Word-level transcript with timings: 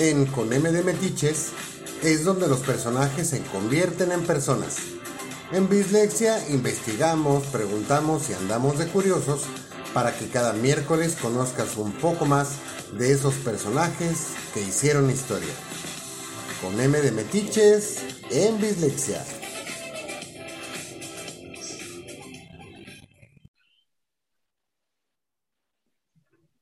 En 0.00 0.24
Con 0.24 0.50
M 0.50 0.72
de 0.72 0.82
Metiches 0.82 1.48
es 2.02 2.24
donde 2.24 2.48
los 2.48 2.60
personajes 2.60 3.28
se 3.28 3.42
convierten 3.42 4.12
en 4.12 4.22
personas. 4.22 4.78
En 5.52 5.68
Bislexia 5.68 6.48
investigamos, 6.48 7.44
preguntamos 7.48 8.30
y 8.30 8.32
andamos 8.32 8.78
de 8.78 8.86
curiosos 8.86 9.42
para 9.92 10.16
que 10.16 10.28
cada 10.28 10.54
miércoles 10.54 11.18
conozcas 11.20 11.76
un 11.76 11.92
poco 11.92 12.24
más 12.24 12.52
de 12.98 13.12
esos 13.12 13.34
personajes 13.34 14.28
que 14.54 14.62
hicieron 14.62 15.10
historia. 15.10 15.52
Con 16.62 16.80
M 16.80 16.98
de 16.98 17.12
Metiches 17.12 17.98
en 18.30 18.58
Bislexia. 18.58 19.22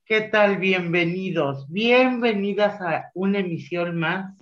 ¿Qué 0.09 0.21
tal? 0.21 0.57
Bienvenidos, 0.57 1.69
bienvenidas 1.69 2.81
a 2.81 3.11
una 3.13 3.37
emisión 3.37 3.99
más 3.99 4.35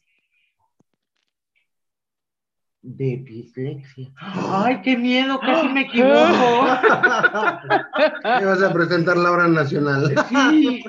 de 2.81 3.17
dislexia. 3.17 4.09
¡Ay, 4.15 4.81
qué 4.81 4.95
miedo! 4.95 5.37
Casi 5.41 5.67
me 5.67 5.81
equivoco. 5.81 6.07
¿Qué 8.39 8.45
vas 8.45 8.63
a 8.63 8.71
presentar 8.71 9.17
la 9.17 9.29
hora 9.29 9.49
nacional? 9.49 10.15
Sí, 10.29 10.85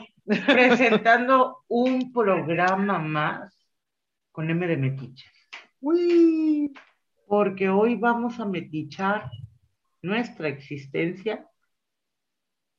presentando 0.46 1.65
un 1.66 2.12
programa 2.12 3.01
más 3.01 3.59
con 4.30 4.48
M 4.48 4.65
de 4.65 4.76
Metiches. 4.76 5.51
Uy. 5.80 6.73
Porque 7.26 7.68
hoy 7.68 7.96
vamos 7.96 8.38
a 8.38 8.45
metichar 8.45 9.29
nuestra 10.02 10.46
existencia 10.46 11.48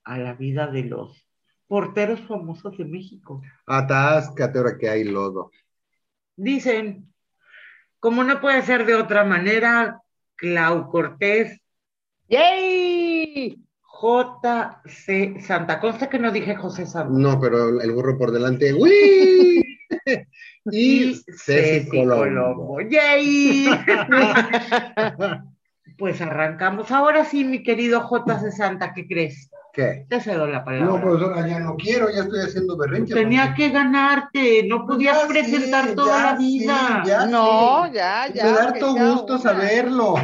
a 0.05 0.17
la 0.17 0.31
vida 0.31 0.67
de 0.67 0.85
los 0.85 1.28
porteros 1.69 2.19
famosos 2.21 2.77
de 2.77 2.83
México. 2.83 3.41
Atáscate 3.65 4.57
ahora 4.57 4.77
que 4.77 4.89
hay 4.89 5.05
lodo. 5.05 5.51
Dicen, 6.35 7.13
como 7.99 8.25
no 8.25 8.41
puede 8.41 8.63
ser 8.63 8.85
de 8.85 8.95
otra 8.95 9.23
manera, 9.23 10.01
Clau 10.35 10.89
Cortés, 10.89 11.61
¡Yay! 12.27 13.63
JC 14.01 15.41
Santa. 15.41 15.79
Consta 15.79 16.09
que 16.09 16.19
no 16.19 16.31
dije 16.31 16.55
José 16.55 16.85
Santa. 16.85 17.11
No, 17.11 17.39
pero 17.39 17.81
el 17.81 17.91
burro 17.91 18.17
por 18.17 18.31
delante. 18.31 18.73
¡Uy! 18.73 19.79
y 20.71 21.15
Ceci 21.35 21.89
Colombo. 21.89 22.79
¡Yay! 22.81 23.67
pues 25.97 26.21
arrancamos. 26.21 26.91
Ahora 26.91 27.25
sí, 27.25 27.43
mi 27.43 27.63
querido 27.63 28.07
JC 28.07 28.51
Santa, 28.51 28.93
¿qué 28.93 29.07
crees? 29.07 29.49
¿Qué? 29.71 30.05
Te 30.09 30.19
cedo 30.19 30.47
la 30.47 30.65
palabra. 30.65 30.87
No, 30.87 30.99
profesora, 31.01 31.47
ya 31.47 31.59
no 31.59 31.75
quiero, 31.75 32.09
ya 32.09 32.21
estoy 32.21 32.39
haciendo 32.41 32.75
berrinche. 32.75 33.13
Tenía 33.13 33.53
que 33.53 33.69
ganarte, 33.69 34.63
no 34.67 34.85
podías 34.87 35.21
Ya 35.21 35.27
presentar 35.27 35.93
toda 35.93 36.17
ya 36.17 36.23
la 36.31 36.37
vida. 36.37 37.01
sé, 37.03 37.09
ya 37.09 37.25
No, 37.27 37.93
ya, 37.93 38.27
ya. 38.33 38.43
Me 38.45 38.51
da 38.51 38.63
harto 38.63 38.93
gusto 38.95 39.33
una. 39.33 39.41
saberlo. 39.41 40.15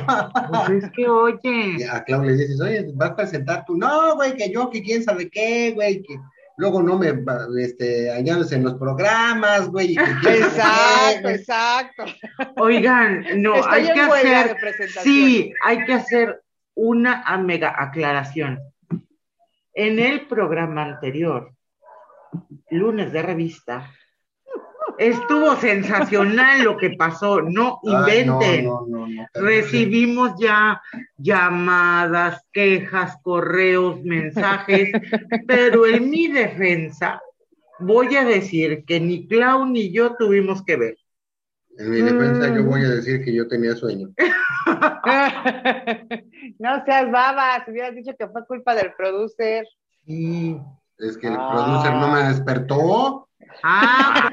Pues 0.65 0.83
es 0.83 0.91
que, 0.91 1.07
oye, 1.07 1.75
Y 1.77 1.83
a 1.83 2.03
Clau 2.03 2.23
le 2.23 2.33
dices, 2.33 2.59
oye, 2.59 2.85
vas 2.95 3.11
a 3.11 3.15
presentar 3.15 3.63
tú. 3.65 3.77
No, 3.77 4.15
güey, 4.15 4.35
que 4.35 4.51
yo, 4.51 4.69
que 4.69 4.81
quién 4.81 5.03
sabe 5.03 5.29
qué, 5.29 5.71
güey, 5.73 6.01
que 6.01 6.15
luego 6.57 6.81
no 6.81 6.97
me 6.97 7.13
este, 7.61 8.11
añades 8.11 8.51
en 8.51 8.63
los 8.63 8.75
programas, 8.75 9.67
güey. 9.69 9.95
Exacto, 9.95 11.29
exacto. 11.29 12.05
oigan, 12.57 13.25
no, 13.41 13.55
Estoy 13.55 13.87
hay 13.87 13.93
que 13.93 14.01
hacer, 14.01 14.57
sí, 15.03 15.53
hay 15.63 15.85
que 15.85 15.93
hacer 15.93 16.41
una 16.75 17.23
mega 17.37 17.73
aclaración. 17.77 18.59
En 19.75 19.99
el 19.99 20.27
programa 20.27 20.83
anterior, 20.83 21.51
lunes 22.69 23.11
de 23.11 23.21
revista, 23.21 23.91
estuvo 24.97 25.55
sensacional 25.57 26.63
lo 26.63 26.77
que 26.77 26.91
pasó, 26.91 27.41
no 27.41 27.79
Ay, 27.83 28.25
no, 28.25 28.41
inventen. 28.41 28.65
no, 28.65 28.85
no, 28.87 29.07
no, 29.07 29.25
Recibimos 29.33 30.31
ya 30.39 30.81
llamadas, 31.17 32.41
quejas, 32.53 33.17
correos, 33.21 34.01
mensajes, 34.03 34.91
pero 35.47 35.85
en 35.85 36.09
mi 36.09 36.27
defensa 36.29 37.19
voy 37.79 38.15
a 38.15 38.23
decir 38.23 38.85
que 38.85 39.01
ni 39.01 39.27
Clau 39.27 39.65
ni 39.65 39.91
yo 39.91 40.15
tuvimos 40.15 40.63
que 40.63 40.77
ver. 40.77 40.97
En 41.77 41.91
mi 41.91 42.01
defensa 42.01 42.47
Mm. 42.49 42.55
yo 42.55 42.63
voy 42.63 42.85
a 42.85 42.89
decir 42.89 43.21
que 43.25 43.35
yo 43.35 43.49
tenía 43.49 43.75
sueño. 43.75 44.07
no 46.59 46.83
seas 46.85 47.09
babas, 47.11 47.67
hubieras 47.67 47.95
dicho 47.95 48.11
que 48.17 48.27
fue 48.27 48.45
culpa 48.45 48.75
del 48.75 48.93
producer. 48.93 49.65
Sí. 50.05 50.59
Es 50.97 51.17
que 51.17 51.27
el 51.27 51.35
Ah. 51.37 51.49
producer 51.51 51.93
no 51.95 52.07
me 52.09 52.23
despertó. 52.23 53.27
Ah, 53.63 54.29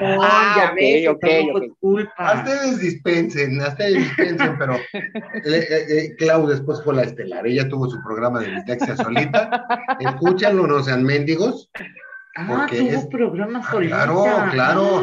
no, 0.00 0.22
ya 0.56 0.70
ok, 0.70 0.74
ves, 0.76 1.02
que 1.02 1.08
ok, 1.08 1.20
tampoco 1.20 1.58
ok. 1.58 1.64
es 1.64 1.72
culpa. 1.80 2.12
A 2.30 2.34
ustedes 2.38 2.80
dispensen, 2.80 3.60
a 3.60 3.68
ustedes 3.68 3.94
dispensen, 3.94 4.58
pero 4.58 4.74
eh, 4.74 5.10
eh, 5.44 5.84
eh, 5.88 6.16
Clau 6.16 6.46
después 6.46 6.82
fue 6.82 6.94
la 6.94 7.02
estelar. 7.02 7.46
Ella 7.46 7.68
tuvo 7.68 7.88
su 7.88 8.02
programa 8.02 8.40
de 8.40 8.52
dislexia 8.54 8.96
solita. 8.96 9.66
Escúchanlo, 10.00 10.66
no 10.66 10.82
sean 10.82 11.02
mendigos. 11.04 11.70
Ah, 12.36 12.66
tuvo 12.70 12.80
es- 12.88 13.06
programa 13.06 13.62
Ah, 13.64 13.70
solita. 13.70 13.96
claro, 14.04 14.24
claro. 14.52 15.02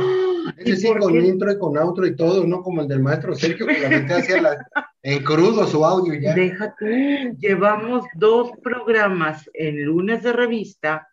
¿Y 0.66 0.72
Ese 0.72 0.76
sí, 0.82 0.88
por 0.88 1.00
con 1.00 1.14
qué? 1.14 1.20
intro 1.20 1.52
y 1.52 1.58
con 1.60 1.78
outro 1.78 2.06
y 2.06 2.16
todo, 2.16 2.46
no 2.46 2.62
como 2.62 2.82
el 2.82 2.88
del 2.88 3.02
maestro 3.02 3.34
Sergio, 3.36 3.66
que 3.68 3.80
la 3.80 3.90
gente 3.90 4.14
hacía 4.14 4.42
la- 4.42 4.66
en 5.02 5.24
crudo 5.24 5.66
su 5.68 5.84
audio 5.86 6.14
ya. 6.20 6.34
Deja 6.34 6.76
tú, 6.78 6.86
llevamos 7.40 8.06
dos 8.16 8.52
programas 8.62 9.50
en 9.54 9.84
lunes 9.84 10.24
de 10.24 10.34
revista 10.34 11.08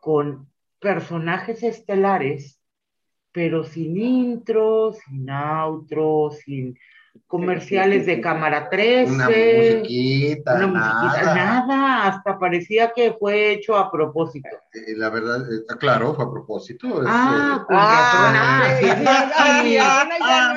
con 0.00 0.48
personajes 0.80 1.62
estelares, 1.62 2.60
pero 3.32 3.64
sin 3.64 3.96
intro, 3.96 4.92
sin 4.92 5.28
outro, 5.30 6.30
sin 6.30 6.76
comerciales 7.28 8.06
de 8.06 8.20
cámara 8.20 8.70
13. 8.70 9.12
Una 9.12 9.26
musiquita, 9.26 10.54
una 10.54 10.66
musiquita, 10.66 11.34
nada. 11.34 11.66
nada, 11.66 12.06
hasta 12.08 12.38
parecía 12.38 12.90
que 12.94 13.14
fue 13.20 13.52
hecho 13.52 13.76
a 13.76 13.92
propósito. 13.92 14.48
Eh, 14.72 14.94
La 14.96 15.10
verdad, 15.10 15.44
está 15.52 15.76
claro, 15.76 16.14
fue 16.14 16.24
a 16.24 16.30
propósito. 16.30 17.02
Ah, 17.06 17.64
eh, 17.68 17.74
ah, 17.74 19.30
ah, 19.36 20.08
Ah. 20.20 20.54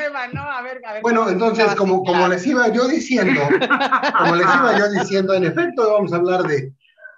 Bueno, 1.02 1.30
entonces, 1.30 1.76
como, 1.76 2.04
como 2.04 2.28
les 2.28 2.46
iba 2.48 2.68
yo 2.70 2.88
diciendo, 2.88 3.42
como 4.18 4.36
les 4.36 4.46
iba 4.46 4.78
yo 4.78 4.92
diciendo, 4.92 5.34
en 5.34 5.46
efecto, 5.46 5.92
vamos 5.92 6.14
a 6.14 6.18
hablar 6.18 6.44
de 6.44 6.74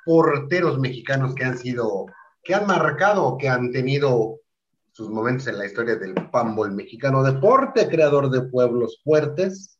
porteros 0.05 0.79
mexicanos 0.79 1.35
que 1.35 1.45
han 1.45 1.57
sido, 1.57 2.07
que 2.43 2.55
han 2.55 2.65
marcado, 2.65 3.37
que 3.37 3.49
han 3.49 3.71
tenido 3.71 4.39
sus 4.93 5.09
momentos 5.09 5.47
en 5.47 5.57
la 5.57 5.65
historia 5.65 5.95
del 5.95 6.13
pambol 6.31 6.71
mexicano 6.71 7.23
deporte, 7.23 7.89
creador 7.89 8.29
de 8.29 8.41
pueblos 8.43 9.01
fuertes, 9.03 9.79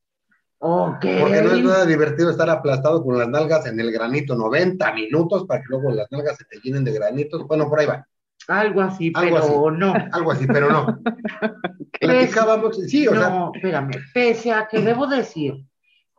porque 0.57 1.21
no 1.21 1.51
es 1.51 1.63
nada 1.63 1.85
divertido 1.85 2.31
estar 2.31 2.49
aplastado 2.49 3.03
con 3.03 3.17
las 3.17 3.27
nalgas 3.27 3.65
en 3.67 3.79
el 3.79 3.91
granito 3.91 4.35
90 4.35 4.93
minutos 4.93 5.45
para 5.45 5.61
que 5.61 5.67
luego 5.69 5.91
las 5.91 6.11
nalgas 6.11 6.37
se 6.37 6.45
te 6.45 6.59
llenen 6.63 6.83
de 6.83 6.93
granitos. 6.93 7.45
Bueno, 7.47 7.69
por 7.69 7.79
ahí 7.79 7.85
va, 7.85 8.07
Algo 8.47 8.81
así, 8.81 9.11
Algo 9.13 9.35
pero 9.35 9.71
no. 9.71 9.93
algo 10.11 10.31
así, 10.31 10.47
pero 10.47 10.71
no. 10.71 10.99
Platicábamos, 11.99 12.77
sí, 12.87 13.07
o 13.07 13.11
sea, 13.11 13.29
no, 13.29 13.51
espérame, 13.53 13.91
pese 14.13 14.51
a 14.51 14.67
que 14.67 14.81
debo 14.81 15.05
decir 15.05 15.65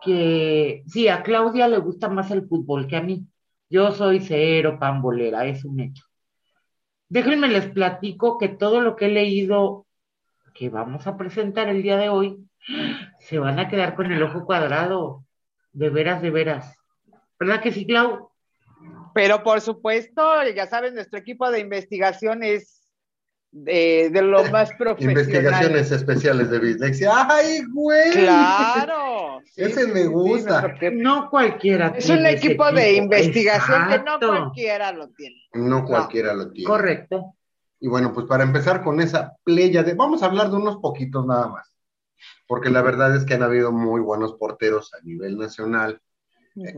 que 0.02 0.84
sí, 0.86 1.08
a 1.08 1.22
Claudia 1.22 1.66
le 1.66 1.78
gusta 1.78 2.08
más 2.08 2.30
el 2.30 2.46
fútbol 2.46 2.86
que 2.86 2.96
a 2.96 3.02
mí. 3.02 3.26
Yo 3.68 3.92
soy 3.92 4.20
cero 4.20 4.76
pambolera, 4.78 5.46
es 5.46 5.64
un 5.64 5.80
hecho. 5.80 6.04
Déjenme 7.08 7.48
les 7.48 7.66
platico 7.66 8.38
que 8.38 8.48
todo 8.48 8.80
lo 8.80 8.96
que 8.96 9.06
he 9.06 9.10
leído 9.10 9.86
que 10.54 10.70
vamos 10.70 11.06
a 11.06 11.16
presentar 11.16 11.68
el 11.68 11.82
día 11.82 11.96
de 11.98 12.08
hoy, 12.08 12.38
se 13.18 13.38
van 13.38 13.58
a 13.58 13.68
quedar 13.68 13.94
con 13.94 14.10
el 14.12 14.22
ojo 14.22 14.46
cuadrado. 14.46 15.24
De 15.72 15.90
veras, 15.90 16.22
de 16.22 16.30
veras. 16.30 16.76
¿Verdad 17.38 17.60
que 17.60 17.72
sí, 17.72 17.84
Clau? 17.84 18.30
Pero 19.12 19.42
por 19.42 19.60
supuesto, 19.60 20.22
ya 20.54 20.66
saben, 20.66 20.94
nuestro 20.94 21.18
equipo 21.18 21.50
de 21.50 21.58
investigación 21.58 22.44
es 22.44 22.83
de, 23.54 24.10
de 24.12 24.22
lo 24.22 24.42
más 24.50 24.72
profesional. 24.72 25.16
investigaciones 25.16 25.90
especiales 25.92 26.50
de 26.50 26.58
dislexia. 26.58 27.12
¡Ay, 27.30 27.62
güey! 27.72 28.10
Claro. 28.10 29.40
sí, 29.44 29.62
Ese 29.62 29.84
sí, 29.84 29.92
me 29.92 30.06
gusta. 30.06 30.74
No 30.92 31.30
cualquiera. 31.30 31.94
Es 31.96 32.10
un 32.10 32.26
ese 32.26 32.46
equipo 32.46 32.70
de 32.72 32.90
equipo. 32.90 33.04
investigación 33.04 33.88
que 33.88 33.98
no 34.00 34.18
cualquiera 34.18 34.92
lo 34.92 35.08
tiene. 35.10 35.36
No 35.52 35.84
cualquiera 35.84 36.34
lo 36.34 36.50
tiene. 36.50 36.66
Correcto. 36.66 37.34
Y 37.78 37.88
bueno, 37.88 38.12
pues 38.12 38.26
para 38.26 38.42
empezar 38.44 38.82
con 38.82 39.00
esa 39.00 39.36
playa 39.44 39.82
de, 39.82 39.94
vamos 39.94 40.22
a 40.22 40.26
hablar 40.26 40.50
de 40.50 40.56
unos 40.56 40.78
poquitos 40.78 41.24
nada 41.26 41.48
más, 41.48 41.76
porque 42.48 42.70
la 42.70 42.82
verdad 42.82 43.14
es 43.14 43.24
que 43.24 43.34
han 43.34 43.42
habido 43.42 43.72
muy 43.72 44.00
buenos 44.00 44.34
porteros 44.34 44.92
a 44.94 45.04
nivel 45.04 45.36
nacional, 45.36 46.00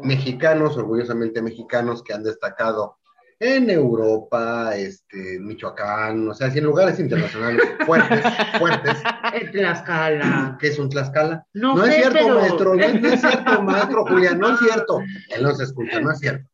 mexicanos, 0.03 0.77
orgullosamente 0.77 1.43
mexicanos, 1.43 2.03
que 2.03 2.13
han 2.13 2.25
destacado 2.25 2.99
en 3.39 3.69
Europa, 3.71 4.75
este, 4.77 5.39
Michoacán, 5.39 6.29
o 6.29 6.35
sea, 6.35 6.51
sí, 6.51 6.59
en 6.59 6.65
lugares 6.65 6.99
internacionales 6.99 7.63
fuertes, 7.85 8.25
fuertes, 8.59 9.03
En 9.35 9.51
Tlaxcala. 9.53 10.57
que 10.59 10.69
es 10.69 10.79
un 10.79 10.89
Tlaxcala. 10.89 11.45
No, 11.53 11.75
No 11.77 11.85
es 11.85 11.95
sé, 11.95 12.01
cierto, 12.01 12.19
pero... 12.23 12.35
maestro, 12.41 12.75
no, 12.75 12.89
no 13.01 13.09
es 13.09 13.21
cierto, 13.21 13.63
maestro 13.63 14.07
Julián, 14.07 14.39
no 14.39 14.55
es 14.55 14.59
cierto. 14.61 15.01
Él 15.35 15.43
no 15.43 15.55
se 15.55 15.65
escucha, 15.65 16.01
no 16.01 16.13
es 16.13 16.19
cierto. 16.19 16.49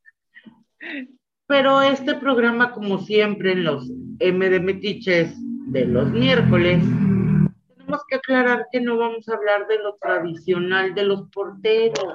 Pero 1.46 1.82
este 1.82 2.14
programa, 2.14 2.72
como 2.72 2.98
siempre 2.98 3.52
en 3.52 3.64
los 3.64 3.88
M 4.18 4.48
de 4.50 4.60
Metiches, 4.60 5.34
de 5.66 5.84
los 5.84 6.10
miércoles, 6.10 6.82
tenemos 7.76 8.00
que 8.08 8.16
aclarar 8.16 8.66
que 8.72 8.80
no 8.80 8.96
vamos 8.96 9.28
a 9.28 9.34
hablar 9.34 9.68
de 9.68 9.78
lo 9.78 9.96
tradicional 10.00 10.94
de 10.94 11.04
los 11.04 11.28
porteros, 11.30 12.14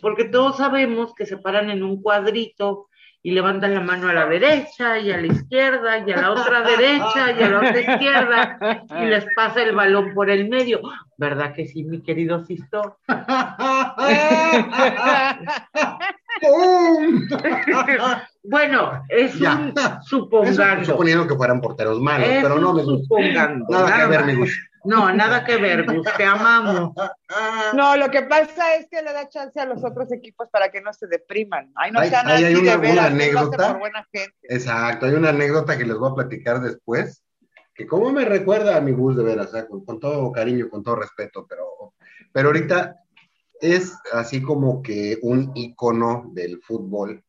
porque 0.00 0.26
todos 0.26 0.58
sabemos 0.58 1.12
que 1.14 1.26
se 1.26 1.38
paran 1.38 1.70
en 1.70 1.82
un 1.82 2.00
cuadrito 2.00 2.88
y 3.26 3.32
levantan 3.32 3.74
la 3.74 3.80
mano 3.80 4.08
a 4.08 4.12
la 4.12 4.24
derecha 4.26 5.00
y 5.00 5.10
a 5.10 5.16
la 5.16 5.26
izquierda 5.26 5.98
y 5.98 6.12
a 6.12 6.16
la 6.16 6.30
otra 6.30 6.62
derecha 6.62 7.32
y 7.36 7.42
a 7.42 7.48
la 7.48 7.56
otra 7.56 7.80
izquierda 7.80 8.56
y 9.00 9.06
les 9.06 9.26
pasa 9.34 9.64
el 9.64 9.74
balón 9.74 10.14
por 10.14 10.30
el 10.30 10.48
medio. 10.48 10.80
¿Verdad 11.16 11.52
que 11.52 11.66
sí, 11.66 11.82
mi 11.82 12.00
querido 12.02 12.44
Sisto? 12.44 12.98
bueno, 18.44 19.02
es 19.08 19.34
un 19.40 19.74
supongando. 20.04 20.84
suponiendo 20.84 21.26
que 21.26 21.34
fueran 21.34 21.60
porteros 21.60 22.00
malos, 22.00 22.28
pero 22.30 22.60
no 22.60 22.74
me. 22.74 22.84
Nada, 23.68 24.02
que 24.02 24.06
ver. 24.06 24.24
No, 24.86 25.12
nada 25.12 25.44
que 25.44 25.56
ver, 25.56 25.84
Gus, 25.84 26.06
te 26.16 26.24
amamos. 26.24 26.92
No, 27.74 27.96
lo 27.96 28.10
que 28.10 28.22
pasa 28.22 28.76
es 28.76 28.88
que 28.88 29.02
le 29.02 29.12
da 29.12 29.28
chance 29.28 29.58
a 29.60 29.66
los 29.66 29.84
otros 29.84 30.12
equipos 30.12 30.48
para 30.50 30.70
que 30.70 30.80
no 30.80 30.92
se 30.92 31.06
depriman. 31.06 31.72
Ay, 31.74 31.90
no 31.90 32.00
hay, 32.00 32.10
sean 32.10 32.26
hay, 32.28 32.44
así 32.44 32.54
una, 32.54 32.70
de 32.72 32.76
veras, 32.76 33.06
anécdota. 33.06 33.68
Por 33.68 33.78
buena 33.80 34.06
gente. 34.12 34.36
Exacto, 34.42 35.06
hay 35.06 35.14
una 35.14 35.30
anécdota 35.30 35.76
que 35.76 35.84
les 35.84 35.96
voy 35.96 36.10
a 36.10 36.14
platicar 36.14 36.60
después, 36.60 37.22
que 37.74 37.86
como 37.86 38.12
me 38.12 38.24
recuerda 38.24 38.76
a 38.76 38.80
mi 38.80 38.92
Gus 38.92 39.16
de 39.16 39.24
veras, 39.24 39.50
con, 39.68 39.84
con, 39.84 40.00
todo 40.00 40.30
cariño, 40.32 40.68
con 40.70 40.82
todo 40.82 40.96
respeto, 40.96 41.46
pero, 41.48 41.94
pero 42.32 42.48
ahorita 42.48 42.96
es 43.60 43.98
así 44.12 44.42
como 44.42 44.82
que 44.82 45.18
un 45.22 45.52
icono 45.54 46.30
del 46.32 46.60
fútbol 46.62 47.22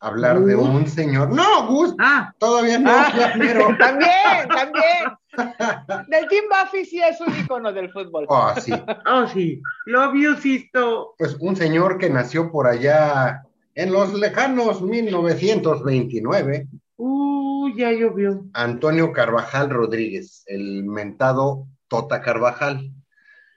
hablar 0.00 0.40
de 0.40 0.56
un 0.56 0.86
señor. 0.86 1.30
No, 1.30 1.66
Gus, 1.66 1.94
ah, 1.98 2.32
todavía 2.38 2.78
no, 2.78 2.90
ah, 2.90 3.32
pero 3.38 3.68
también, 3.78 4.48
también. 4.48 5.19
Del 5.36 6.28
Team 6.28 6.44
Buffy 6.48 6.84
sí 6.84 7.00
es 7.00 7.20
un 7.20 7.36
icono 7.38 7.72
del 7.72 7.90
fútbol. 7.90 8.26
Oh, 8.28 8.52
sí. 8.60 8.72
Oh, 9.06 9.26
sí. 9.28 9.62
Lo 9.86 10.12
vio, 10.12 10.36
Sisto. 10.36 11.14
Pues 11.18 11.36
un 11.40 11.56
señor 11.56 11.98
que 11.98 12.10
nació 12.10 12.50
por 12.50 12.66
allá 12.66 13.42
en 13.74 13.92
los 13.92 14.12
lejanos 14.14 14.82
1929. 14.82 16.68
Uh, 16.96 17.68
ya 17.76 17.92
llovió. 17.92 18.44
Antonio 18.52 19.12
Carvajal 19.12 19.70
Rodríguez, 19.70 20.42
el 20.46 20.84
mentado 20.84 21.66
Tota 21.88 22.20
Carvajal. 22.20 22.92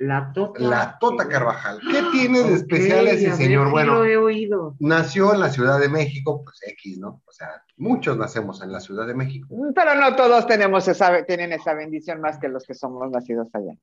La 0.04 0.34
Tota. 0.34 0.60
La 0.62 0.98
Tota 1.00 1.30
Carvajal. 1.30 1.80
¿Qué 1.80 2.04
tiene 2.12 2.44
de 2.44 2.56
especial 2.56 3.08
ese 3.08 3.34
señor? 3.36 3.72
bueno, 3.72 3.96
lo 3.96 4.06
he 4.06 4.18
oído. 4.18 4.76
nació 4.80 5.34
en 5.34 5.40
la 5.40 5.50
Ciudad 5.50 5.80
de 5.80 5.88
México, 5.88 6.44
pues 6.44 6.60
X, 6.74 6.98
¿no? 6.98 7.22
O 7.26 7.32
sea, 7.32 7.64
muchos 7.78 8.18
nacemos 8.18 8.62
en 8.62 8.72
la 8.74 8.82
Ciudad 8.82 9.08
de 9.08 9.14
México. 9.14 9.48
Pero 9.74 9.96
no 9.96 10.16
todos 10.16 10.46
tenemos 10.46 10.88
esa, 10.90 11.24
tienen 11.24 11.54
esa 11.54 11.74
bendición 11.74 12.20
más 12.20 12.38
que 12.38 12.50
los 12.50 12.66
que 12.66 12.74
somos 12.74 13.10
nacidos 13.12 13.48
allá. 13.54 13.74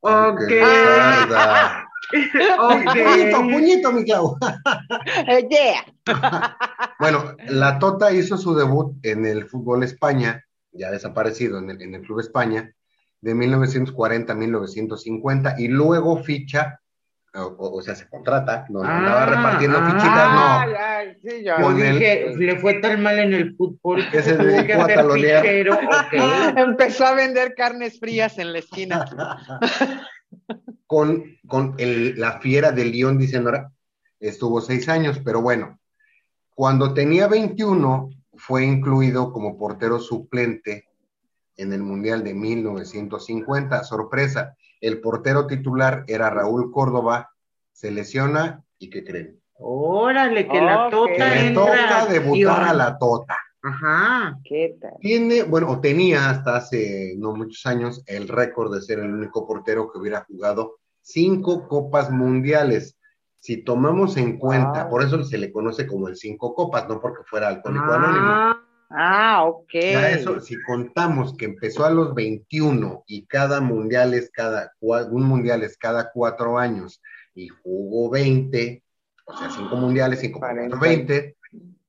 Ok. 0.00 0.40
Okay. 2.08 3.02
Puñito, 3.02 3.38
puñito, 3.40 3.92
mi 3.92 4.04
Clau. 4.04 4.38
yeah. 5.50 5.84
bueno, 7.00 7.34
la 7.48 7.80
Tota 7.80 8.12
hizo 8.12 8.36
su 8.36 8.54
debut 8.54 8.94
en 9.02 9.26
el 9.26 9.46
fútbol 9.46 9.82
España, 9.82 10.44
ya 10.70 10.92
desaparecido 10.92 11.58
en 11.58 11.70
el, 11.70 11.82
en 11.82 11.96
el 11.96 12.02
Club 12.02 12.20
España, 12.20 12.72
de 13.26 13.34
1940 13.34 14.32
a 14.32 14.36
1950 14.36 15.56
y 15.58 15.66
luego 15.66 16.22
ficha, 16.22 16.78
o, 17.34 17.56
o 17.58 17.82
sea, 17.82 17.96
se 17.96 18.08
contrata, 18.08 18.66
no, 18.70 18.82
Ah, 18.84 18.98
andaba 18.98 19.26
repartiendo 19.26 19.78
ah, 19.80 19.86
fichitas, 19.90 20.32
no. 20.32 20.78
Ay, 20.78 21.14
sí, 21.20 21.44
el- 21.82 21.98
dije, 21.98 22.36
le 22.38 22.56
fue 22.60 22.74
tan 22.74 23.02
mal 23.02 23.18
en 23.18 23.34
el 23.34 23.56
fútbol 23.56 24.08
Que 24.12 24.22
se 24.22 24.36
dedicó 24.36 24.80
a 24.82 24.86
talonear. 24.86 25.42
fichero. 25.42 25.76
Empezó 26.56 27.04
a 27.04 27.14
vender 27.14 27.54
carnes 27.56 27.98
frías 27.98 28.38
en 28.38 28.52
la 28.52 28.60
esquina. 28.60 29.04
con, 30.86 31.24
con 31.48 31.74
el- 31.78 32.18
la 32.20 32.38
fiera 32.38 32.70
de 32.70 32.84
León, 32.84 33.18
dicen 33.18 33.44
ahora, 33.44 33.72
estuvo 34.20 34.60
seis 34.60 34.88
años, 34.88 35.20
pero 35.24 35.42
bueno, 35.42 35.80
cuando 36.54 36.94
tenía 36.94 37.26
21 37.26 38.08
fue 38.36 38.64
incluido 38.64 39.32
como 39.32 39.58
portero 39.58 39.98
suplente 39.98 40.84
en 41.56 41.72
el 41.72 41.82
Mundial 41.82 42.22
de 42.24 42.34
1950. 42.34 43.84
Sorpresa, 43.84 44.56
el 44.80 45.00
portero 45.00 45.46
titular 45.46 46.04
era 46.06 46.30
Raúl 46.30 46.70
Córdoba, 46.70 47.30
se 47.72 47.90
lesiona 47.90 48.62
y 48.78 48.90
¿qué 48.90 49.04
creen? 49.04 49.40
Órale, 49.58 50.46
que 50.48 50.60
la 50.60 50.90
tota 50.90 51.12
Que 51.12 51.18
le 51.18 51.46
entra. 51.48 51.64
toca 51.64 52.06
debutar 52.12 52.62
a 52.64 52.74
la 52.74 52.98
Tota. 52.98 53.36
Ajá. 53.62 54.38
¿Qué 54.44 54.76
tal? 54.80 54.92
Tiene, 55.00 55.42
bueno, 55.42 55.80
tenía 55.80 56.30
hasta 56.30 56.56
hace 56.56 57.14
no 57.18 57.34
muchos 57.34 57.64
años 57.66 58.02
el 58.06 58.28
récord 58.28 58.72
de 58.72 58.82
ser 58.82 58.98
el 59.00 59.12
único 59.12 59.46
portero 59.46 59.90
que 59.90 59.98
hubiera 59.98 60.24
jugado 60.28 60.76
cinco 61.00 61.66
copas 61.66 62.10
mundiales. 62.10 62.96
Si 63.38 63.62
tomamos 63.64 64.16
en 64.18 64.38
cuenta, 64.38 64.82
Wow. 64.84 64.90
por 64.90 65.02
eso 65.02 65.22
se 65.24 65.38
le 65.38 65.50
conoce 65.52 65.86
como 65.86 66.08
el 66.08 66.16
cinco 66.16 66.54
copas, 66.54 66.86
no 66.88 67.00
porque 67.00 67.22
fuera 67.24 67.48
alcohólico 67.48 67.84
anónimo. 67.92 68.56
Ah, 68.90 69.44
ok. 69.46 69.72
Ya 69.72 70.10
eso, 70.10 70.40
si 70.40 70.60
contamos 70.62 71.36
que 71.36 71.46
empezó 71.46 71.84
a 71.84 71.90
los 71.90 72.14
21 72.14 73.04
y 73.06 73.26
cada 73.26 73.60
mundial 73.60 74.14
es 74.14 74.30
cada, 74.30 74.72
un 74.80 75.24
mundial 75.24 75.62
es 75.62 75.76
cada 75.76 76.10
cuatro 76.12 76.58
años 76.58 77.02
y 77.34 77.48
jugó 77.48 78.10
20, 78.10 78.82
o 79.26 79.36
sea, 79.36 79.50
cinco 79.50 79.76
mundiales, 79.76 80.20
cinco 80.20 80.38
40. 80.38 80.78
20, 80.78 81.36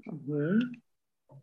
Ujú. 0.08 0.60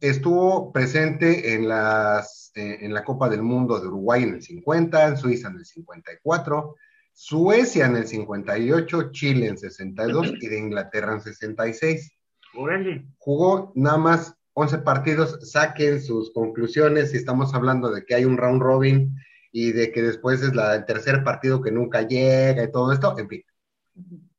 estuvo 0.01 0.73
presente 0.73 1.55
en, 1.55 1.69
las, 1.69 2.51
eh, 2.57 2.79
en 2.81 2.93
la 2.93 3.05
Copa 3.05 3.29
del 3.29 3.43
Mundo 3.43 3.79
de 3.79 3.87
Uruguay 3.87 4.25
en 4.25 4.35
el 4.35 4.43
50, 4.43 5.09
en 5.09 5.17
Suiza 5.17 5.49
en 5.49 5.57
el 5.57 5.65
54, 5.65 6.75
Suecia 7.13 7.87
en 7.87 7.97
el 7.97 8.09
58, 8.09 9.13
Chile 9.13 9.47
en 9.47 9.57
62 9.57 10.35
y 10.41 10.49
de 10.49 10.59
Inglaterra 10.59 11.13
en 11.13 11.21
66. 11.21 12.13
órale. 12.57 13.07
Jugó 13.19 13.73
nada 13.77 13.99
más 13.99 14.37
11 14.55 14.79
partidos, 14.79 15.39
saquen 15.43 16.01
sus 16.01 16.33
conclusiones 16.33 17.11
si 17.11 17.17
estamos 17.17 17.55
hablando 17.55 17.91
de 17.91 18.05
que 18.05 18.15
hay 18.15 18.25
un 18.25 18.37
round 18.37 18.63
robin 18.63 19.17
y 19.53 19.73
de 19.73 19.93
que 19.93 20.03
después 20.03 20.43
es 20.43 20.55
la, 20.55 20.75
el 20.75 20.85
tercer 20.85 21.23
partido 21.23 21.61
que 21.61 21.71
nunca 21.71 22.03
llega 22.03 22.63
y 22.63 22.73
todo 22.73 22.93
esto, 22.93 23.19
en 23.19 23.29
fin. 23.29 23.43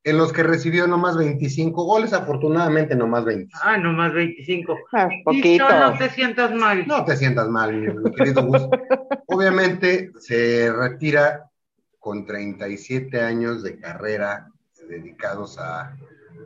En 0.04 0.18
los 0.18 0.32
que 0.32 0.42
recibió 0.42 0.86
nomás 0.86 1.16
25 1.16 1.84
goles, 1.84 2.12
afortunadamente 2.12 2.94
nomás 2.94 3.24
20. 3.24 3.52
Ah, 3.62 3.76
nomás 3.76 4.14
25. 4.14 4.76
Ah, 4.92 5.08
poquito. 5.24 5.68
no 5.68 5.98
te 5.98 6.10
sientas 6.10 6.54
mal. 6.54 6.86
No 6.86 7.04
te 7.04 7.16
sientas 7.16 7.48
mal, 7.48 7.74
mi, 7.74 7.88
mi 7.88 8.12
querido 8.12 8.44
Gus. 8.44 8.62
Obviamente 9.26 10.12
se 10.18 10.72
retira 10.72 11.50
con 11.98 12.24
37 12.24 13.20
años 13.20 13.62
de 13.62 13.80
carrera 13.80 14.48
dedicados 14.88 15.58
a, 15.58 15.96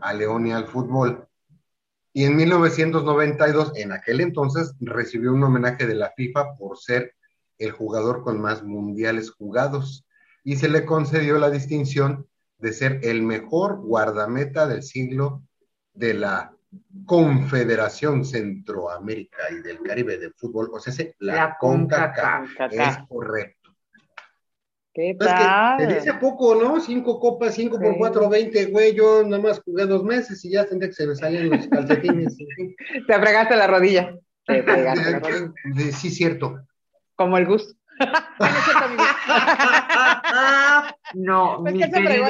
a 0.00 0.12
León 0.14 0.46
y 0.46 0.52
al 0.52 0.66
fútbol. 0.66 1.26
Y 2.12 2.24
en 2.24 2.36
1992, 2.36 3.72
en 3.76 3.92
aquel 3.92 4.20
entonces, 4.20 4.74
recibió 4.80 5.32
un 5.32 5.44
homenaje 5.44 5.86
de 5.86 5.94
la 5.94 6.12
FIFA 6.16 6.54
por 6.54 6.76
ser 6.78 7.14
el 7.58 7.70
jugador 7.72 8.22
con 8.22 8.40
más 8.40 8.62
mundiales 8.64 9.30
jugados 9.30 10.04
y 10.42 10.56
se 10.56 10.68
le 10.68 10.84
concedió 10.84 11.38
la 11.38 11.50
distinción 11.50 12.26
de 12.58 12.72
ser 12.72 13.00
el 13.02 13.22
mejor 13.22 13.76
guardameta 13.80 14.66
del 14.66 14.82
siglo 14.82 15.42
de 15.92 16.14
la 16.14 16.52
Confederación 17.04 18.24
Centroamérica 18.24 19.38
y 19.50 19.60
del 19.62 19.80
Caribe 19.82 20.18
de 20.18 20.30
Fútbol, 20.30 20.70
o 20.72 20.78
sea, 20.80 20.92
se- 20.92 21.14
la, 21.18 21.34
La 21.34 21.56
CONCACAF. 21.58 22.48
CONCACAF. 22.56 22.72
Es 22.72 23.06
correcto. 23.08 23.59
¿Qué 25.00 25.16
tal? 25.18 25.88
dice 25.88 26.12
poco, 26.14 26.54
¿no? 26.54 26.78
Cinco 26.78 27.18
copas, 27.18 27.54
cinco 27.54 27.80
por 27.80 27.96
cuatro, 27.96 28.28
veinte, 28.28 28.66
güey. 28.66 28.94
Yo 28.94 29.22
nada 29.24 29.42
más 29.42 29.60
jugué 29.60 29.86
dos 29.86 30.04
meses 30.04 30.44
y 30.44 30.50
ya 30.50 30.66
tendría 30.66 30.90
que 30.90 30.94
se 30.94 31.06
me 31.06 31.14
salían 31.14 31.48
los 31.48 31.66
calcetines. 31.70 32.36
Te 33.06 33.18
fregaste 33.18 33.56
la 33.56 33.66
rodilla. 33.66 34.14
Te 34.44 34.62
fregaste 34.62 35.10
la 35.10 35.18
rodilla. 35.18 35.92
Sí, 35.92 36.10
cierto. 36.10 36.60
Como 37.16 37.38
el 37.38 37.46
Gus. 37.46 37.76
No 41.12 41.60
mi 41.60 41.80
querido, 41.80 42.26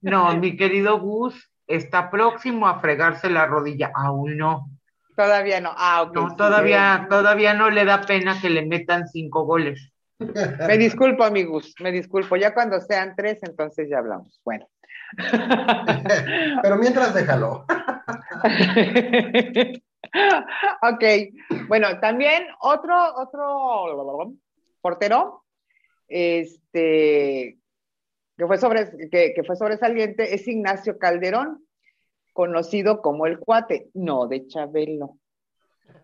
no, 0.00 0.36
mi 0.36 0.56
querido 0.56 1.00
Gus 1.00 1.50
está 1.66 2.08
próximo 2.08 2.68
a 2.68 2.80
fregarse 2.80 3.28
la 3.28 3.46
rodilla. 3.46 3.90
Aún 3.94 4.36
no. 4.36 4.70
Todavía 5.16 5.60
no. 5.60 5.72
Ah, 5.76 6.02
ok. 6.02 6.14
No, 6.14 6.30
sí. 6.30 6.36
todavía, 6.36 7.06
todavía 7.10 7.54
no 7.54 7.68
le 7.70 7.84
da 7.84 8.02
pena 8.02 8.40
que 8.40 8.48
le 8.48 8.64
metan 8.64 9.08
cinco 9.08 9.44
goles. 9.44 9.92
Me 10.18 10.78
disculpo, 10.78 11.24
amigos. 11.24 11.74
Me 11.80 11.92
disculpo. 11.92 12.36
Ya 12.36 12.54
cuando 12.54 12.80
sean 12.80 13.14
tres, 13.16 13.38
entonces 13.42 13.88
ya 13.88 13.98
hablamos. 13.98 14.40
Bueno. 14.44 14.68
Pero 16.62 16.76
mientras 16.76 17.14
déjalo. 17.14 17.64
ok. 20.82 21.04
Bueno, 21.68 22.00
también 22.00 22.46
otro, 22.60 22.96
otro 23.16 24.32
portero, 24.80 25.44
este, 26.08 27.58
que 28.36 28.46
fue, 28.46 28.58
sobre, 28.58 29.08
que, 29.10 29.32
que 29.34 29.44
fue 29.44 29.56
sobresaliente, 29.56 30.34
es 30.34 30.46
Ignacio 30.48 30.98
Calderón, 30.98 31.66
conocido 32.32 33.02
como 33.02 33.26
el 33.26 33.38
cuate, 33.38 33.90
no 33.94 34.28
de 34.28 34.46
Chabelo. 34.46 35.18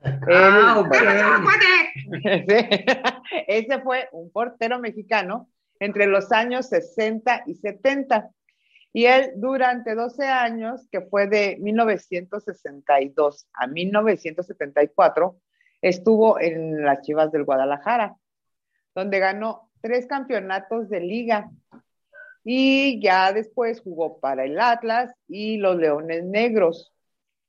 Ah, 0.05 0.83
Él- 0.83 0.85
ok. 1.47 3.25
Ese 3.47 3.81
fue 3.81 4.09
un 4.13 4.31
portero 4.31 4.79
mexicano 4.79 5.49
entre 5.81 6.07
los 6.07 6.33
años 6.33 6.69
60 6.69 7.45
y 7.47 7.55
70. 7.55 8.31
Y 8.93 9.07
él 9.07 9.33
durante 9.37 9.95
12 9.95 10.27
años, 10.27 10.87
que 10.91 11.01
fue 11.01 11.27
de 11.27 11.57
1962 11.61 13.47
a 13.55 13.67
1974, 13.67 15.37
estuvo 15.81 16.39
en 16.39 16.85
las 16.85 17.01
Chivas 17.03 17.33
del 17.33 17.45
Guadalajara, 17.45 18.17
donde 18.95 19.19
ganó 19.19 19.71
tres 19.81 20.07
campeonatos 20.07 20.89
de 20.91 21.01
liga. 21.01 21.51
Y 22.45 23.01
ya 23.01 23.33
después 23.33 23.81
jugó 23.81 24.19
para 24.19 24.45
el 24.45 24.61
Atlas 24.61 25.13
y 25.29 25.57
los 25.59 25.77
Leones 25.77 26.25
Negros. 26.25 26.92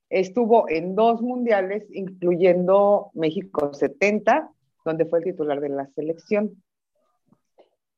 Estuvo 0.09 0.69
en 0.69 0.95
dos 0.95 1.21
mundiales, 1.21 1.85
incluyendo 1.91 3.11
México 3.13 3.73
70, 3.73 4.49
donde 4.85 5.05
fue 5.05 5.19
el 5.19 5.25
titular 5.25 5.59
de 5.59 5.69
la 5.69 5.87
selección. 5.95 6.63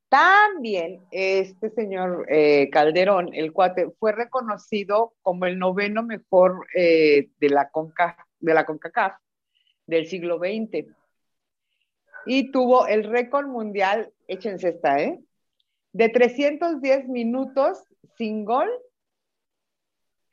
También 0.10 1.02
este 1.12 1.72
señor 1.72 2.26
eh, 2.30 2.70
Calderón, 2.70 3.34
el 3.34 3.52
cuate, 3.52 3.92
fue 4.00 4.12
reconocido 4.12 5.14
como 5.22 5.46
el 5.46 5.60
noveno 5.60 6.04
mejor 6.04 6.68
eh, 6.76 7.30
de, 7.40 7.50
la 7.50 7.70
Conca, 7.70 8.26
de 8.40 8.54
la 8.54 8.66
CONCACAF 8.66 9.14
del 9.88 10.08
siglo 10.08 10.38
XX. 10.38 10.88
Y 12.28 12.52
tuvo 12.52 12.88
el 12.88 13.04
récord 13.04 13.48
mundial, 13.48 14.14
échense 14.28 14.70
esta, 14.70 15.02
¿eh? 15.02 15.20
De 15.92 16.10
310 16.10 17.08
minutos 17.08 17.84
sin 18.18 18.46
gol 18.46 18.70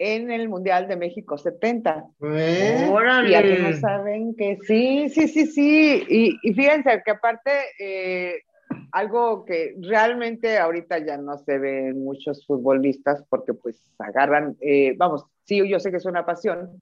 en 0.05 0.33
el 0.33 0.49
Mundial 0.49 0.89
de 0.89 0.97
México 0.97 1.39
70. 1.39 2.07
¿Eh? 2.23 2.91
Y 3.29 3.35
algunos 3.35 3.79
saben 3.79 4.35
que 4.35 4.59
sí, 4.67 5.09
sí, 5.09 5.29
sí, 5.29 5.47
sí. 5.47 6.05
Y, 6.09 6.37
y 6.43 6.55
fíjense 6.55 7.03
que 7.05 7.11
aparte 7.13 7.53
eh, 7.79 8.43
algo 8.91 9.45
que 9.45 9.77
realmente 9.79 10.59
ahorita 10.59 10.99
ya 10.99 11.19
no 11.19 11.39
se 11.39 11.57
ve 11.57 11.91
en 11.91 12.03
muchos 12.03 12.45
futbolistas 12.45 13.25
porque 13.29 13.55
pues 13.55 13.81
agarran, 13.99 14.57
eh, 14.61 14.95
vamos, 14.97 15.25
sí, 15.45 15.63
yo 15.69 15.79
sé 15.79 15.93
que 15.93 15.99
es 15.99 16.05
una 16.05 16.27
pasión, 16.27 16.81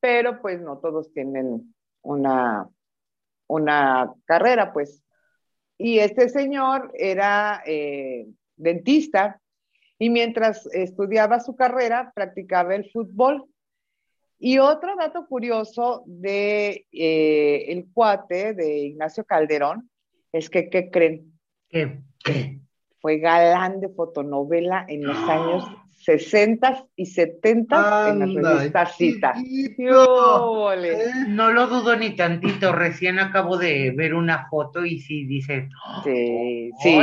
pero 0.00 0.42
pues 0.42 0.60
no 0.60 0.76
todos 0.78 1.14
tienen 1.14 1.74
una, 2.02 2.68
una 3.46 4.12
carrera, 4.26 4.70
pues. 4.74 5.02
Y 5.78 5.98
este 5.98 6.28
señor 6.28 6.92
era 6.94 7.62
eh, 7.64 8.26
dentista 8.56 9.40
y 10.04 10.10
mientras 10.10 10.66
estudiaba 10.66 11.40
su 11.40 11.56
carrera 11.56 12.12
practicaba 12.14 12.74
el 12.74 12.90
fútbol. 12.90 13.46
Y 14.38 14.58
otro 14.58 14.94
dato 14.96 15.26
curioso 15.26 16.02
de 16.04 16.86
eh, 16.92 17.64
el 17.68 17.86
cuate 17.90 18.52
de 18.52 18.80
Ignacio 18.80 19.24
Calderón 19.24 19.88
es 20.30 20.50
que, 20.50 20.68
¿qué 20.68 20.90
creen? 20.90 21.32
¿Qué? 21.70 22.02
Fue 23.00 23.16
galán 23.16 23.80
de 23.80 23.88
fotonovela 23.88 24.84
en 24.90 25.06
los 25.06 25.16
años 25.16 25.64
60 26.04 26.86
y 26.96 27.06
70 27.06 28.10
en 28.10 28.42
la 28.42 28.54
revista 28.56 28.84
Cita. 28.86 29.32
No 31.28 31.50
lo 31.50 31.66
dudo 31.66 31.96
ni 31.96 32.14
tantito, 32.14 32.72
recién 32.72 33.18
acabo 33.18 33.56
de 33.56 33.90
ver 33.96 34.12
una 34.14 34.46
foto 34.48 34.84
y 34.84 35.00
sí 35.00 35.24
dice. 35.24 35.70
Sí, 36.04 36.70
sí. 36.82 36.98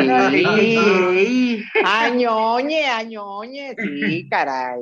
Añoñe, 1.83 2.85
añoñe, 2.85 3.75
sí, 3.75 4.29
caray. 4.29 4.81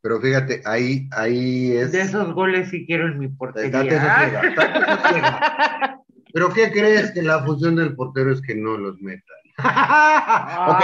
Pero 0.00 0.20
fíjate, 0.20 0.62
ahí, 0.64 1.08
ahí 1.10 1.72
es. 1.72 1.90
De 1.90 2.02
esos 2.02 2.32
goles 2.34 2.70
sí 2.70 2.86
quiero 2.86 3.08
en 3.08 3.18
mi 3.18 3.26
portería. 3.26 3.82
Pero 6.32 6.52
¿qué 6.52 6.70
crees 6.70 7.10
que 7.12 7.22
la 7.22 7.42
función 7.44 7.76
del 7.76 7.96
portero 7.96 8.30
es 8.30 8.42
que 8.42 8.54
no 8.54 8.76
los 8.76 9.00
metan? 9.00 9.22
ok, 10.68 10.82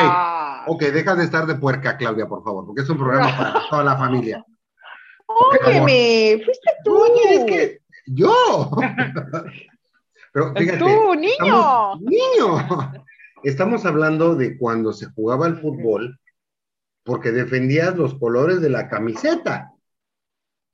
ok, 0.66 0.82
deja 0.82 1.14
de 1.14 1.24
estar 1.24 1.46
de 1.46 1.56
puerca, 1.56 1.96
Claudia, 1.96 2.26
por 2.26 2.42
favor, 2.42 2.66
porque 2.66 2.82
es 2.82 2.88
un 2.88 2.98
programa 2.98 3.36
para 3.36 3.62
toda 3.70 3.84
la 3.84 3.96
familia. 3.96 4.44
Óyeme, 5.26 6.42
fuiste 6.44 6.70
tú. 6.84 7.02
Oye, 7.02 7.34
es 7.34 7.44
que 7.44 7.82
yo. 8.06 8.70
Pero 10.32 10.54
fíjate. 10.54 10.78
Tú, 10.78 11.14
niño. 11.14 11.96
niño. 11.96 12.92
Estamos 13.42 13.84
hablando 13.84 14.34
de 14.34 14.56
cuando 14.56 14.92
se 14.92 15.06
jugaba 15.06 15.46
el 15.46 15.56
fútbol 15.56 16.18
porque 17.04 17.32
defendías 17.32 17.96
los 17.96 18.14
colores 18.14 18.60
de 18.60 18.70
la 18.70 18.88
camiseta. 18.88 19.72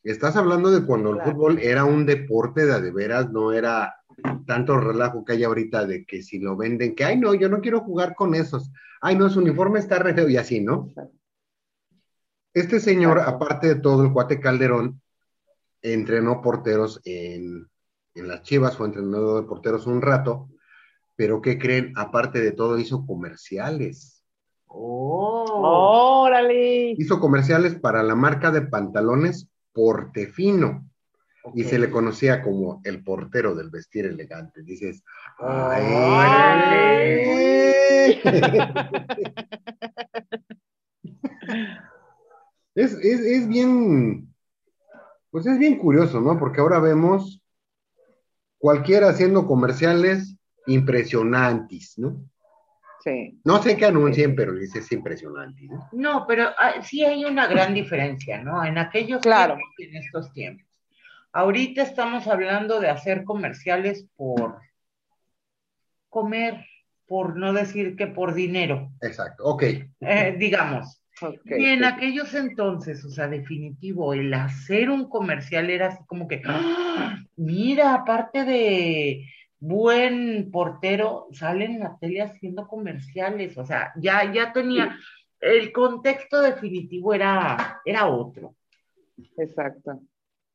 Estás 0.05 0.37
hablando 0.37 0.71
de 0.71 0.87
cuando 0.87 1.11
el 1.11 1.21
fútbol 1.23 1.59
era 1.59 1.85
un 1.85 2.07
deporte 2.07 2.67
de, 2.67 2.81
de 2.81 2.93
veras, 2.93 3.31
no 3.31 3.53
era 3.53 3.97
tanto 4.47 4.79
relajo 4.79 5.25
que 5.25 5.33
hay 5.33 5.45
ahorita 5.45 5.87
de 5.87 6.05
que 6.05 6.23
si 6.23 6.39
lo 6.39 6.57
venden, 6.57 6.95
que, 6.95 7.05
ay, 7.05 7.19
no, 7.19 7.35
yo 7.35 7.49
no 7.49 7.61
quiero 7.61 7.81
jugar 7.81 8.15
con 8.15 8.35
esos. 8.35 8.71
Ay, 9.01 9.17
no, 9.17 9.29
su 9.31 9.41
uniforme 9.41 9.79
está 9.79 9.99
re 9.99 10.15
y 10.31 10.37
así, 10.37 10.61
¿no? 10.61 10.89
Este 12.53 12.81
señor, 12.81 13.21
aparte 13.21 13.69
de 13.69 13.81
todo, 13.81 14.05
el 14.05 14.13
cuate 14.13 14.41
Calderón, 14.41 15.01
entrenó 15.83 16.41
porteros 16.43 17.01
en, 17.05 17.69
en 18.15 18.29
las 18.29 18.43
Chivas, 18.43 18.77
fue 18.77 18.87
entrenador 18.87 19.43
de 19.43 19.49
porteros 19.49 19.87
un 19.87 20.03
rato, 20.03 20.49
pero 21.15 21.41
¿qué 21.41 21.59
creen? 21.59 21.93
Aparte 21.97 22.41
de 22.41 22.53
todo, 22.53 22.79
hizo 22.79 23.07
comerciales. 23.07 24.25
¡Oh! 24.67 26.25
¡Órale! 26.27 26.95
Hizo 26.99 27.21
comerciales 27.21 27.75
para 27.75 28.03
la 28.03 28.15
marca 28.15 28.51
de 28.51 28.63
pantalones 28.63 29.49
Portefino 29.73 30.89
y 31.55 31.65
se 31.65 31.79
le 31.79 31.91
conocía 31.91 32.43
como 32.43 32.81
el 32.85 33.03
portero 33.03 33.55
del 33.55 33.71
vestir 33.71 34.07
elegante. 34.07 34.63
Dices, 34.63 35.03
¡ay! 35.39 35.83
es, 42.75 42.93
es, 42.93 43.21
es 43.21 43.49
bien, 43.49 44.33
pues 45.31 45.47
es 45.47 45.59
bien 45.59 45.79
curioso, 45.79 46.21
¿no? 46.21 46.39
Porque 46.39 46.61
ahora 46.61 46.79
vemos 46.81 47.43
cualquiera 48.59 49.09
haciendo 49.09 49.47
comerciales 49.47 50.37
impresionantes, 50.67 51.95
¿no? 51.97 52.29
Sí. 53.01 53.41
No 53.45 53.63
sé 53.63 53.77
qué 53.77 53.87
anuncien, 53.87 54.35
pero 54.35 54.53
dices 54.55 54.91
impresionante, 54.93 55.63
¿no? 55.63 55.89
No, 55.93 56.25
pero 56.27 56.49
ah, 56.59 56.83
sí 56.83 57.05
hay 57.05 57.25
una 57.25 57.47
gran 57.47 57.73
diferencia, 57.73 58.43
¿no? 58.43 58.65
En 58.65 58.77
aquellos 58.77 59.23
claro. 59.23 59.55
tiempos 59.55 59.75
y 59.79 59.85
en 59.85 59.97
estos 59.97 60.33
tiempos. 60.33 60.68
Ahorita 61.33 61.83
estamos 61.83 62.27
hablando 62.27 62.81
de 62.81 62.89
hacer 62.89 63.25
comerciales 63.25 64.07
por 64.17 64.59
comer, 66.09 66.65
por 67.07 67.37
no 67.37 67.53
decir 67.53 67.97
que 67.97 68.07
por 68.07 68.35
dinero. 68.35 68.91
Exacto, 69.01 69.45
ok. 69.45 69.63
Eh, 70.01 70.37
digamos. 70.39 71.03
Okay, 71.21 71.63
y 71.63 71.67
en 71.67 71.85
aquellos 71.85 72.33
entonces, 72.35 73.05
o 73.05 73.11
sea, 73.11 73.27
definitivo, 73.27 74.15
el 74.15 74.33
hacer 74.33 74.89
un 74.89 75.09
comercial 75.09 75.69
era 75.69 75.89
así 75.89 76.05
como 76.07 76.29
que, 76.29 76.41
¡ah! 76.45 77.19
mira, 77.35 77.95
aparte 77.95 78.45
de 78.45 79.27
buen 79.59 80.51
portero, 80.53 81.27
sale 81.33 81.65
en 81.65 81.81
la 81.81 81.97
tele 81.99 82.23
haciendo 82.23 82.69
comerciales, 82.69 83.59
o 83.59 83.67
sea, 83.67 83.93
ya, 83.97 84.33
ya 84.33 84.53
tenía, 84.53 84.97
el 85.41 85.73
contexto 85.73 86.41
definitivo 86.41 87.13
era, 87.15 87.81
era 87.85 88.07
otro. 88.07 88.55
Exacto. 89.37 90.01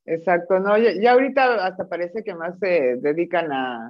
Exacto, 0.06 0.60
no, 0.60 0.78
ya, 0.78 0.92
ya 1.00 1.12
ahorita 1.14 1.66
hasta 1.66 1.88
parece 1.88 2.24
que 2.24 2.36
más 2.36 2.60
se 2.60 2.98
dedican 2.98 3.52
a, 3.52 3.88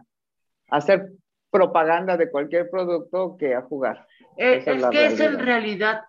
a 0.70 0.77
hacer 0.77 1.12
propaganda 1.50 2.17
de 2.17 2.32
cualquier 2.32 2.70
producto 2.70 3.38
que 3.38 3.55
a 3.55 3.62
jugar. 3.62 4.08
Eh, 4.38 4.63
es 4.65 4.86
que 4.88 5.05
es 5.05 5.20
en 5.20 5.39
realidad. 5.39 5.46
realidad 5.46 6.01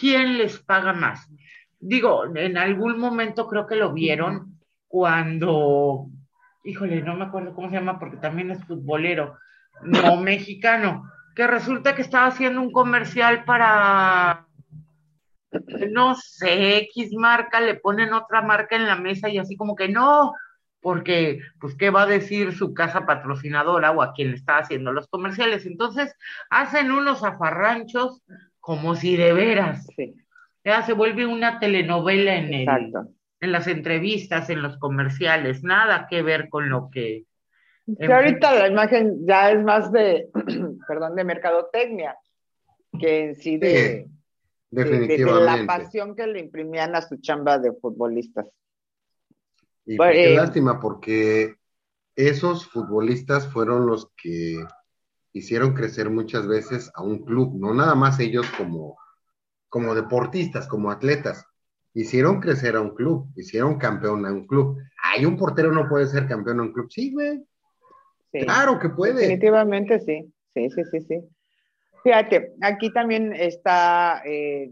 quién 0.00 0.38
les 0.38 0.58
paga 0.58 0.92
más. 0.92 1.28
Digo, 1.78 2.24
en 2.34 2.56
algún 2.56 2.98
momento 2.98 3.46
creo 3.46 3.66
que 3.66 3.76
lo 3.76 3.92
vieron 3.92 4.58
cuando, 4.88 6.06
híjole, 6.64 7.02
no 7.02 7.14
me 7.14 7.26
acuerdo 7.26 7.54
cómo 7.54 7.68
se 7.68 7.76
llama 7.76 8.00
porque 8.00 8.16
también 8.16 8.50
es 8.50 8.64
futbolero, 8.64 9.38
no 9.82 10.16
mexicano, 10.20 11.04
que 11.36 11.46
resulta 11.46 11.94
que 11.94 12.02
estaba 12.02 12.26
haciendo 12.26 12.60
un 12.60 12.72
comercial 12.72 13.44
para, 13.44 14.47
no 15.90 16.14
sé, 16.14 16.78
X 16.78 17.12
marca, 17.14 17.60
le 17.60 17.74
ponen 17.74 18.12
otra 18.12 18.42
marca 18.42 18.76
en 18.76 18.86
la 18.86 18.96
mesa 18.96 19.28
y 19.28 19.38
así 19.38 19.56
como 19.56 19.74
que 19.74 19.88
no, 19.88 20.34
porque 20.80 21.40
pues 21.60 21.74
qué 21.74 21.90
va 21.90 22.02
a 22.02 22.06
decir 22.06 22.52
su 22.52 22.74
casa 22.74 23.06
patrocinadora 23.06 23.90
o 23.90 24.02
a 24.02 24.12
quien 24.12 24.30
le 24.30 24.36
está 24.36 24.58
haciendo 24.58 24.92
los 24.92 25.08
comerciales. 25.08 25.66
Entonces 25.66 26.14
hacen 26.50 26.90
unos 26.90 27.24
afarranchos 27.24 28.22
como 28.60 28.94
si 28.94 29.16
de 29.16 29.32
veras. 29.32 29.86
Sí, 29.96 30.14
ya 30.64 30.82
se 30.82 30.92
vuelve 30.92 31.26
una 31.26 31.58
telenovela 31.58 32.36
en 32.36 32.52
el, 32.52 32.68
en 33.40 33.52
las 33.52 33.66
entrevistas, 33.66 34.50
en 34.50 34.62
los 34.62 34.76
comerciales, 34.78 35.62
nada 35.62 36.06
que 36.08 36.22
ver 36.22 36.48
con 36.48 36.68
lo 36.68 36.90
que 36.90 37.24
Que 37.98 38.12
ahorita 38.12 38.54
la 38.54 38.68
imagen 38.68 39.26
ya 39.26 39.50
es 39.50 39.64
más 39.64 39.90
de, 39.92 40.28
perdón, 40.88 41.16
de 41.16 41.24
mercadotecnia, 41.24 42.16
que 42.98 43.24
en 43.24 43.36
sí 43.36 43.56
de, 43.56 44.06
Sí, 44.06 44.17
de- 44.70 44.84
de- 44.84 44.90
de 44.90 45.04
definitivamente. 45.04 45.60
la 45.60 45.66
pasión 45.66 46.14
que 46.14 46.26
le 46.26 46.40
imprimían 46.40 46.94
a 46.94 47.02
su 47.02 47.16
chamba 47.16 47.58
de 47.58 47.72
futbolistas. 47.72 48.46
Y 49.86 49.96
Bueno, 49.96 50.12
qué 50.14 50.28
eh, 50.28 50.36
lástima 50.36 50.80
porque 50.80 51.54
esos 52.16 52.66
futbolistas 52.66 53.46
fueron 53.48 53.86
los 53.86 54.10
que 54.16 54.64
hicieron 55.32 55.72
crecer 55.74 56.10
muchas 56.10 56.46
veces 56.46 56.90
a 56.94 57.02
un 57.02 57.24
club, 57.24 57.54
no 57.58 57.72
nada 57.72 57.94
más 57.94 58.18
ellos 58.20 58.46
como, 58.56 58.98
como 59.68 59.94
deportistas, 59.94 60.66
como 60.66 60.90
atletas, 60.90 61.44
hicieron 61.94 62.40
crecer 62.40 62.76
a 62.76 62.80
un 62.80 62.94
club, 62.94 63.28
hicieron 63.36 63.78
campeón 63.78 64.26
a 64.26 64.32
un 64.32 64.46
club. 64.46 64.78
Hay 65.02 65.24
un 65.24 65.36
portero 65.36 65.72
no 65.72 65.88
puede 65.88 66.06
ser 66.06 66.26
campeón 66.26 66.60
a 66.60 66.62
un 66.62 66.72
club, 66.72 66.88
sí, 66.90 67.12
güey. 67.12 67.44
claro 68.32 68.78
que 68.78 68.90
puede. 68.90 69.14
Definitivamente 69.14 70.00
sí, 70.00 70.32
sí, 70.54 70.70
sí, 70.70 70.82
sí, 70.90 71.00
sí. 71.00 71.28
Fíjate, 72.02 72.54
aquí 72.60 72.92
también 72.92 73.32
está 73.34 74.22
eh, 74.24 74.70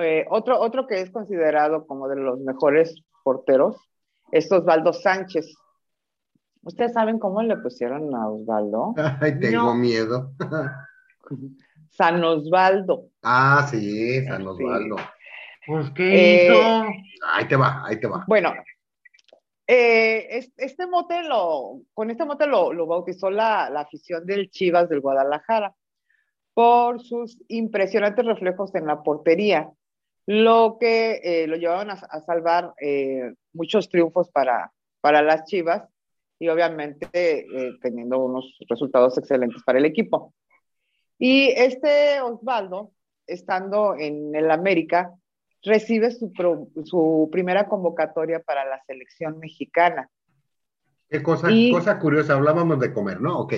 eh, 0.00 0.26
otro, 0.30 0.60
otro 0.60 0.86
que 0.86 1.00
es 1.00 1.10
considerado 1.10 1.86
como 1.86 2.08
de 2.08 2.16
los 2.16 2.40
mejores 2.40 3.02
porteros, 3.24 3.76
es 4.32 4.50
Osvaldo 4.52 4.92
Sánchez. 4.92 5.54
¿Ustedes 6.62 6.92
saben 6.92 7.18
cómo 7.18 7.42
le 7.42 7.56
pusieron 7.56 8.14
a 8.14 8.28
Osvaldo? 8.28 8.94
Ay, 9.20 9.38
tengo 9.38 9.74
miedo. 9.74 10.32
San 11.90 12.22
Osvaldo. 12.22 13.06
Ah, 13.22 13.66
sí, 13.70 14.24
San 14.26 14.46
Osvaldo. 14.46 14.96
Pues, 15.66 15.90
¿qué 15.90 16.46
hizo? 16.46 16.60
Ahí 17.32 17.46
te 17.48 17.56
va, 17.56 17.84
ahí 17.84 18.00
te 18.00 18.06
va. 18.06 18.24
Bueno, 18.26 18.54
eh, 19.66 20.42
este 20.56 20.86
mote 20.86 21.22
lo, 21.24 21.82
con 21.92 22.10
este 22.10 22.24
mote 22.24 22.46
lo, 22.46 22.86
bautizó 22.86 23.30
la, 23.30 23.66
afición 23.66 24.24
del 24.24 24.50
Chivas 24.50 24.88
del 24.88 25.00
Guadalajara 25.00 25.74
por 26.58 27.00
sus 27.00 27.38
impresionantes 27.46 28.26
reflejos 28.26 28.74
en 28.74 28.86
la 28.86 29.04
portería, 29.04 29.70
lo 30.26 30.76
que 30.80 31.20
eh, 31.22 31.46
lo 31.46 31.54
llevaron 31.54 31.90
a, 31.92 32.20
salvar 32.26 32.74
eh, 32.80 33.32
muchos 33.52 33.88
triunfos 33.88 34.28
para, 34.30 34.72
para 35.00 35.22
las 35.22 35.44
Chivas 35.44 35.88
y 36.36 36.48
obviamente 36.48 37.46
teniendo 37.80 38.18
unos 38.18 38.58
resultados 38.68 39.16
excelentes 39.18 39.62
para 39.62 39.78
el 39.78 39.84
equipo. 39.84 40.34
Y 41.16 41.50
este 41.50 42.20
Osvaldo, 42.22 42.90
estando 43.28 43.94
en 43.94 44.34
el 44.34 44.50
América, 44.50 45.14
recibe 45.62 46.10
su, 46.10 46.32
su 46.86 47.28
primera 47.30 47.68
convocatoria 47.68 48.40
para 48.40 48.64
la 48.64 48.82
selección 48.84 49.38
mexicana. 49.38 50.10
Qué 51.08 51.22
cosa, 51.22 51.50
cosa 51.70 52.00
curiosa, 52.00 52.34
hablábamos 52.34 52.80
de 52.80 52.92
comer, 52.92 53.20
¿no? 53.20 53.38
Ok. 53.38 53.54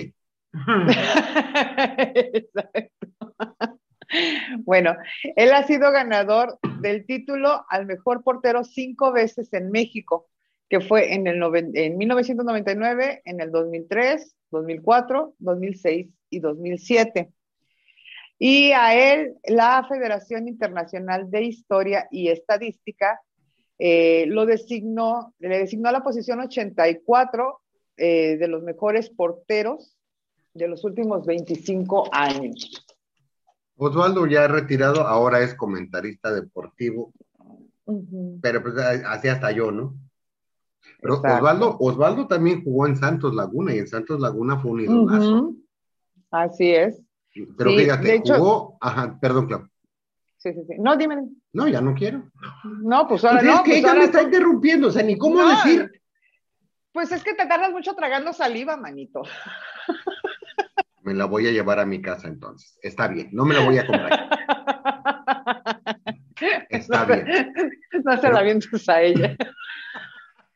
Bueno, 4.65 4.97
él 5.37 5.53
ha 5.53 5.63
sido 5.65 5.93
ganador 5.93 6.59
del 6.81 7.07
título 7.07 7.65
al 7.69 7.87
mejor 7.87 8.23
portero 8.23 8.65
cinco 8.65 9.13
veces 9.13 9.53
en 9.53 9.71
México, 9.71 10.29
que 10.69 10.81
fue 10.81 11.15
en, 11.15 11.27
el 11.27 11.41
en 11.75 11.97
1999, 11.97 13.23
en 13.25 13.41
el 13.41 13.51
2003, 13.51 14.37
2004, 14.51 15.35
2006 15.39 16.09
y 16.31 16.41
2007. 16.41 17.31
Y 18.39 18.73
a 18.73 18.95
él, 18.95 19.35
la 19.45 19.87
Federación 19.89 20.49
Internacional 20.49 21.31
de 21.31 21.43
Historia 21.43 22.09
y 22.11 22.29
Estadística 22.29 23.21
eh, 23.79 24.25
lo 24.29 24.47
designó, 24.47 25.35
le 25.39 25.59
designó 25.59 25.93
la 25.93 26.03
posición 26.03 26.41
84 26.41 27.61
eh, 27.97 28.37
de 28.39 28.49
los 28.49 28.63
mejores 28.63 29.11
porteros 29.11 29.97
de 30.65 30.69
los 30.69 30.85
últimos 30.85 31.25
25 31.27 32.09
años. 32.13 32.87
Osvaldo 33.77 34.27
ya 34.27 34.47
retirado, 34.47 35.07
ahora 35.07 35.41
es 35.41 35.55
comentarista 35.55 36.33
deportivo, 36.33 37.13
pero 38.43 38.63
pues 38.63 38.77
así 38.77 39.29
hasta 39.29 39.51
yo, 39.53 39.71
¿no? 39.73 39.95
Pero 41.01 41.15
Osvaldo, 41.15 41.77
Osvaldo 41.81 42.27
también 42.27 42.63
jugó 42.63 42.87
en 42.87 42.97
Santos 42.97 43.35
Laguna 43.35 43.75
y 43.75 43.79
en 43.79 43.89
Santos 43.89 44.21
Laguna 44.21 44.59
fue 44.59 44.73
un 44.73 44.81
idolazo. 44.81 45.55
Así 46.31 46.71
es. 46.71 47.01
Pero 47.57 47.71
fíjate, 47.71 48.23
jugó, 48.27 48.77
ajá, 48.81 49.19
perdón, 49.19 49.47
Clau. 49.47 49.69
Sí, 50.37 50.53
sí, 50.53 50.61
sí. 50.67 50.75
No, 50.79 50.97
dime. 50.97 51.29
No, 51.53 51.69
ya 51.69 51.81
no 51.81 51.95
quiero. 51.95 52.31
No, 52.83 53.07
pues 53.07 53.25
ahora 53.25 53.41
pues 53.41 53.47
no. 53.47 53.55
Es 53.57 53.61
que 53.63 53.71
pues 53.71 53.79
ella 53.79 53.95
me 53.95 54.05
está 54.05 54.23
interrumpiendo, 54.23 54.89
o 54.89 54.91
sea, 54.91 55.03
ni 55.03 55.17
cómo 55.17 55.47
decir. 55.47 55.91
Pues 56.93 57.13
es 57.13 57.23
que 57.23 57.35
te 57.35 57.47
tardas 57.47 57.73
mucho 57.73 57.95
tragando 57.95 58.33
saliva, 58.33 58.77
manito. 58.77 59.23
Me 61.03 61.15
la 61.15 61.25
voy 61.25 61.47
a 61.47 61.53
llevar 61.53 61.81
a 61.81 61.87
mi 61.87 62.03
casa 62.03 62.29
entonces. 62.29 62.79
Está 62.83 63.09
bien, 63.09 63.29
no 63.33 63.45
me 63.45 63.55
la 63.55 63.61
voy 63.65 63.79
a 63.79 63.87
comprar. 63.87 64.29
Está 66.71 67.05
bien. 67.05 67.53
No 68.05 68.21
se 68.21 68.31
la 68.31 68.43
vientes 68.43 68.89
a 68.89 69.03
ella. 69.03 69.37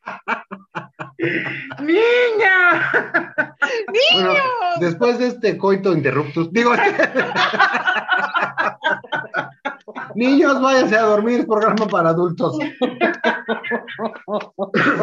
¡Niña! 1.81 2.93
¡Niño! 3.93 4.43
después 4.81 5.19
de 5.19 5.29
este 5.29 5.57
coito 5.57 5.93
interruptus, 5.93 6.53
digo. 6.53 6.73
Niños, 10.15 10.61
váyanse 10.61 10.97
a 10.97 11.03
dormir, 11.03 11.47
programa 11.47 11.87
para 11.87 12.11
adultos. 12.11 12.59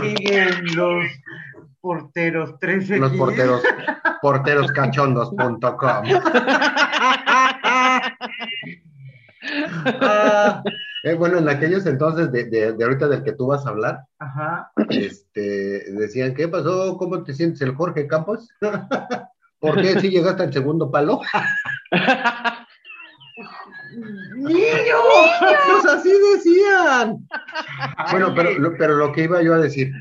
Siguen 0.01 0.75
los 0.75 1.05
porteros 1.81 2.57
13. 2.59 2.97
Los 2.97 3.13
porteros, 3.13 3.61
porteroscachondos.com. 4.21 6.05
ah, 10.01 10.63
eh, 11.03 11.15
bueno, 11.15 11.39
en 11.39 11.49
aquellos 11.49 11.85
entonces 11.87 12.31
de, 12.31 12.45
de, 12.45 12.83
ahorita 12.83 13.07
del 13.07 13.23
que 13.23 13.33
tú 13.33 13.47
vas 13.47 13.65
a 13.65 13.69
hablar, 13.69 14.05
Este, 14.89 15.91
decían, 15.93 16.35
¿qué 16.35 16.47
pasó? 16.47 16.95
¿Cómo 16.97 17.23
te 17.23 17.33
sientes 17.33 17.61
el 17.61 17.73
Jorge 17.75 18.05
Campos? 18.07 18.49
¿Por 19.59 19.81
qué 19.81 19.99
si 19.99 20.09
llegaste 20.09 20.43
al 20.43 20.53
segundo 20.53 20.89
palo? 20.91 21.21
¡Niño! 24.35 24.97
Pues 25.39 25.85
así 25.85 26.11
decían. 26.33 27.27
Bueno, 28.11 28.33
pero, 28.35 28.73
pero 28.77 28.95
lo 28.95 29.11
que 29.11 29.23
iba 29.25 29.41
yo 29.41 29.53
a 29.53 29.59
decir, 29.59 29.91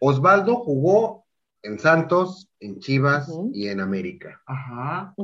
Osvaldo 0.00 0.56
jugó 0.56 1.26
en 1.62 1.78
Santos, 1.78 2.48
en 2.60 2.78
Chivas 2.78 3.30
y 3.52 3.68
en 3.68 3.80
América. 3.80 4.40
Ajá. 4.46 5.14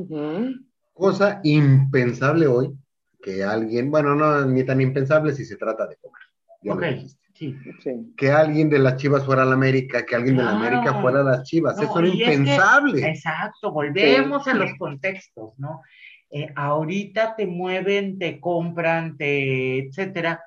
Cosa 0.93 1.41
impensable 1.43 2.47
hoy 2.47 2.73
que 3.21 3.43
alguien, 3.43 3.89
bueno, 3.89 4.13
no 4.15 4.45
ni 4.45 4.63
tan 4.63 4.79
impensable 4.81 5.33
si 5.33 5.45
se 5.45 5.57
trata 5.57 5.87
de 5.87 5.97
comer. 5.97 6.21
sí. 7.79 8.13
Que 8.15 8.31
alguien 8.31 8.69
de 8.69 8.79
las 8.79 8.97
Chivas 8.97 9.25
fuera 9.25 9.41
a 9.41 9.45
la 9.45 9.55
América, 9.55 10.05
que 10.05 10.15
alguien 10.15 10.37
de 10.37 10.43
la 10.43 10.51
América 10.51 11.01
fuera 11.01 11.21
a 11.21 11.23
las 11.23 11.43
Chivas, 11.43 11.81
eso 11.81 11.99
era 11.99 12.07
impensable. 12.07 13.07
exacto, 13.07 13.71
volvemos 13.71 14.47
a 14.47 14.53
los 14.53 14.71
contextos, 14.77 15.53
¿no? 15.57 15.81
Eh, 16.29 16.51
ahorita 16.55 17.35
te 17.35 17.47
mueven, 17.47 18.17
te 18.19 18.39
compran, 18.39 19.17
te, 19.17 19.79
etcétera, 19.79 20.41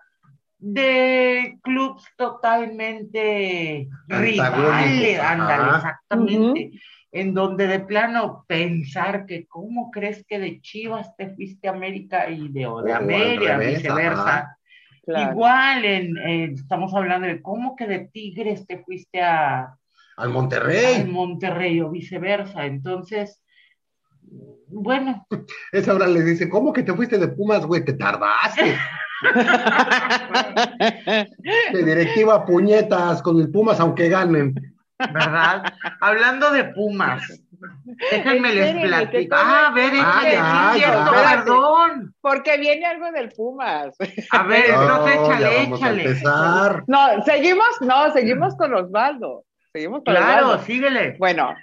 de 0.59 1.59
clubs 1.63 2.05
totalmente 2.17 3.89
rivales, 4.09 5.21
ándale, 5.21 5.77
exactamente 5.77 6.71
en 7.13 7.33
donde 7.33 7.67
de 7.67 7.81
plano 7.81 8.45
pensar 8.47 9.25
que 9.27 9.47
cómo 9.47 9.91
crees 9.91 10.25
que 10.27 10.39
de 10.39 10.61
Chivas 10.61 11.17
te 11.17 11.35
fuiste 11.35 11.69
a 11.69 11.73
América 11.73 12.29
y 12.29 12.49
de, 12.49 12.67
de 12.85 12.93
América, 12.93 13.59
viceversa. 13.59 14.59
Igual 15.07 15.85
en, 15.87 16.19
estamos 16.53 16.93
hablando 16.95 17.27
de 17.27 17.41
cómo 17.41 17.77
que 17.77 17.87
de 17.87 18.11
Tigres 18.13 18.67
te 18.67 18.85
fuiste 18.85 19.23
a 19.23 19.75
al 20.19 20.31
Monterrey. 20.31 20.97
Al 20.97 21.09
Monterrey 21.09 21.81
o 21.81 21.91
viceversa. 21.91 22.67
Entonces, 22.67 23.43
bueno. 24.67 25.27
Esa 25.73 25.95
hora 25.95 26.09
le 26.09 26.23
dice, 26.23 26.49
¿cómo 26.49 26.73
que 26.73 26.83
te 26.83 26.93
fuiste 26.93 27.19
de 27.19 27.29
Pumas, 27.29 27.65
güey? 27.65 27.85
Te 27.85 27.95
tardaste. 27.95 28.77
de 31.73 31.85
directiva 31.85 32.45
puñetas 32.45 33.23
con 33.23 33.41
el 33.41 33.51
Pumas 33.51 33.81
aunque 33.81 34.09
ganen. 34.09 34.55
¿verdad? 34.99 35.63
Hablando 36.01 36.51
de 36.51 36.65
Pumas, 36.65 37.23
déjenme 38.11 38.53
les 38.53 38.87
platico. 38.87 39.37
Ah, 39.39 39.69
a 39.69 39.71
ver, 39.73 39.93
ah, 39.97 40.73
cierto, 40.75 41.11
perdón. 41.13 42.15
Porque 42.21 42.59
viene 42.59 42.85
algo 42.87 43.11
del 43.13 43.29
Pumas. 43.31 43.97
A 44.33 44.43
ver, 44.43 44.65
entonces 44.71 45.15
échale, 45.15 45.63
échale. 45.63 46.23
No, 46.87 47.23
seguimos, 47.25 47.69
no, 47.81 48.13
seguimos 48.13 48.57
con 48.57 48.75
Osvaldo. 48.75 49.45
Seguimos 49.79 50.03
Claro, 50.03 50.59
síguele. 50.65 51.15
Bueno, 51.21 51.55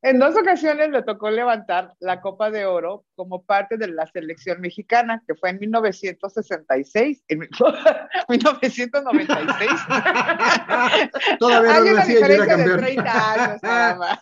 en 0.00 0.18
dos 0.18 0.34
ocasiones 0.34 0.88
le 0.88 1.02
tocó 1.02 1.30
levantar 1.30 1.92
la 2.00 2.22
Copa 2.22 2.50
de 2.50 2.64
Oro 2.64 3.04
como 3.14 3.44
parte 3.44 3.76
de 3.76 3.88
la 3.88 4.06
selección 4.06 4.62
mexicana, 4.62 5.22
que 5.28 5.34
fue 5.34 5.50
en 5.50 5.58
1966, 5.58 7.22
en 7.28 7.40
1996. 7.40 9.68
Todavía 11.38 11.80
no 11.80 12.08
yo 12.08 12.24
era 12.24 12.46
campeón. 12.46 12.70
De 12.70 12.78
30 12.78 13.32
años, 13.32 13.62
nada 13.62 13.94
más. 13.96 14.18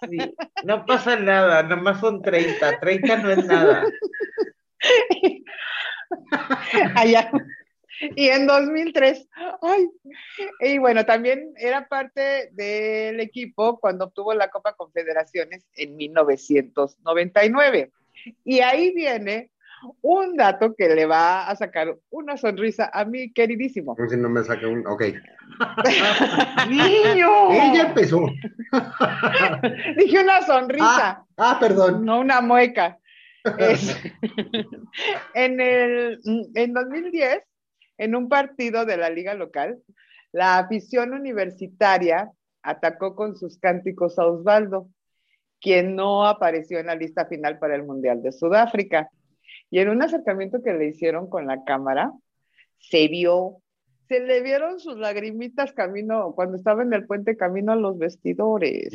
no 0.64 0.84
pasa 0.84 1.14
nada, 1.14 1.62
nomás 1.62 2.00
son 2.00 2.20
30, 2.20 2.80
30 2.80 3.16
no 3.18 3.30
es 3.30 3.46
nada. 3.46 3.84
Allá, 6.96 7.30
Y 8.16 8.30
en 8.30 8.48
2003, 8.48 9.28
ay, 9.62 9.88
y 10.60 10.78
bueno, 10.78 11.04
también 11.04 11.52
era 11.56 11.88
parte 11.88 12.50
del 12.52 13.20
equipo 13.20 13.78
cuando 13.80 14.06
obtuvo 14.06 14.34
la 14.34 14.50
Copa 14.50 14.74
Confederaciones 14.74 15.66
en 15.74 15.96
1999. 15.96 17.92
Y 18.44 18.60
ahí 18.60 18.92
viene 18.94 19.50
un 20.02 20.36
dato 20.36 20.74
que 20.74 20.88
le 20.88 21.06
va 21.06 21.48
a 21.48 21.54
sacar 21.56 21.96
una 22.10 22.36
sonrisa 22.36 22.90
a 22.92 23.04
mi 23.04 23.32
queridísimo. 23.32 23.96
Si 24.08 24.16
no 24.16 24.28
me 24.28 24.42
saca 24.42 24.66
un. 24.66 24.86
Ok. 24.86 25.04
¡Niño! 26.68 27.50
Ella 27.52 27.86
empezó. 27.88 28.26
Dije 29.96 30.20
una 30.20 30.42
sonrisa. 30.42 30.86
Ah, 30.88 31.24
ah, 31.36 31.56
perdón. 31.60 32.04
No 32.04 32.20
una 32.20 32.40
mueca. 32.40 32.98
Es- 33.58 33.96
en, 35.34 35.60
el, 35.60 36.20
en 36.54 36.74
2010, 36.74 37.42
en 37.98 38.14
un 38.14 38.28
partido 38.28 38.84
de 38.86 38.96
la 38.96 39.10
liga 39.10 39.34
local, 39.34 39.78
la 40.32 40.58
afición 40.58 41.12
universitaria 41.12 42.30
atacó 42.62 43.14
con 43.14 43.36
sus 43.36 43.58
cánticos 43.58 44.18
a 44.18 44.26
Osvaldo, 44.26 44.88
quien 45.60 45.96
no 45.96 46.26
apareció 46.26 46.78
en 46.78 46.86
la 46.86 46.94
lista 46.94 47.26
final 47.26 47.58
para 47.58 47.74
el 47.74 47.82
Mundial 47.84 48.22
de 48.22 48.32
Sudáfrica. 48.32 49.10
Y 49.70 49.80
en 49.80 49.88
un 49.88 50.02
acercamiento 50.02 50.62
que 50.62 50.72
le 50.72 50.86
hicieron 50.86 51.28
con 51.28 51.46
la 51.46 51.64
cámara, 51.64 52.12
se 52.78 53.08
vio, 53.08 53.56
se 54.06 54.20
le 54.20 54.40
vieron 54.40 54.78
sus 54.78 54.96
lagrimitas 54.96 55.72
camino, 55.72 56.32
cuando 56.34 56.56
estaba 56.56 56.82
en 56.82 56.92
el 56.94 57.06
puente 57.06 57.36
camino 57.36 57.72
a 57.72 57.76
los 57.76 57.98
vestidores. 57.98 58.92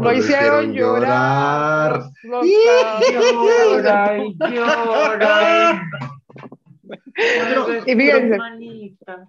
Lo 0.00 0.12
hicieron 0.12 0.72
llorar. 0.72 2.00
Los- 2.22 2.22
los 2.24 2.44
Llora 3.82 4.18
y 4.18 4.36
llora. 4.54 5.82
Y 7.86 7.94
fíjense. 7.94 8.34
Hermanita. 8.34 9.26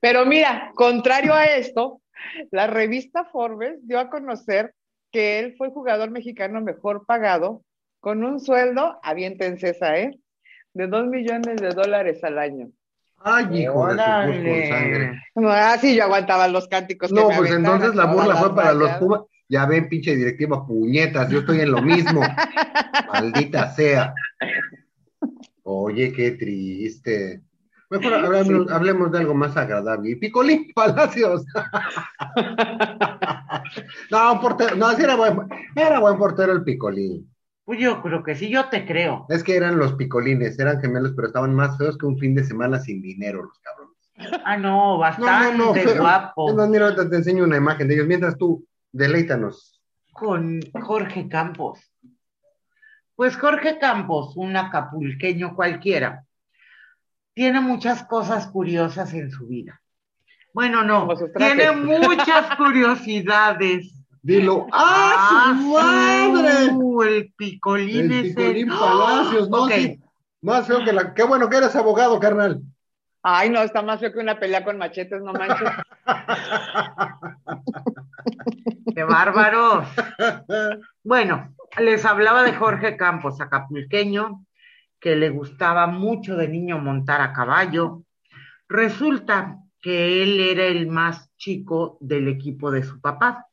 Pero 0.00 0.26
mira, 0.26 0.72
contrario 0.74 1.34
a 1.34 1.44
esto, 1.44 2.00
la 2.50 2.66
revista 2.66 3.24
Forbes 3.24 3.86
dio 3.86 3.98
a 3.98 4.10
conocer 4.10 4.74
que 5.10 5.38
él 5.38 5.54
fue 5.56 5.68
el 5.68 5.72
jugador 5.72 6.10
mexicano 6.10 6.60
mejor 6.60 7.04
pagado 7.06 7.62
con 8.00 8.24
un 8.24 8.40
sueldo, 8.40 8.98
aviéntense 9.02 9.70
esa, 9.70 9.98
¿eh? 9.98 10.18
De 10.72 10.86
dos 10.86 11.06
millones 11.06 11.56
de 11.60 11.70
dólares 11.70 12.22
al 12.24 12.38
año. 12.38 12.70
Ay, 13.22 13.62
hijo 13.62 13.86
de 13.88 13.92
su 13.92 14.68
sangre. 14.68 15.22
Ah, 15.46 15.76
sí, 15.78 15.94
yo 15.94 16.04
aguantaba 16.04 16.48
los 16.48 16.68
cánticos. 16.68 17.10
que 17.10 17.14
No, 17.14 17.28
me 17.28 17.36
pues 17.36 17.50
entonces 17.50 17.94
la 17.94 18.06
burla 18.06 18.36
fue 18.36 18.54
para 18.54 18.72
los. 18.72 18.90
Pumas. 18.92 19.22
Ya 19.48 19.66
ven, 19.66 19.88
pinche 19.88 20.14
directiva, 20.14 20.64
puñetas, 20.64 21.28
yo 21.28 21.40
estoy 21.40 21.60
en 21.60 21.72
lo 21.72 21.82
mismo. 21.82 22.20
Maldita 23.12 23.70
sea. 23.72 24.14
Oye, 25.62 26.12
qué 26.12 26.32
triste. 26.32 27.42
Mejor 27.90 28.14
hablemos, 28.14 28.70
hablemos 28.70 29.10
de 29.10 29.18
algo 29.18 29.34
más 29.34 29.56
agradable. 29.56 30.10
Y 30.10 30.16
Picolín 30.16 30.70
Palacios. 30.74 31.44
no, 34.10 34.40
portero, 34.40 34.76
no, 34.76 34.90
sí 34.92 35.02
era 35.02 35.16
buen, 35.16 35.38
era 35.74 35.98
buen 35.98 36.16
portero 36.16 36.52
el 36.52 36.62
Picolín. 36.62 37.28
Pues 37.64 37.78
yo 37.78 38.02
creo 38.02 38.22
que 38.22 38.34
sí, 38.34 38.48
yo 38.48 38.68
te 38.68 38.84
creo. 38.84 39.26
Es 39.28 39.44
que 39.44 39.56
eran 39.56 39.78
los 39.78 39.92
picolines, 39.92 40.58
eran 40.58 40.80
gemelos, 40.80 41.12
pero 41.14 41.28
estaban 41.28 41.54
más 41.54 41.78
feos 41.78 41.96
que 41.96 42.06
un 42.06 42.18
fin 42.18 42.34
de 42.34 42.42
semana 42.42 42.80
sin 42.80 43.00
dinero, 43.00 43.44
los 43.44 43.58
cabrones. 43.60 44.40
Ah, 44.44 44.56
no, 44.56 44.98
bastante 44.98 45.80
feo. 45.80 46.00
guapo. 46.00 46.50
Es 46.50 46.56
más, 46.56 46.68
mira, 46.68 46.86
ahorita 46.86 47.08
te 47.08 47.16
enseño 47.16 47.44
una 47.44 47.56
imagen 47.56 47.86
de 47.86 47.94
ellos. 47.94 48.06
Mientras 48.06 48.36
tú, 48.36 48.66
deleítanos. 48.92 49.80
Con 50.12 50.60
Jorge 50.82 51.28
Campos. 51.28 51.89
Pues 53.20 53.36
Jorge 53.36 53.78
Campos, 53.78 54.32
un 54.34 54.56
acapulqueño 54.56 55.54
cualquiera, 55.54 56.24
tiene 57.34 57.60
muchas 57.60 58.02
cosas 58.04 58.46
curiosas 58.46 59.12
en 59.12 59.30
su 59.30 59.46
vida. 59.46 59.82
Bueno, 60.54 60.82
no, 60.82 61.06
tiene 61.36 61.70
muchas 61.72 62.56
curiosidades. 62.56 63.94
Dilo. 64.22 64.68
¡Ah, 64.72 65.54
su 65.54 65.66
madre! 65.68 67.14
El 67.14 67.34
picolín 67.36 68.10
El 68.10 68.24
ese. 68.24 68.30
Picolín 68.30 68.70
¡Ah! 68.72 68.78
Palacios, 68.80 69.50
¿no? 69.50 69.64
Ok, 69.64 69.72
Sí. 69.72 70.00
Más 70.40 70.66
feo 70.66 70.82
que 70.82 70.94
la. 70.94 71.12
Qué 71.12 71.22
bueno 71.22 71.50
que 71.50 71.58
eres 71.58 71.76
abogado, 71.76 72.18
carnal. 72.18 72.62
Ay, 73.22 73.50
no, 73.50 73.60
está 73.60 73.82
más 73.82 74.00
feo 74.00 74.14
que 74.14 74.20
una 74.20 74.40
pelea 74.40 74.64
con 74.64 74.78
machetes, 74.78 75.20
no 75.20 75.34
manches. 75.34 75.68
¡Qué 78.94 79.04
bárbaros! 79.04 79.88
Bueno, 81.02 81.54
les 81.78 82.04
hablaba 82.04 82.42
de 82.42 82.54
Jorge 82.54 82.96
Campos, 82.96 83.40
acapulqueño, 83.40 84.44
que 84.98 85.16
le 85.16 85.30
gustaba 85.30 85.86
mucho 85.86 86.36
de 86.36 86.48
niño 86.48 86.78
montar 86.78 87.20
a 87.20 87.32
caballo. 87.32 88.04
Resulta 88.68 89.56
que 89.80 90.22
él 90.22 90.38
era 90.40 90.64
el 90.64 90.86
más 90.88 91.34
chico 91.36 91.96
del 92.00 92.28
equipo 92.28 92.70
de 92.70 92.82
su 92.82 93.00
papá. 93.00 93.46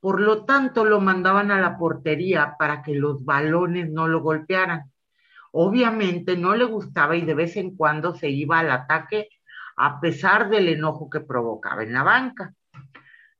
Por 0.00 0.20
lo 0.20 0.44
tanto, 0.44 0.84
lo 0.84 1.00
mandaban 1.00 1.50
a 1.50 1.60
la 1.60 1.76
portería 1.76 2.54
para 2.58 2.82
que 2.82 2.94
los 2.94 3.24
balones 3.24 3.90
no 3.90 4.06
lo 4.06 4.20
golpearan. 4.20 4.92
Obviamente 5.52 6.36
no 6.36 6.54
le 6.54 6.64
gustaba 6.64 7.16
y 7.16 7.22
de 7.22 7.34
vez 7.34 7.56
en 7.56 7.74
cuando 7.76 8.14
se 8.14 8.28
iba 8.28 8.60
al 8.60 8.70
ataque 8.70 9.28
a 9.76 10.00
pesar 10.00 10.48
del 10.48 10.68
enojo 10.68 11.10
que 11.10 11.20
provocaba 11.20 11.82
en 11.82 11.92
la 11.92 12.02
banca. 12.02 12.54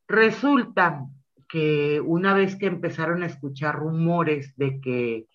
Resulta 0.08 1.06
que 1.48 2.00
una 2.00 2.34
vez 2.34 2.56
que 2.56 2.66
empezaron 2.66 3.22
a 3.22 3.26
escuchar 3.26 3.76
rumores 3.76 4.56
de 4.56 4.80
que 4.80 5.26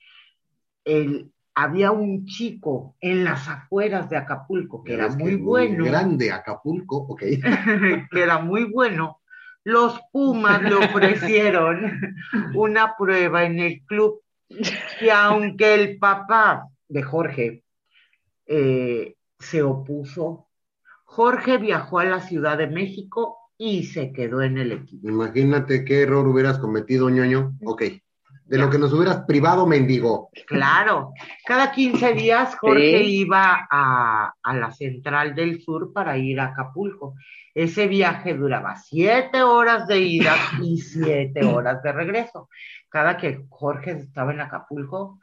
el- 0.85 1.31
había 1.53 1.91
un 1.91 2.25
chico 2.25 2.95
en 3.01 3.23
las 3.23 3.47
afueras 3.47 4.09
de 4.09 4.17
Acapulco 4.17 4.83
que 4.83 4.93
era 4.93 5.09
muy 5.09 5.31
que 5.31 5.35
bueno, 5.37 5.85
Grande 5.85 6.31
Acapulco, 6.31 6.97
ok. 6.97 7.21
que 8.11 8.21
era 8.23 8.39
muy 8.39 8.65
bueno, 8.65 9.19
los 9.63 9.99
Pumas 10.11 10.61
le 10.63 10.75
ofrecieron 10.75 11.99
una 12.55 12.95
prueba 12.97 13.43
en 13.43 13.59
el 13.59 13.81
club 13.85 14.21
que 14.99 15.11
aunque 15.11 15.73
el 15.75 15.97
papá 15.97 16.67
de 16.87 17.03
Jorge 17.03 17.63
eh, 18.45 19.15
se 19.39 19.61
opuso, 19.63 20.47
Jorge 21.05 21.57
viajó 21.57 21.99
a 21.99 22.05
la 22.05 22.21
Ciudad 22.21 22.57
de 22.57 22.67
México 22.67 23.37
y 23.63 23.83
se 23.83 24.11
quedó 24.11 24.41
en 24.41 24.57
el 24.57 24.71
equipo. 24.71 25.07
Imagínate 25.07 25.85
qué 25.85 26.01
error 26.01 26.27
hubieras 26.27 26.57
cometido, 26.57 27.11
ñoño. 27.11 27.53
Ok. 27.63 27.83
De 28.45 28.57
lo 28.57 28.71
que 28.71 28.79
nos 28.79 28.91
hubieras 28.91 29.23
privado, 29.27 29.67
mendigo. 29.67 30.29
Claro, 30.47 31.13
cada 31.45 31.71
15 31.71 32.13
días 32.13 32.55
Jorge 32.59 32.97
Sí. 33.03 33.19
iba 33.19 33.67
a, 33.69 34.33
a 34.41 34.53
la 34.55 34.71
central 34.71 35.35
del 35.35 35.61
sur 35.61 35.93
para 35.93 36.17
ir 36.17 36.39
a 36.39 36.45
Acapulco. 36.47 37.13
Ese 37.53 37.87
viaje 37.87 38.33
duraba 38.33 38.77
siete 38.77 39.43
horas 39.43 39.85
de 39.87 39.99
ida 39.99 40.33
y 40.63 40.79
siete 40.79 41.45
horas 41.45 41.83
de 41.83 41.91
regreso. 41.91 42.49
Cada 42.89 43.15
que 43.15 43.45
Jorge 43.47 43.91
estaba 43.91 44.33
en 44.33 44.41
Acapulco, 44.41 45.19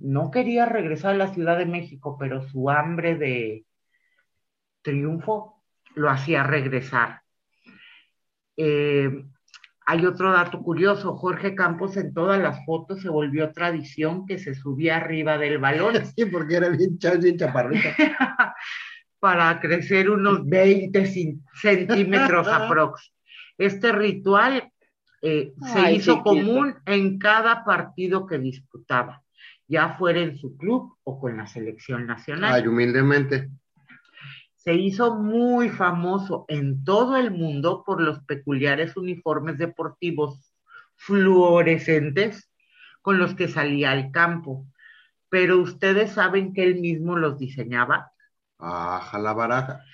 no 0.00 0.30
quería 0.30 0.64
regresar 0.64 1.10
a 1.14 1.18
la 1.18 1.34
Ciudad 1.34 1.58
de 1.58 1.66
México, 1.66 2.16
pero 2.18 2.48
su 2.48 2.70
hambre 2.70 3.14
de 3.16 3.66
triunfo 4.80 5.62
lo 5.94 6.08
hacía 6.10 6.42
regresar. 6.44 7.23
Eh, 8.56 9.24
hay 9.86 10.06
otro 10.06 10.32
dato 10.32 10.62
curioso, 10.62 11.14
Jorge 11.16 11.54
Campos 11.54 11.96
en 11.96 12.14
todas 12.14 12.40
las 12.40 12.64
fotos 12.64 13.02
se 13.02 13.08
volvió 13.10 13.52
tradición 13.52 14.26
que 14.26 14.38
se 14.38 14.54
subía 14.54 14.96
arriba 14.96 15.36
del 15.36 15.58
balón 15.58 15.94
Sí, 16.16 16.24
porque 16.26 16.56
era 16.56 16.68
bien, 16.70 16.98
cha- 16.98 17.14
bien 17.16 17.36
chaparrito. 17.36 17.88
para 19.20 19.58
crecer 19.60 20.10
unos 20.10 20.46
20 20.46 21.02
cin- 21.06 21.42
centímetros 21.54 22.46
aprox. 22.52 23.12
Este 23.56 23.92
ritual 23.92 24.70
eh, 25.22 25.54
se 25.72 25.92
hizo 25.92 26.22
común 26.22 26.74
en 26.84 27.18
cada 27.18 27.64
partido 27.64 28.26
que 28.26 28.38
disputaba, 28.38 29.22
ya 29.66 29.96
fuera 29.96 30.20
en 30.20 30.36
su 30.36 30.56
club 30.56 30.96
o 31.04 31.18
con 31.20 31.36
la 31.38 31.46
selección 31.46 32.06
nacional. 32.06 32.52
Ay, 32.54 32.66
humildemente. 32.66 33.48
Se 34.64 34.74
hizo 34.74 35.16
muy 35.16 35.68
famoso 35.68 36.44
en 36.48 36.84
todo 36.84 37.16
el 37.16 37.30
mundo 37.30 37.82
por 37.84 38.00
los 38.00 38.20
peculiares 38.24 38.96
uniformes 38.96 39.58
deportivos 39.58 40.54
fluorescentes 40.96 42.50
con 43.02 43.18
los 43.18 43.34
que 43.34 43.48
salía 43.48 43.90
al 43.92 44.10
campo. 44.10 44.66
Pero 45.28 45.58
ustedes 45.58 46.12
saben 46.12 46.52
que 46.54 46.64
él 46.64 46.80
mismo 46.80 47.16
los 47.16 47.38
diseñaba. 47.38 48.12
Aja 48.58 49.18
la 49.18 49.32
baraja. 49.34 49.84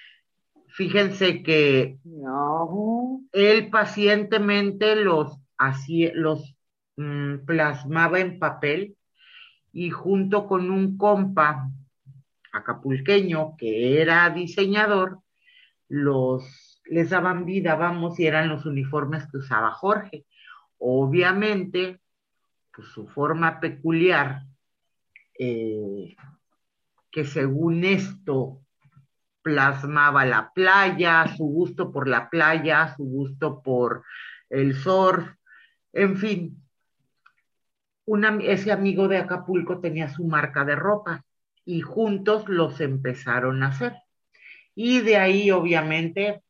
Fíjense 0.68 1.42
que 1.42 1.98
No. 2.04 3.22
él 3.32 3.70
pacientemente 3.70 4.96
los 4.96 5.38
hacía, 5.58 6.12
los 6.14 6.54
mm, 6.96 7.38
plasmaba 7.44 8.20
en 8.20 8.38
papel 8.38 8.96
y 9.72 9.90
junto 9.90 10.46
con 10.46 10.70
un 10.70 10.96
compa 10.96 11.70
acapulqueño 12.52 13.56
que 13.56 14.00
era 14.00 14.30
diseñador, 14.30 15.20
los 15.88 16.70
les 16.90 17.10
daban 17.10 17.44
vida, 17.44 17.76
vamos, 17.76 18.18
y 18.18 18.26
eran 18.26 18.48
los 18.48 18.66
uniformes 18.66 19.26
que 19.30 19.38
usaba 19.38 19.70
Jorge. 19.70 20.26
Obviamente, 20.78 22.00
pues 22.74 22.88
su 22.88 23.06
forma 23.06 23.60
peculiar, 23.60 24.42
eh, 25.38 26.16
que 27.12 27.24
según 27.24 27.84
esto 27.84 28.60
plasmaba 29.42 30.24
la 30.24 30.52
playa, 30.52 31.28
su 31.36 31.44
gusto 31.44 31.92
por 31.92 32.08
la 32.08 32.28
playa, 32.28 32.94
su 32.96 33.04
gusto 33.04 33.62
por 33.62 34.04
el 34.48 34.74
surf, 34.74 35.32
en 35.92 36.16
fin. 36.16 36.56
ese 38.42 38.72
amigo 38.72 39.06
de 39.06 39.18
Acapulco 39.18 39.80
tenía 39.80 40.08
su 40.08 40.24
marca 40.24 40.64
de 40.64 40.74
ropa 40.74 41.24
y 41.64 41.80
juntos 41.80 42.48
los 42.48 42.80
empezaron 42.80 43.62
a 43.62 43.68
hacer. 43.68 43.94
Y 44.74 45.00
de 45.00 45.16
ahí, 45.16 45.50
obviamente, 45.50 46.42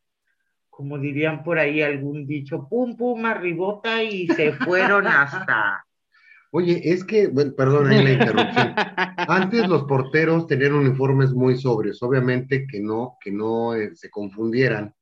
como 0.69 0.99
dirían 0.99 1.43
por 1.45 1.59
ahí 1.59 1.83
algún 1.83 2.27
dicho, 2.27 2.67
pum, 2.69 2.97
pum, 2.97 3.27
arribota 3.27 4.03
y 4.03 4.29
se 4.29 4.53
fueron 4.65 5.07
hasta... 5.07 5.85
Oye, 6.53 6.81
es 6.83 7.05
que, 7.05 7.29
bueno, 7.29 7.53
perdón 7.55 7.91
la 7.91 8.11
interrupción. 8.11 8.75
Antes 9.29 9.69
los 9.69 9.85
porteros 9.85 10.49
tenían 10.49 10.73
uniformes 10.73 11.33
muy 11.33 11.57
sobrios, 11.57 12.03
obviamente 12.03 12.67
que 12.67 12.81
no, 12.81 13.19
que 13.23 13.31
no 13.31 13.75
eh, 13.75 13.95
se 13.95 14.11
confundieran 14.11 14.93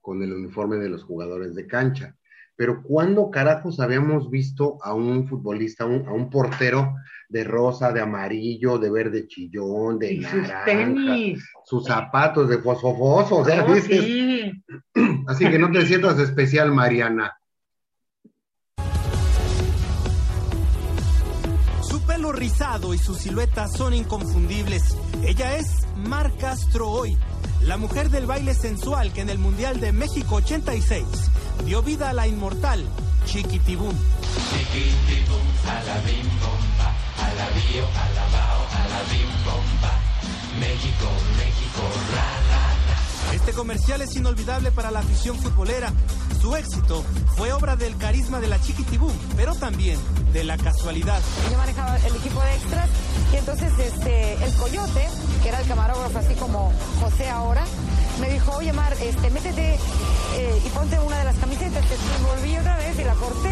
con 0.00 0.22
el 0.22 0.32
uniforme 0.32 0.76
de 0.76 0.88
los 0.88 1.02
jugadores 1.02 1.54
de 1.56 1.66
cancha. 1.66 2.14
Pero 2.54 2.82
¿cuándo 2.82 3.30
carajos 3.30 3.80
habíamos 3.80 4.30
visto 4.30 4.78
a 4.82 4.94
un 4.94 5.26
futbolista, 5.26 5.84
a 5.84 5.86
un 5.86 6.30
portero 6.30 6.94
de 7.32 7.44
rosa, 7.44 7.90
de 7.92 8.02
amarillo, 8.02 8.78
de 8.78 8.90
verde 8.90 9.26
chillón, 9.26 9.98
de 9.98 10.12
y 10.12 10.22
sus 10.22 10.46
tenis, 10.66 11.42
sus 11.64 11.84
zapatos 11.84 12.46
de 12.50 12.58
fosfofoso, 12.58 13.38
o 13.38 13.44
sea, 13.44 13.64
oh, 13.64 13.74
Así 15.26 15.48
que 15.48 15.58
no 15.58 15.70
te 15.70 15.86
sientas 15.86 16.18
especial, 16.18 16.72
Mariana. 16.72 17.32
Su 21.80 22.02
pelo 22.06 22.32
rizado 22.32 22.92
y 22.92 22.98
su 22.98 23.14
silueta 23.14 23.66
son 23.66 23.94
inconfundibles. 23.94 24.82
Ella 25.24 25.56
es 25.56 25.66
Mar 25.96 26.32
Castro 26.38 26.90
hoy, 26.90 27.16
la 27.62 27.78
mujer 27.78 28.10
del 28.10 28.26
baile 28.26 28.52
sensual 28.52 29.12
que 29.14 29.22
en 29.22 29.30
el 29.30 29.38
Mundial 29.38 29.80
de 29.80 29.92
México 29.92 30.34
86 30.36 31.04
dio 31.64 31.82
vida 31.82 32.10
a 32.10 32.12
la 32.12 32.26
inmortal 32.28 32.84
Chiquitibum. 33.24 33.94
Chiquitibum, 34.50 35.46
a 35.66 35.82
la 35.84 35.96
bim 36.04 36.71
bomba, 37.22 37.30
a 37.30 37.34
la 37.34 37.48
bio, 37.50 37.84
a 37.84 38.08
la 38.14 38.24
bao, 38.32 38.62
a 38.72 38.88
la 38.88 39.00
bim 39.10 39.30
bomba. 39.44 39.92
México, 40.58 41.08
México, 41.36 41.82
ra, 42.14 42.28
ra, 42.50 42.64
ra. 42.88 43.34
Este 43.34 43.52
comercial 43.52 44.02
es 44.02 44.16
inolvidable 44.16 44.70
para 44.72 44.90
la 44.90 45.00
afición 45.00 45.38
futbolera. 45.38 45.92
Su 46.40 46.54
éxito 46.56 47.04
fue 47.36 47.52
obra 47.52 47.76
del 47.76 47.96
carisma 47.96 48.40
de 48.40 48.48
la 48.48 48.60
Chiquitibum, 48.60 49.12
pero 49.36 49.54
también 49.54 49.98
de 50.32 50.44
la 50.44 50.56
casualidad. 50.56 51.20
Yo 51.50 51.56
manejaba 51.56 51.96
el 51.98 52.16
equipo 52.16 52.40
de 52.40 52.54
extras 52.54 52.88
y 53.32 53.36
entonces 53.36 53.72
este, 53.78 54.32
el 54.44 54.52
Coyote, 54.54 55.08
que 55.42 55.48
era 55.48 55.60
el 55.60 55.68
camarógrafo 55.68 56.18
así 56.18 56.34
como 56.34 56.72
José 57.00 57.30
ahora, 57.30 57.64
me 58.20 58.28
dijo, 58.28 58.52
oye 58.52 58.72
Mar, 58.72 58.92
este, 59.00 59.30
métete 59.30 59.74
eh, 60.34 60.62
y 60.64 60.68
ponte 60.70 60.98
una 60.98 61.18
de 61.18 61.24
las 61.24 61.36
camisetas. 61.36 61.82
Entonces 61.82 61.98
volví 62.26 62.56
otra 62.58 62.76
vez 62.76 62.98
y 62.98 63.04
la 63.04 63.14
corté 63.14 63.51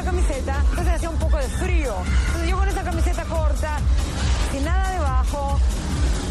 la 0.00 0.10
camiseta. 0.10 0.64
Entonces 0.70 0.94
hacía 0.94 1.10
un 1.10 1.18
poco 1.18 1.36
de 1.36 1.48
frío. 1.48 1.94
Entonces 2.26 2.50
yo 2.50 2.56
con 2.56 2.68
esa 2.68 2.82
camiseta 2.82 3.24
corta, 3.24 3.78
sin 4.52 4.64
nada 4.64 4.90
debajo, 4.92 5.58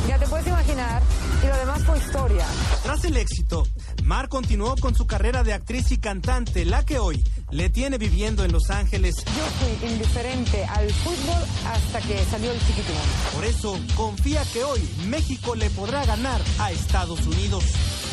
ya 0.08 0.18
te 0.18 0.28
puedes 0.28 0.48
imaginar, 0.48 1.04
y 1.44 1.48
lo 1.48 1.58
demás 1.58 1.84
fue 1.84 1.98
historia. 2.00 2.46
Tras 2.84 3.04
el 3.06 3.18
éxito, 3.18 3.68
Mar 4.04 4.28
continuó 4.28 4.76
con 4.78 4.96
su 4.96 5.06
carrera 5.06 5.44
de 5.44 5.54
actriz 5.54 5.92
y 5.92 6.00
cantante, 6.00 6.66
la 6.66 6.84
que 6.84 6.98
hoy 6.98 7.24
le 7.52 7.70
tiene 7.70 7.98
viviendo 7.98 8.44
en 8.44 8.52
Los 8.52 8.72
Ángeles. 8.72 9.18
Yo 9.18 9.78
fui 9.78 9.90
indiferente 9.90 10.66
al 10.66 10.92
fútbol 10.92 11.44
hasta 11.68 12.02
que 12.02 12.24
salió 12.26 12.52
el 12.52 12.60
chiquitín. 12.60 12.96
Por 13.36 13.46
eso 13.46 13.80
confía 13.96 14.44
que 14.52 14.64
hoy 14.64 14.82
México 15.08 15.54
le 15.54 15.70
podrá 15.70 16.06
ganar 16.06 16.42
a 16.58 16.72
Estados 16.72 17.26
Unidos. 17.28 17.64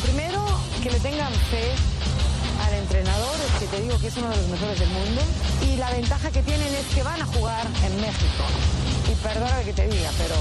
Primero, 0.03 0.45
que 0.83 0.91
le 0.91 0.99
tengan 0.99 1.33
fe 1.33 1.73
entrenador, 2.87 3.35
que 3.59 3.67
te 3.67 3.81
digo 3.81 3.99
que 3.99 4.07
es 4.07 4.17
uno 4.17 4.29
de 4.29 4.37
los 4.37 4.47
mejores 4.47 4.79
del 4.79 4.89
mundo, 4.89 5.21
y 5.61 5.75
la 5.75 5.91
ventaja 5.91 6.31
que 6.31 6.41
tienen 6.41 6.73
es 6.73 6.85
que 6.95 7.03
van 7.03 7.21
a 7.21 7.25
jugar 7.25 7.65
en 7.83 8.01
México. 8.01 8.43
Y 9.11 9.15
perdóname 9.23 9.63
que 9.63 9.73
te 9.73 9.87
diga, 9.87 10.09
pero 10.17 10.35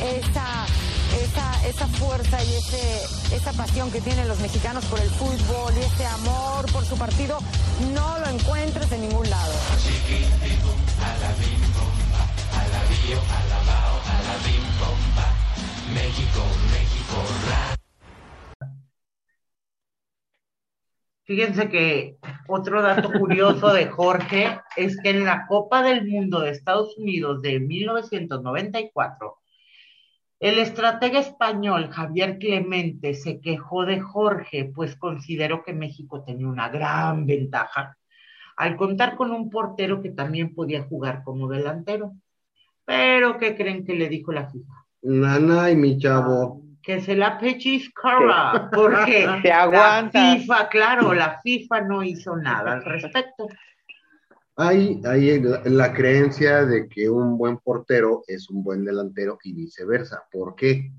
esa 0.00 0.66
esa, 1.12 1.68
esa 1.68 1.86
fuerza 1.98 2.42
y 2.42 2.54
ese, 2.54 3.36
esa 3.36 3.52
pasión 3.52 3.90
que 3.90 4.00
tienen 4.00 4.26
los 4.28 4.38
mexicanos 4.40 4.82
por 4.86 4.98
el 4.98 5.10
fútbol 5.10 5.74
y 5.76 5.80
ese 5.80 6.06
amor 6.06 6.64
por 6.72 6.86
su 6.86 6.96
partido, 6.96 7.38
no 7.92 8.18
lo 8.18 8.28
encuentres 8.30 8.90
en 8.92 9.02
ningún 9.02 9.28
lado. 9.28 9.52
Fíjense 21.24 21.68
que 21.68 22.16
otro 22.48 22.82
dato 22.82 23.12
curioso 23.12 23.72
de 23.72 23.86
Jorge 23.86 24.60
es 24.76 25.00
que 25.00 25.10
en 25.10 25.24
la 25.24 25.46
Copa 25.46 25.82
del 25.82 26.06
Mundo 26.06 26.40
de 26.40 26.50
Estados 26.50 26.98
Unidos 26.98 27.40
de 27.42 27.60
1994, 27.60 29.38
el 30.40 30.58
estratega 30.58 31.20
español 31.20 31.88
Javier 31.90 32.38
Clemente 32.38 33.14
se 33.14 33.40
quejó 33.40 33.84
de 33.84 34.00
Jorge, 34.00 34.72
pues 34.74 34.96
consideró 34.96 35.62
que 35.62 35.72
México 35.72 36.24
tenía 36.24 36.48
una 36.48 36.68
gran 36.68 37.26
ventaja 37.26 37.96
al 38.56 38.76
contar 38.76 39.16
con 39.16 39.30
un 39.30 39.50
portero 39.50 40.02
que 40.02 40.10
también 40.10 40.54
podía 40.54 40.82
jugar 40.82 41.22
como 41.22 41.48
delantero. 41.48 42.14
Pero, 42.84 43.38
¿qué 43.38 43.56
creen 43.56 43.84
que 43.84 43.94
le 43.94 44.08
dijo 44.08 44.32
la 44.32 44.50
FIFA? 44.50 44.74
Nana 45.02 45.70
y 45.70 45.76
mi 45.76 45.98
chavo. 45.98 46.62
Que 46.82 47.00
se 47.00 47.14
la 47.14 47.38
pechiscara, 47.38 48.68
porque 48.72 49.26
la 49.44 50.10
FIFA, 50.12 50.68
claro, 50.68 51.14
la 51.14 51.40
FIFA 51.40 51.82
no 51.82 52.02
hizo 52.02 52.36
nada 52.36 52.72
al 52.72 52.84
respecto. 52.84 53.46
Hay, 54.56 55.00
hay 55.04 55.40
la, 55.64 55.94
creencia 55.94 56.66
de 56.66 56.86
que 56.88 57.08
un 57.08 57.38
buen 57.38 57.58
portero 57.58 58.22
es 58.26 58.50
un 58.50 58.62
buen 58.62 58.84
delantero 58.84 59.38
y 59.42 59.54
viceversa. 59.54 60.24
¿Por 60.30 60.54
qué? 60.54 60.92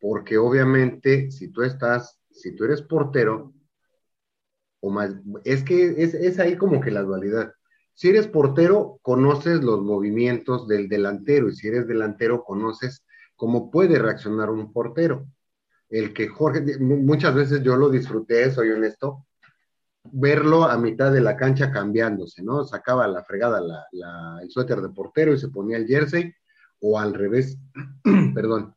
Porque 0.00 0.38
obviamente 0.38 1.30
si 1.30 1.48
tú 1.48 1.62
estás, 1.62 2.20
si 2.30 2.56
tú 2.56 2.64
eres 2.64 2.82
portero, 2.82 3.52
o 4.80 4.90
más, 4.90 5.14
es 5.44 5.62
que 5.62 6.02
es, 6.02 6.14
es 6.14 6.38
ahí 6.40 6.56
como 6.56 6.80
que 6.80 6.90
la 6.90 7.02
dualidad. 7.02 7.52
Si 7.94 8.08
eres 8.08 8.26
portero, 8.26 8.98
conoces 9.02 9.62
los 9.62 9.82
movimientos 9.82 10.68
del 10.68 10.88
delantero 10.88 11.48
y 11.48 11.54
si 11.54 11.68
eres 11.68 11.86
delantero, 11.86 12.44
conoces 12.44 13.05
cómo 13.36 13.70
puede 13.70 13.98
reaccionar 13.98 14.50
un 14.50 14.72
portero. 14.72 15.26
El 15.88 16.12
que 16.12 16.28
Jorge, 16.28 16.78
muchas 16.80 17.34
veces 17.34 17.62
yo 17.62 17.76
lo 17.76 17.90
disfruté, 17.90 18.50
soy 18.50 18.70
honesto, 18.70 19.26
verlo 20.12 20.64
a 20.64 20.76
mitad 20.78 21.12
de 21.12 21.20
la 21.20 21.36
cancha 21.36 21.70
cambiándose, 21.70 22.42
¿no? 22.42 22.64
Sacaba 22.64 23.06
la 23.06 23.22
fregada 23.22 23.60
el 24.42 24.50
suéter 24.50 24.80
de 24.80 24.88
portero 24.88 25.32
y 25.32 25.38
se 25.38 25.48
ponía 25.48 25.76
el 25.76 25.86
jersey, 25.86 26.32
o 26.80 26.98
al 26.98 27.14
revés, 27.14 27.58
perdón. 28.34 28.74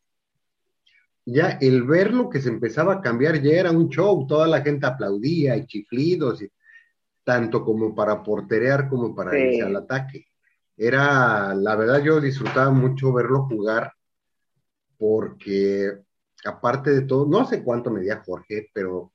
Ya 1.25 1.57
el 1.61 1.83
verlo 1.83 2.29
que 2.29 2.41
se 2.41 2.49
empezaba 2.49 2.95
a 2.95 3.01
cambiar 3.01 3.41
ya 3.41 3.51
era 3.51 3.71
un 3.71 3.89
show, 3.89 4.25
toda 4.27 4.47
la 4.47 4.61
gente 4.61 4.87
aplaudía 4.87 5.55
y 5.57 5.65
chiflidos, 5.65 6.41
y, 6.41 6.51
tanto 7.23 7.63
como 7.63 7.93
para 7.93 8.23
porterear 8.23 8.89
como 8.89 9.13
para 9.15 9.37
irse 9.37 9.61
al 9.61 9.75
ataque. 9.75 10.25
Era, 10.75 11.53
la 11.53 11.75
verdad, 11.75 12.01
yo 12.01 12.19
disfrutaba 12.19 12.71
mucho 12.71 13.13
verlo 13.13 13.43
jugar, 13.43 13.93
porque 14.99 15.97
aparte 16.45 16.91
de 16.91 17.01
todo, 17.01 17.25
no 17.25 17.45
sé 17.45 17.63
cuánto 17.63 17.89
medía 17.89 18.21
Jorge, 18.23 18.69
pero 18.73 19.13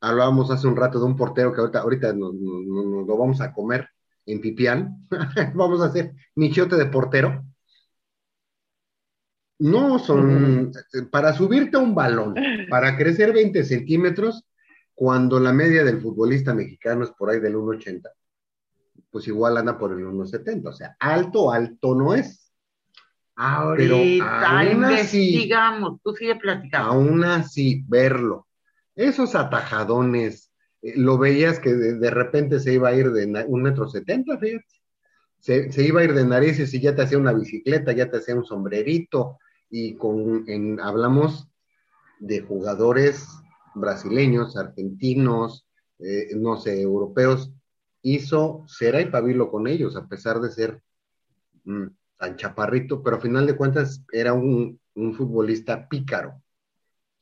hablábamos 0.00 0.50
hace 0.50 0.66
un 0.66 0.76
rato 0.76 0.98
de 0.98 1.06
un 1.06 1.16
portero 1.16 1.52
que 1.52 1.60
ahorita, 1.60 1.80
ahorita 1.80 2.12
nos, 2.12 2.34
lo 2.34 3.18
vamos 3.18 3.40
a 3.40 3.52
comer 3.52 3.88
en 4.26 4.40
Pipián. 4.40 5.06
vamos 5.54 5.82
a 5.82 5.86
hacer 5.86 6.14
nichote 6.36 6.76
de 6.76 6.86
portero. 6.86 7.44
No 9.58 9.98
son 9.98 10.72
para 11.10 11.32
subirte 11.32 11.76
a 11.76 11.80
un 11.80 11.94
balón, 11.94 12.34
para 12.68 12.96
crecer 12.96 13.32
20 13.32 13.64
centímetros, 13.64 14.44
cuando 14.94 15.40
la 15.40 15.52
media 15.52 15.84
del 15.84 16.00
futbolista 16.00 16.54
mexicano 16.54 17.04
es 17.04 17.10
por 17.12 17.30
ahí 17.30 17.40
del 17.40 17.56
1,80, 17.56 18.10
pues 19.10 19.26
igual 19.28 19.56
anda 19.56 19.78
por 19.78 19.92
el 19.92 20.04
1,70. 20.04 20.68
O 20.68 20.72
sea, 20.72 20.96
alto, 20.98 21.52
alto 21.52 21.94
no 21.94 22.14
es. 22.14 22.43
Ahorita 23.36 24.64
investigamos, 24.70 26.00
tú 26.02 26.14
sigue 26.14 26.36
platicando. 26.36 26.88
Aún 26.88 27.24
así, 27.24 27.84
verlo 27.88 28.46
esos 28.94 29.34
atajadones, 29.34 30.52
eh, 30.82 30.94
lo 30.96 31.18
veías 31.18 31.58
que 31.58 31.74
de, 31.74 32.10
repente 32.10 32.60
se 32.60 32.74
iba 32.74 32.88
a 32.88 32.94
ir 32.94 33.10
de 33.10 33.44
un 33.46 33.62
metro 33.62 33.88
setenta, 33.88 34.38
fíjate. 34.38 34.64
Se, 35.40 35.84
iba 35.84 36.00
a 36.00 36.04
ir 36.04 36.14
de 36.14 36.24
narices 36.24 36.72
y 36.72 36.80
ya 36.80 36.94
te 36.94 37.02
hacía 37.02 37.18
una 37.18 37.34
bicicleta, 37.34 37.92
ya 37.92 38.10
te 38.10 38.16
hacía 38.16 38.34
un 38.34 38.46
sombrerito, 38.46 39.38
y 39.68 39.94
con, 39.96 40.44
en, 40.48 40.80
hablamos 40.80 41.48
de 42.18 42.40
jugadores 42.40 43.26
brasileños, 43.74 44.56
argentinos, 44.56 45.66
eh, 45.98 46.28
no 46.36 46.56
sé, 46.56 46.80
europeos, 46.80 47.52
hizo 48.00 48.64
cera 48.66 49.02
y 49.02 49.06
pabilo 49.06 49.50
con 49.50 49.66
ellos, 49.66 49.96
a 49.96 50.06
pesar 50.06 50.40
de 50.40 50.50
ser 50.50 50.82
mm, 51.64 51.88
tan 52.16 52.36
chaparrito, 52.36 53.02
pero 53.02 53.16
a 53.16 53.20
final 53.20 53.46
de 53.46 53.56
cuentas 53.56 54.04
era 54.12 54.32
un, 54.32 54.78
un 54.94 55.14
futbolista 55.14 55.88
pícaro 55.88 56.40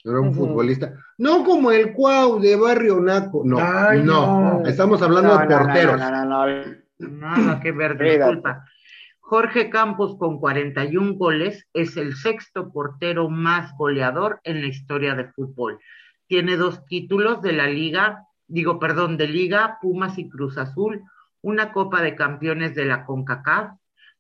Era 0.05 0.20
un 0.20 0.35
futbolista. 0.35 0.94
No 1.18 1.44
como 1.44 1.70
el 1.70 1.92
Cuau 1.92 2.40
de 2.40 2.57
Barrio 2.57 3.00
Naco. 3.00 3.42
No, 3.44 3.59
no, 3.94 4.66
Estamos 4.66 5.00
hablando 5.02 5.37
de 5.38 5.46
porteros. 5.46 5.98
No, 5.98 6.11
no, 6.11 6.46
no, 6.46 6.83
Nada 6.98 7.61
que 7.61 7.72
ver, 7.72 7.98
disculpa. 7.98 8.64
Jorge 9.33 9.70
Campos 9.70 10.16
con 10.18 10.38
41 10.38 11.14
goles 11.14 11.66
es 11.72 11.96
el 11.96 12.14
sexto 12.16 12.70
portero 12.70 13.31
más 13.31 13.74
goleador 13.78 14.40
en 14.44 14.61
la 14.61 14.66
historia 14.66 15.14
de 15.14 15.24
fútbol. 15.33 15.78
Tiene 16.26 16.57
dos 16.57 16.85
títulos 16.85 17.40
de 17.40 17.52
la 17.52 17.66
liga, 17.66 18.26
digo, 18.46 18.78
perdón, 18.78 19.16
de 19.16 19.28
liga, 19.28 19.78
Pumas 19.81 20.18
y 20.18 20.28
Cruz 20.28 20.59
Azul, 20.59 21.02
una 21.40 21.72
Copa 21.72 22.02
de 22.02 22.14
Campeones 22.14 22.74
de 22.74 22.85
la 22.85 23.07
CONCACAF, 23.07 23.72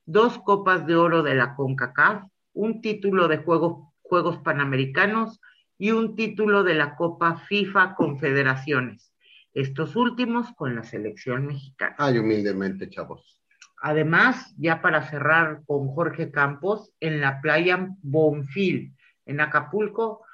dos 0.04 0.38
Copas 0.38 0.86
de 0.86 0.96
Oro 0.96 1.22
de 1.22 1.34
la 1.34 1.54
CONCACAF, 1.54 2.24
un 2.54 2.80
título 2.80 3.28
de 3.28 3.38
Juegos, 3.38 3.88
Juegos 4.02 4.38
Panamericanos 4.38 5.40
y 5.78 5.90
un 5.92 6.16
título 6.16 6.64
de 6.64 6.74
la 6.74 6.96
Copa 6.96 7.36
FIFA 7.48 7.94
Confederaciones. 7.94 9.12
Estos 9.54 9.96
últimos 9.96 10.52
con 10.56 10.74
la 10.74 10.82
selección 10.82 11.46
mexicana. 11.46 11.96
Ay, 11.98 12.18
humildemente, 12.18 12.88
chavos. 12.88 13.40
Además, 13.82 14.54
ya 14.58 14.80
para 14.80 15.02
cerrar 15.10 15.62
con 15.66 15.88
Jorge 15.88 16.30
Campos, 16.30 16.92
en 17.00 17.20
la 17.20 17.40
playa 17.40 17.88
Bonfil, 18.02 18.94
en 19.26 19.40
Acapulco, 19.40 20.24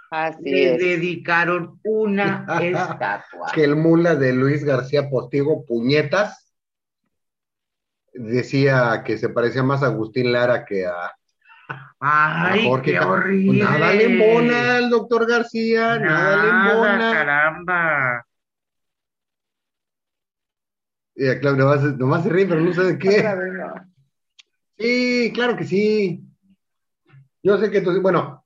le 0.43 0.77
dedicaron 0.77 1.81
una 1.83 2.47
estatua. 2.63 3.51
Que 3.55 3.65
el 3.65 3.77
mula 3.77 4.15
de 4.17 4.33
Luis 4.33 4.65
García 4.65 5.09
Postigo, 5.09 5.65
puñetas, 5.65 6.48
decía 8.19 9.03
que 9.05 9.17
se 9.17 9.29
parecía 9.29 9.63
más 9.63 9.83
a 9.83 9.87
Agustín 9.87 10.33
Lara 10.33 10.65
que 10.65 10.87
a, 10.87 11.13
Ay, 12.01 12.69
qué 12.83 12.99
horrible. 12.99 13.65
nada 13.65 13.93
le 13.93 14.05
embona 14.05 14.77
al 14.77 14.89
doctor 14.89 15.29
García, 15.29 15.99
nada, 15.99 16.43
le 16.43 16.49
embona. 16.49 17.13
Caramba. 17.13 18.27
Y 21.15 21.29
a 21.29 21.41
Claudia 21.41 21.65
nomás, 21.65 21.83
nomás, 21.99 22.23
se 22.23 22.29
ríe, 22.29 22.47
pero 22.47 22.61
no 22.61 22.73
sé 22.73 22.85
de 22.85 22.99
qué. 22.99 23.25
Sí, 24.79 25.33
claro 25.35 25.57
que 25.57 25.65
sí. 25.65 26.25
Yo 27.43 27.59
sé 27.59 27.71
que 27.71 27.79
entonces, 27.79 28.01
bueno, 28.01 28.45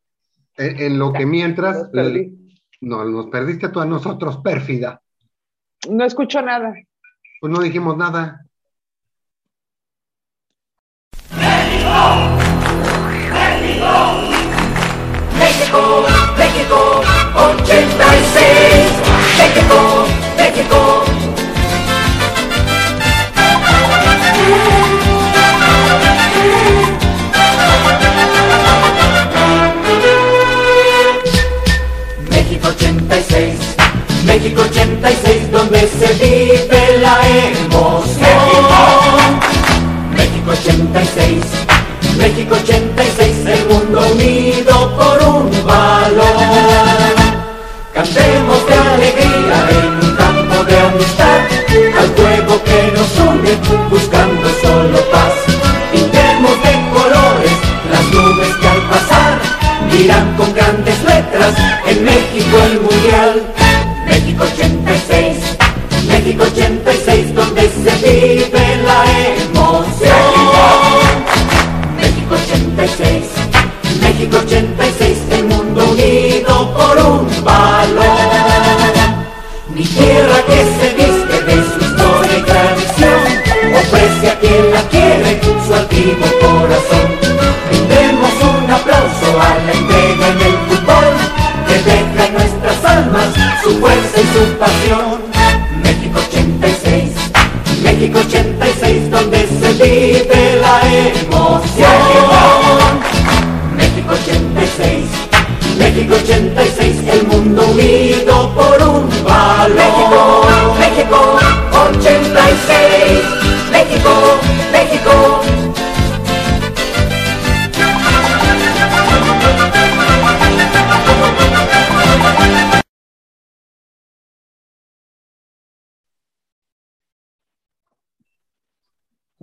en, 0.56 0.98
lo 0.98 1.12
que 1.12 1.26
mientras, 1.26 1.90
no, 2.80 3.04
nos 3.04 3.26
perdiste 3.26 3.68
tú 3.68 3.80
a 3.80 3.86
nosotros, 3.86 4.38
pérfida. 4.38 5.02
No 5.90 6.04
escucho 6.04 6.40
nada. 6.40 6.74
Pues 7.40 7.52
no 7.52 7.60
dijimos 7.60 7.96
nada. 7.98 8.46
México, 15.38 16.06
México, 16.36 17.02
86. 17.34 19.02
México, 19.38 20.06
México. 20.36 21.11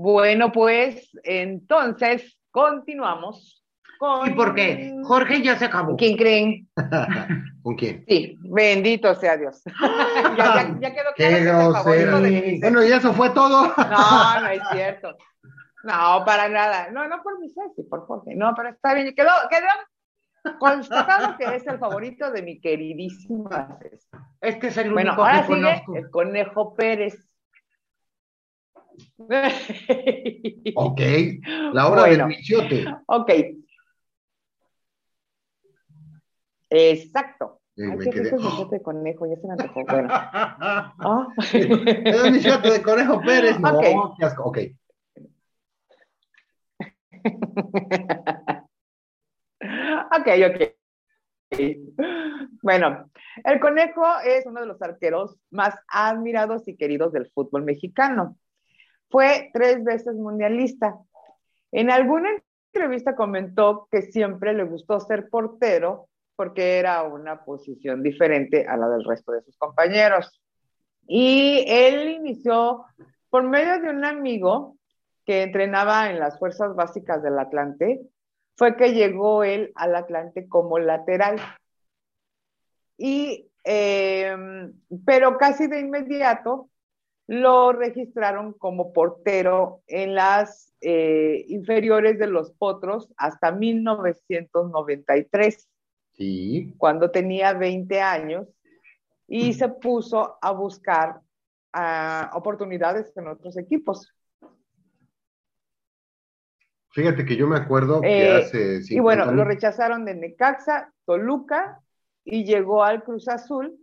Bueno, 0.01 0.49
pues 0.53 1.09
entonces 1.23 2.39
continuamos 2.51 3.65
con. 3.99 4.29
¿Y 4.29 4.33
por 4.33 4.55
qué? 4.55 4.95
Jorge 5.03 5.41
ya 5.41 5.57
se 5.57 5.65
acabó. 5.65 5.97
¿Quién 5.97 6.15
creen? 6.15 6.69
¿Con 7.62 7.75
quién? 7.75 8.05
Sí, 8.07 8.38
bendito 8.39 9.13
sea 9.15 9.35
Dios. 9.35 9.62
ya, 10.38 10.38
ya, 10.38 10.77
ya 10.79 10.93
quedó 10.93 11.13
claro 11.13 11.85
que 11.85 12.29
de 12.29 12.59
Bueno, 12.62 12.81
y 12.81 12.91
eso 12.93 13.12
fue 13.13 13.31
todo. 13.31 13.73
No, 13.75 14.41
no 14.41 14.47
es 14.51 14.62
cierto. 14.71 15.17
No, 15.83 16.23
para 16.25 16.47
nada. 16.47 16.89
No, 16.91 17.05
no 17.09 17.21
por 17.21 17.38
mi 17.38 17.49
Ceci, 17.49 17.83
por 17.83 18.07
Jorge. 18.07 18.35
No, 18.35 18.53
pero 18.55 18.69
está 18.69 18.93
bien. 18.93 19.13
Quedó, 19.13 19.31
quedó 19.49 20.55
constatado 20.59 21.35
que 21.38 21.55
es 21.57 21.67
el 21.67 21.77
favorito 21.77 22.31
de 22.31 22.41
mi 22.41 22.62
queridísima 22.62 23.77
Ceci. 23.81 24.07
Este 24.39 24.67
es 24.67 24.77
el 24.77 24.93
Bueno, 24.93 25.12
único 25.12 25.25
ahora 25.25 25.41
que 25.41 25.47
sigue 25.47 25.62
conozco. 25.62 25.95
el 25.97 26.09
Conejo 26.09 26.73
Pérez. 26.73 27.28
Ok, 30.75 30.99
la 31.73 31.88
hora 31.89 32.01
Bueno. 32.01 32.17
del 32.17 32.27
michiote. 32.27 32.86
ok. 33.08 33.32
Exacto. 36.69 37.62
Sí, 37.75 37.84
Ay, 37.84 37.97
qué 37.99 38.10
quedé- 38.12 38.23
rico 38.32 38.38
michote 38.43 38.75
de 38.77 38.82
conejo, 38.82 39.25
ya 39.25 39.36
se 39.38 39.47
me 39.47 39.53
antojó. 39.53 39.84
Bueno. 39.86 40.10
Ah. 40.12 41.27
Es 41.38 42.23
el 42.23 42.32
michiote 42.34 42.71
de 42.71 42.82
Conejo 42.82 43.21
Pérez. 43.21 43.60
No, 43.60 43.69
Ok. 43.77 44.15
qué 44.17 44.25
asco. 44.25 44.43
Ok. 44.43 44.58
ok, 50.17 50.27
ok. 50.49 50.73
Bueno, 52.61 53.09
el 53.43 53.59
conejo 53.59 54.03
es 54.26 54.45
uno 54.45 54.61
de 54.61 54.67
los 54.67 54.82
arqueros 54.82 55.38
más 55.49 55.76
admirados 55.88 56.67
y 56.67 56.76
queridos 56.76 57.11
del 57.13 57.30
fútbol 57.32 57.63
mexicano. 57.63 58.38
Fue 59.10 59.49
tres 59.53 59.84
veces 59.84 60.16
mundialista. 60.16 60.97
En 61.72 61.91
alguna 61.91 62.30
entrevista 62.74 63.16
comentó 63.16 63.88
que 63.91 64.03
siempre 64.03 64.53
le 64.53 64.64
gustó 64.64 64.99
ser 64.99 65.30
portero 65.30 66.07
porque 66.36 66.78
era 66.80 67.03
una 67.03 67.43
posición 67.43 68.01
diferente 68.01 68.66
a 68.66 68.78
la 68.78 68.88
del 68.88 69.03
resto 69.03 69.32
de 69.32 69.41
sus 69.41 69.57
compañeros. 69.57 70.41
Y 71.05 71.66
él 71.68 72.10
inició 72.10 72.86
por 73.30 73.43
medio 73.43 73.82
de 73.82 73.89
un 73.89 74.05
amigo 74.05 74.78
que 75.26 75.43
entrenaba 75.43 76.10
en 76.10 76.20
las 76.20 76.39
fuerzas 76.39 76.76
básicas 76.76 77.22
del 77.22 77.38
Atlante, 77.38 78.01
fue 78.55 78.76
que 78.76 78.93
llegó 78.93 79.43
él 79.43 79.72
al 79.76 79.95
Atlante 79.95 80.47
como 80.49 80.80
lateral. 80.80 81.39
Y, 82.97 83.47
eh, 83.64 84.36
pero 85.05 85.38
casi 85.38 85.68
de 85.68 85.80
inmediato 85.80 86.70
lo 87.32 87.73
registraron 87.73 88.53
como 88.53 88.91
portero 88.91 89.84
en 89.86 90.15
las 90.15 90.73
eh, 90.82 91.45
inferiores 91.47 92.17
de 92.17 92.25
los 92.25 92.51
Potros 92.53 93.13
hasta 93.17 93.51
1993. 93.51 95.69
Sí. 96.13 96.73
cuando 96.77 97.11
tenía 97.11 97.53
20 97.53 98.01
años 98.01 98.47
y 99.27 99.53
se 99.53 99.69
puso 99.69 100.38
a 100.41 100.49
buscar 100.51 101.21
ah, 101.71 102.32
oportunidades 102.34 103.15
en 103.15 103.27
otros 103.27 103.55
equipos. 103.57 104.11
Fíjate 106.91 107.23
que 107.25 107.36
yo 107.38 107.47
me 107.47 107.55
acuerdo 107.57 108.01
que 108.01 108.07
Eh, 108.27 108.36
hace 108.38 108.77
Y 108.80 108.84
50 108.84 109.01
bueno, 109.03 109.23
años- 109.23 109.36
lo 109.36 109.43
rechazaron 109.45 110.03
de 110.03 110.15
Necaxa, 110.15 110.91
Toluca 111.05 111.80
y 112.25 112.43
llegó 112.43 112.84
al 112.84 113.03
Cruz 113.03 113.27
Azul 113.30 113.77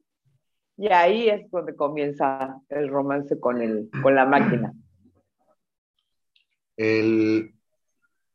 y 0.76 0.92
ahí 0.92 1.28
es 1.28 1.50
donde 1.50 1.74
comienza 1.74 2.60
el 2.68 2.88
romance 2.88 3.38
con, 3.40 3.60
el, 3.62 3.88
con 4.02 4.14
la 4.14 4.26
máquina. 4.26 4.72
el, 6.76 7.54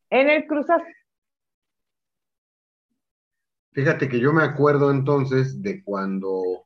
En 0.10 0.30
el 0.30 0.48
Cruz 0.48 0.70
Azul, 0.70 0.88
Fíjate 3.74 4.10
que 4.10 4.20
yo 4.20 4.34
me 4.34 4.44
acuerdo 4.44 4.92
entonces 4.92 5.62
de 5.62 5.82
cuando 5.82 6.66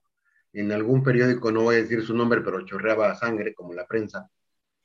en 0.53 0.71
algún 0.71 1.03
periódico, 1.03 1.51
no 1.51 1.63
voy 1.63 1.75
a 1.75 1.79
decir 1.79 2.01
su 2.01 2.15
nombre, 2.15 2.41
pero 2.41 2.65
chorreaba 2.65 3.13
sangre 3.13 3.53
como 3.53 3.73
la 3.73 3.85
prensa. 3.85 4.29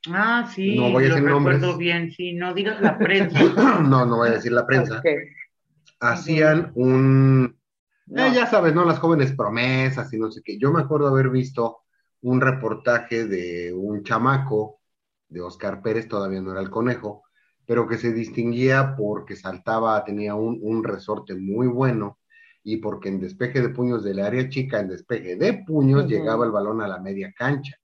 Ah, 0.09 0.49
sí, 0.53 0.75
No 0.75 0.91
voy 0.91 1.05
a 1.05 1.09
lo 1.09 1.15
decir 1.15 1.29
recuerdo 1.29 1.59
nombres. 1.59 1.77
bien, 1.77 2.11
sí, 2.11 2.33
no 2.33 2.53
digas 2.53 2.81
la 2.81 2.97
prensa. 2.97 3.39
no, 3.81 4.05
no 4.05 4.17
voy 4.17 4.29
a 4.29 4.33
decir 4.33 4.51
la 4.51 4.67
prensa. 4.67 5.01
Hacían 5.99 6.71
un, 6.75 7.57
No. 8.11 8.25
eh, 8.25 8.33
ya 8.33 8.47
sabes, 8.47 8.73
¿no? 8.75 8.85
Las 8.85 8.99
jóvenes 8.99 9.33
promesas 9.35 10.11
y 10.13 10.17
no 10.19 10.31
sé 10.31 10.41
qué. 10.43 10.57
Yo 10.57 10.71
me 10.71 10.81
acuerdo 10.81 11.07
haber 11.07 11.29
visto 11.29 11.79
un 12.21 12.41
reportaje 12.41 13.25
de 13.25 13.73
un 13.73 14.03
chamaco 14.03 14.79
de 15.29 15.41
Oscar 15.41 15.81
Pérez, 15.81 16.07
todavía 16.07 16.41
no 16.41 16.51
era 16.51 16.61
el 16.61 16.69
conejo, 16.69 17.23
pero 17.65 17.87
que 17.87 17.97
se 17.97 18.11
distinguía 18.13 18.95
porque 18.97 19.35
saltaba, 19.35 20.03
tenía 20.03 20.35
un, 20.35 20.59
un 20.61 20.83
resorte 20.83 21.35
muy 21.35 21.67
bueno 21.67 22.19
y 22.63 22.77
porque 22.77 23.09
en 23.09 23.19
despeje 23.19 23.61
de 23.61 23.69
puños 23.69 24.03
del 24.03 24.19
área 24.19 24.47
chica, 24.49 24.79
en 24.79 24.89
despeje 24.89 25.35
de 25.37 25.63
puños, 25.65 26.05
llegaba 26.07 26.45
el 26.45 26.51
balón 26.51 26.81
a 26.81 26.87
la 26.87 26.99
media 26.99 27.33
cancha. 27.35 27.75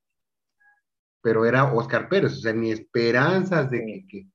Pero 1.22 1.46
era 1.46 1.74
Oscar 1.74 2.10
Pérez, 2.10 2.34
o 2.34 2.42
sea, 2.42 2.54
ni 2.54 2.72
esperanzas 2.72 3.70
de 3.70 3.80
que, 3.86 4.06
que- 4.08 4.28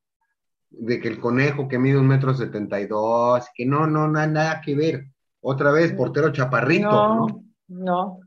de 0.70 1.00
que 1.00 1.08
el 1.08 1.20
conejo 1.20 1.68
que 1.68 1.78
mide 1.78 1.98
un 1.98 2.08
metro 2.08 2.34
setenta 2.34 2.80
y 2.80 2.86
dos, 2.88 3.46
que 3.56 3.66
no, 3.66 3.86
no, 3.88 4.08
no, 4.08 4.26
nada 4.26 4.60
que 4.62 4.74
ver. 4.76 5.11
Otra 5.42 5.72
vez, 5.72 5.92
portero 5.92 6.32
chaparrito, 6.32 6.88
¿no? 6.88 7.26
no, 7.26 7.44
no. 7.68 8.20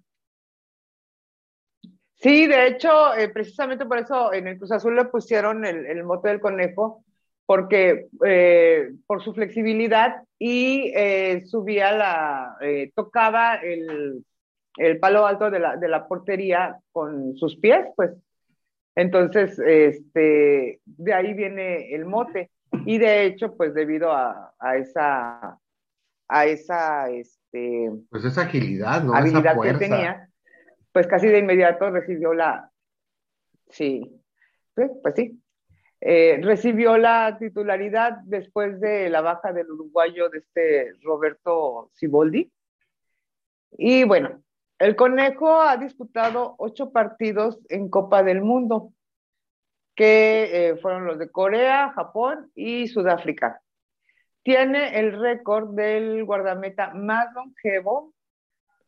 Sí, 2.15 2.47
de 2.47 2.67
hecho, 2.67 3.13
eh, 3.15 3.29
precisamente 3.29 3.85
por 3.85 3.99
eso 3.99 4.33
en 4.33 4.47
el 4.47 4.57
Cruz 4.57 4.71
Azul 4.71 4.95
le 4.95 5.05
pusieron 5.05 5.65
el, 5.65 5.85
el 5.85 6.03
mote 6.03 6.29
del 6.29 6.39
conejo, 6.39 7.03
porque 7.45 8.07
eh, 8.25 8.89
por 9.05 9.23
su 9.23 9.33
flexibilidad 9.33 10.23
y 10.39 10.91
eh, 10.95 11.43
subía 11.45 11.91
la, 11.91 12.57
tocaba 12.95 13.55
el, 13.55 14.25
el 14.77 14.99
palo 14.99 15.25
alto 15.25 15.51
de 15.51 15.59
la, 15.59 15.77
de 15.77 15.87
la 15.87 16.07
portería 16.07 16.77
con 16.91 17.35
sus 17.37 17.57
pies, 17.57 17.85
pues. 17.95 18.11
Entonces, 18.95 19.59
este, 19.59 20.79
de 20.85 21.13
ahí 21.13 21.33
viene 21.33 21.93
el 21.93 22.05
mote. 22.05 22.49
Y 22.85 22.97
de 22.97 23.25
hecho, 23.25 23.55
pues 23.55 23.73
debido 23.73 24.11
a, 24.11 24.53
a 24.57 24.77
esa, 24.77 25.59
a 26.27 26.45
esa, 26.45 27.09
este, 27.09 27.91
Pues 28.09 28.25
esa 28.25 28.41
agilidad, 28.41 29.03
¿no? 29.03 29.13
Esa 29.13 29.37
habilidad 29.37 29.61
que 29.61 29.73
tenía, 29.73 30.29
pues 30.91 31.07
casi 31.07 31.27
de 31.27 31.39
inmediato 31.39 31.89
recibió 31.89 32.33
la, 32.33 32.71
sí, 33.69 34.21
sí, 34.75 34.83
pues 35.01 35.15
sí, 35.15 35.41
Eh, 36.07 36.39
recibió 36.43 36.97
la 36.97 37.37
titularidad 37.39 38.19
después 38.25 38.79
de 38.79 39.09
la 39.09 39.21
baja 39.21 39.51
del 39.53 39.71
uruguayo 39.71 40.29
de 40.29 40.37
este 40.39 40.93
Roberto 41.01 41.89
Ciboldi. 41.97 42.51
Y 43.71 44.03
bueno, 44.03 44.43
el 44.77 44.95
Conejo 44.95 45.59
ha 45.61 45.77
disputado 45.77 46.53
ocho 46.59 46.91
partidos 46.91 47.59
en 47.69 47.89
Copa 47.89 48.21
del 48.21 48.41
Mundo, 48.41 48.93
que 49.95 50.49
eh, 50.51 50.75
fueron 50.77 51.05
los 51.05 51.17
de 51.17 51.31
Corea, 51.31 51.91
Japón 51.95 52.51
y 52.53 52.87
Sudáfrica. 52.87 53.61
Tiene 54.45 54.99
el 54.99 55.19
récord 55.19 55.73
del 55.73 56.23
guardameta 56.23 56.93
más 56.93 57.33
longevo 57.33 58.13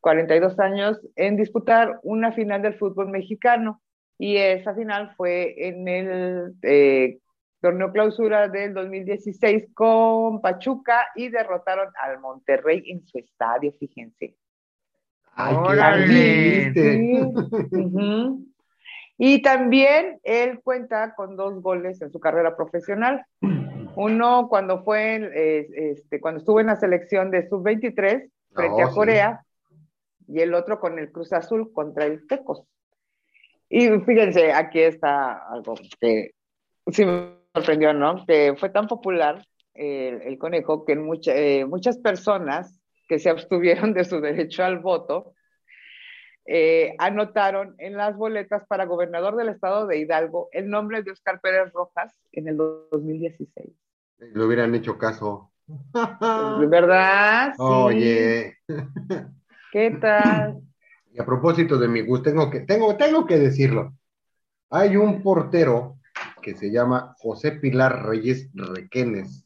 42 0.02 0.60
años 0.60 1.02
en 1.16 1.36
disputar 1.36 2.00
una 2.04 2.32
final 2.32 2.62
del 2.62 2.76
fútbol 2.76 3.10
mexicano 3.10 3.82
y 4.20 4.38
esa 4.38 4.76
final 4.76 5.16
fue 5.18 5.56
en 5.68 5.88
el 5.88 6.54
eh, 6.62 7.18
torneo 7.60 7.92
clausura 7.92 8.50
del 8.50 8.76
2016 8.76 9.70
con 9.74 10.42
Pachuca 10.42 11.08
y 11.16 11.30
derrotaron 11.30 11.90
al 12.04 12.20
Monterrey 12.20 12.84
en 12.92 13.04
su 13.08 13.18
estadio, 13.18 13.74
fíjense. 13.80 14.36
Ay, 15.34 16.72
qué. 16.72 17.28
Y 19.18 19.42
también 19.42 20.20
él 20.22 20.60
cuenta 20.64 21.16
con 21.16 21.36
dos 21.36 21.64
goles 21.64 22.00
en 22.04 22.12
su 22.12 22.20
carrera 22.20 22.56
profesional. 22.56 23.26
Uno 23.98 24.48
cuando 24.50 24.84
fue, 24.84 25.16
eh, 25.34 25.68
este, 25.92 26.20
cuando 26.22 26.40
estuvo 26.40 26.60
en 26.60 26.68
la 26.68 26.76
selección 26.76 27.32
de 27.32 27.48
sub-23 27.48 28.30
frente 28.54 28.84
Oh, 28.84 28.86
a 28.86 28.90
sí. 28.90 28.96
Corea 28.96 29.42
y 30.28 30.40
el 30.42 30.54
otro 30.54 30.80
con 30.80 31.00
el 31.00 31.12
Cruz 31.12 31.34
Azul 31.34 31.72
contra 31.74 32.06
el 32.06 32.28
Tecos. 32.28 32.64
Y 33.70 33.90
fíjense, 34.02 34.54
aquí 34.54 34.80
está 34.82 35.34
algo 35.52 35.76
que 36.00 36.32
sí 36.92 37.06
me 37.06 37.34
sorprendió, 37.54 37.94
¿no? 37.94 38.26
Que 38.26 38.56
fue 38.58 38.70
tan 38.70 38.88
popular 38.88 39.44
el, 39.74 40.22
el 40.22 40.38
conejo 40.38 40.86
que 40.86 40.96
mucha- 40.96 41.36
eh, 41.36 41.66
muchas 41.66 41.98
personas 41.98 42.80
que 43.08 43.20
se 43.20 43.30
abstuvieron 43.30 43.94
de 43.94 44.04
su 44.06 44.20
derecho 44.22 44.64
al 44.64 44.80
voto 44.80 45.34
eh, 46.46 46.96
anotaron 46.98 47.76
en 47.78 47.98
las 47.98 48.16
boletas 48.16 48.66
para 48.68 48.86
gobernador 48.86 49.36
del 49.36 49.50
estado 49.50 49.86
de 49.86 49.98
Hidalgo 49.98 50.48
el 50.54 50.70
nombre 50.70 51.04
de 51.04 51.12
Oscar 51.12 51.42
Pérez 51.42 51.74
Rojas 51.74 52.18
en 52.32 52.48
el 52.48 52.56
2016. 52.58 53.68
Le 54.20 54.44
hubieran 54.44 54.74
hecho 54.76 54.98
caso. 54.98 55.52
¿Verdad? 56.70 57.54
Sí. 57.56 57.62
Oye, 57.62 58.58
¿Qué 59.72 59.92
tal? 60.02 60.62
y 61.14 61.22
a 61.22 61.26
propósito 61.26 61.78
de 61.78 61.88
mi 61.88 62.02
gusto, 62.02 62.30
tengo 62.30 62.50
que, 62.50 62.62
tengo, 62.62 62.96
tengo 62.96 63.26
que 63.26 63.38
decirlo. 63.38 63.94
Hay 64.70 64.98
un 64.98 65.22
portero 65.22 66.00
que 66.42 66.56
se 66.56 66.72
llama 66.72 67.16
José 67.20 67.52
Pilar 67.52 68.06
Reyes 68.06 68.50
Requenes, 68.54 69.46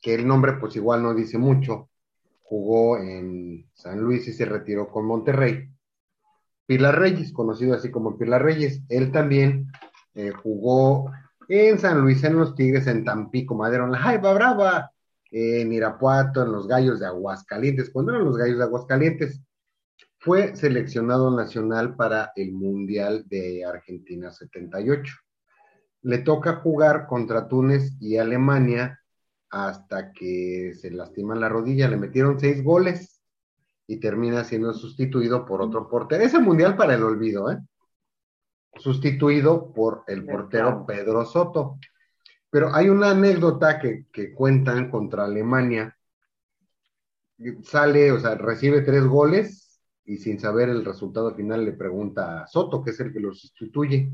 que 0.00 0.14
el 0.14 0.26
nombre 0.26 0.54
pues 0.54 0.76
igual 0.76 1.02
no 1.02 1.14
dice 1.14 1.38
mucho. 1.38 1.90
Jugó 2.42 2.98
en 2.98 3.68
San 3.74 4.00
Luis 4.00 4.28
y 4.28 4.32
se 4.32 4.44
retiró 4.44 4.88
con 4.88 5.04
Monterrey. 5.04 5.68
Pilar 6.64 6.98
Reyes, 6.98 7.32
conocido 7.32 7.74
así 7.74 7.90
como 7.90 8.16
Pilar 8.16 8.42
Reyes, 8.42 8.82
él 8.88 9.12
también 9.12 9.70
eh, 10.14 10.30
jugó 10.30 11.10
en 11.48 11.78
San 11.78 12.00
Luis, 12.00 12.22
en 12.24 12.36
los 12.36 12.54
Tigres, 12.54 12.86
en 12.86 13.04
Tampico, 13.04 13.54
Madero, 13.54 13.84
en 13.84 13.92
la 13.92 13.98
Jaiba 13.98 14.34
Brava, 14.34 14.90
en 15.30 15.72
Irapuato, 15.72 16.42
en 16.42 16.52
los 16.52 16.66
Gallos 16.66 17.00
de 17.00 17.06
Aguascalientes, 17.06 17.90
cuando 17.90 18.12
eran 18.12 18.24
los 18.24 18.36
Gallos 18.36 18.58
de 18.58 18.64
Aguascalientes. 18.64 19.42
Fue 20.18 20.56
seleccionado 20.56 21.30
nacional 21.36 21.94
para 21.94 22.32
el 22.34 22.52
Mundial 22.52 23.24
de 23.28 23.64
Argentina 23.64 24.32
78. 24.32 25.14
Le 26.02 26.18
toca 26.18 26.56
jugar 26.56 27.06
contra 27.06 27.48
Túnez 27.48 27.92
y 28.00 28.16
Alemania 28.16 29.00
hasta 29.50 30.12
que 30.12 30.72
se 30.74 30.90
lastima 30.90 31.36
la 31.36 31.48
rodilla. 31.48 31.88
Le 31.88 31.96
metieron 31.96 32.40
seis 32.40 32.62
goles 32.64 33.22
y 33.86 33.98
termina 33.98 34.42
siendo 34.42 34.72
sustituido 34.72 35.46
por 35.46 35.62
otro 35.62 35.88
portero. 35.88 36.24
Ese 36.24 36.40
Mundial 36.40 36.76
para 36.76 36.94
el 36.94 37.04
olvido, 37.04 37.50
¿eh? 37.52 37.58
Sustituido 38.78 39.72
por 39.72 40.04
el 40.06 40.24
portero. 40.24 40.84
Pedro 40.86 41.24
Soto. 41.24 41.78
Pero 42.50 42.74
hay 42.74 42.88
una 42.88 43.10
anécdota 43.10 43.78
que, 43.78 44.06
que 44.12 44.32
cuentan 44.32 44.90
contra 44.90 45.24
Alemania. 45.24 45.96
Sale, 47.62 48.12
o 48.12 48.20
sea, 48.20 48.34
recibe 48.36 48.80
tres 48.82 49.04
goles 49.04 49.80
y 50.04 50.18
sin 50.18 50.38
saber 50.38 50.68
el 50.68 50.84
resultado 50.84 51.34
final 51.34 51.64
le 51.64 51.72
pregunta 51.72 52.42
a 52.42 52.46
Soto, 52.46 52.82
que 52.82 52.90
es 52.90 53.00
el 53.00 53.12
que 53.12 53.20
lo 53.20 53.34
sustituye. 53.34 54.10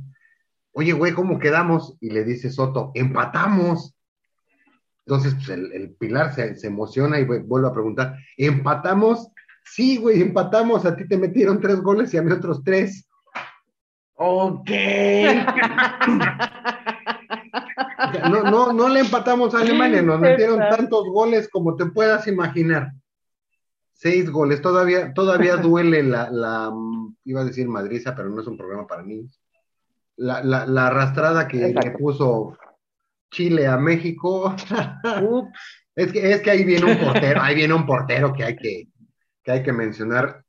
Oye, 0.73 0.93
güey, 0.93 1.13
¿cómo 1.13 1.39
quedamos? 1.39 1.97
Y 2.01 2.11
le 2.11 2.25
dice 2.25 2.51
Soto, 2.51 2.91
empatamos. 2.95 3.95
Entonces, 5.05 5.35
pues, 5.35 5.49
el, 5.51 5.73
el 5.73 5.91
Pilar 5.95 6.35
se, 6.35 6.57
se 6.57 6.69
emociona 6.69 7.21
y 7.21 7.25
vu- 7.25 7.45
vuelve 7.47 7.69
a 7.69 7.73
preguntar, 7.73 8.17
¿empatamos? 8.37 9.29
Sí, 9.65 9.99
güey, 9.99 10.23
empatamos. 10.23 10.85
A 10.87 10.97
ti 10.97 11.07
te 11.07 11.19
metieron 11.19 11.61
tres 11.61 11.81
goles 11.81 12.13
y 12.15 12.17
a 12.17 12.23
mí 12.23 12.33
otros 12.33 12.65
tres. 12.65 13.09
Ok. 14.25 14.70
No, 18.31 18.43
no, 18.45 18.73
no 18.73 18.89
le 18.89 19.01
empatamos 19.01 19.53
a 19.55 19.61
Alemania, 19.61 20.01
nos 20.01 20.20
metieron 20.20 20.61
tantos 20.61 21.09
goles 21.09 21.49
como 21.49 21.75
te 21.75 21.87
puedas 21.87 22.29
imaginar. 22.29 22.93
Seis 23.93 24.31
goles, 24.31 24.62
todavía, 24.62 25.12
todavía 25.12 25.57
duele 25.57 26.05
la, 26.05 26.31
la, 26.31 26.70
mm, 26.70 27.16
iba 27.25 27.41
a 27.41 27.45
decir 27.45 27.68
madriza, 27.68 28.14
pero 28.14 28.29
no 28.29 28.41
es 28.41 28.47
un 28.47 28.57
programa 28.57 28.87
para 28.87 29.03
niños. 29.03 29.41
La, 30.16 30.43
la, 30.45 30.66
la 30.66 30.87
arrastrada 30.87 31.49
que 31.49 31.57
le 31.57 31.91
puso 31.93 32.57
Chile 33.33 33.66
a 33.66 33.77
México. 33.77 34.55
Ups. 35.23 35.51
Es 35.95 36.11
que, 36.11 36.33
es 36.33 36.41
que 36.41 36.51
ahí 36.51 36.64
viene 36.64 36.91
un 36.91 36.99
portero, 36.99 37.43
ahí 37.43 37.55
viene 37.55 37.75
un 37.75 37.85
portero 37.85 38.33
que 38.33 38.45
hay 38.45 38.57
que, 38.57 38.89
que 39.45 39.53
hay 39.53 39.62
que 39.62 39.75
mencionar. 39.75 40.43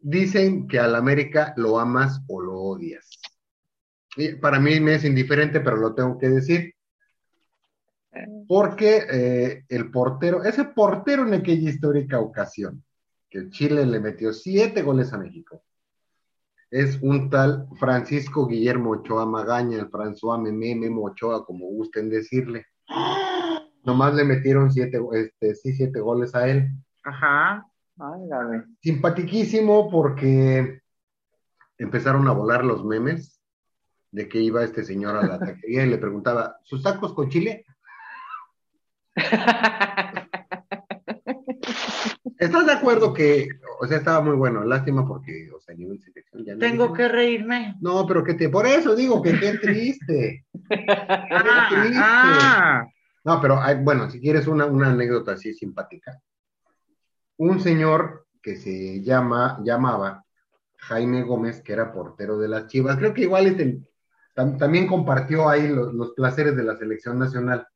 Dicen 0.00 0.68
que 0.68 0.78
al 0.78 0.94
América 0.94 1.52
lo 1.56 1.78
amas 1.78 2.22
o 2.28 2.40
lo 2.40 2.54
odias. 2.54 3.10
Y 4.16 4.34
para 4.36 4.58
mí 4.58 4.80
me 4.80 4.94
es 4.94 5.04
indiferente, 5.04 5.60
pero 5.60 5.76
lo 5.76 5.94
tengo 5.94 6.18
que 6.18 6.28
decir. 6.28 6.74
Porque 8.48 9.02
eh, 9.10 9.64
el 9.68 9.90
portero, 9.90 10.42
ese 10.42 10.64
portero 10.64 11.26
en 11.26 11.34
aquella 11.34 11.68
histórica 11.68 12.18
ocasión, 12.18 12.82
que 13.28 13.50
Chile 13.50 13.84
le 13.84 14.00
metió 14.00 14.32
siete 14.32 14.82
goles 14.82 15.12
a 15.12 15.18
México, 15.18 15.62
es 16.70 17.00
un 17.02 17.30
tal 17.30 17.68
Francisco 17.78 18.46
Guillermo 18.46 18.90
Ochoa 18.90 19.26
Magaña, 19.26 19.78
el 19.78 19.90
François 19.90 20.40
Memé, 20.40 20.74
Memo 20.74 21.04
Ochoa, 21.04 21.44
como 21.44 21.66
gusten 21.66 22.08
decirle. 22.08 22.66
Nomás 23.84 24.14
le 24.14 24.24
metieron 24.24 24.72
siete, 24.72 24.98
este, 25.12 25.54
sí, 25.54 25.72
siete 25.74 26.00
goles 26.00 26.34
a 26.34 26.48
él. 26.48 26.68
Ajá. 27.04 27.66
Simpatiquísimo 28.82 29.90
porque 29.90 30.80
empezaron 31.78 32.26
a 32.28 32.32
volar 32.32 32.64
los 32.64 32.84
memes 32.84 33.40
de 34.10 34.28
que 34.28 34.40
iba 34.40 34.64
este 34.64 34.84
señor 34.84 35.16
a 35.16 35.26
la 35.26 35.38
taquería 35.38 35.84
y 35.84 35.90
le 35.90 35.98
preguntaba, 35.98 36.58
¿sus 36.62 36.82
tacos 36.82 37.12
con 37.14 37.28
chile? 37.28 37.64
¿Estás 42.38 42.66
de 42.66 42.72
acuerdo 42.72 43.14
que, 43.14 43.48
o 43.80 43.86
sea, 43.86 43.98
estaba 43.98 44.20
muy 44.20 44.36
bueno? 44.36 44.62
Lástima 44.64 45.06
porque, 45.06 45.50
o 45.56 45.60
sea, 45.60 45.74
a 45.74 45.78
nivel 45.78 46.00
selección 46.02 46.44
ya 46.44 46.52
no. 46.54 46.58
Tengo 46.60 46.92
que 46.92 47.08
reírme. 47.08 47.76
No, 47.80 48.06
pero 48.06 48.22
que 48.22 48.34
te, 48.34 48.48
por 48.50 48.66
eso 48.66 48.94
digo 48.94 49.22
que 49.22 49.38
qué 49.38 49.52
triste. 49.58 50.44
Ah, 50.68 51.66
triste. 51.70 52.00
ah. 52.02 52.86
No, 53.24 53.40
pero 53.40 53.60
hay- 53.60 53.82
bueno, 53.82 54.10
si 54.10 54.20
quieres 54.20 54.46
una, 54.46 54.66
una 54.66 54.90
anécdota 54.90 55.32
así 55.32 55.54
simpática. 55.54 56.20
Un 57.38 57.60
señor 57.60 58.26
que 58.42 58.56
se 58.56 59.02
llama, 59.02 59.60
llamaba 59.64 60.24
Jaime 60.78 61.22
Gómez, 61.22 61.62
que 61.62 61.72
era 61.72 61.92
portero 61.92 62.38
de 62.38 62.48
las 62.48 62.66
Chivas, 62.68 62.96
creo 62.96 63.12
que 63.12 63.22
igual 63.22 63.46
este, 63.46 63.80
tam- 64.34 64.56
también 64.58 64.86
compartió 64.86 65.48
ahí 65.48 65.68
los, 65.68 65.92
los 65.92 66.12
placeres 66.12 66.56
de 66.56 66.64
la 66.64 66.76
selección 66.76 67.18
nacional. 67.18 67.66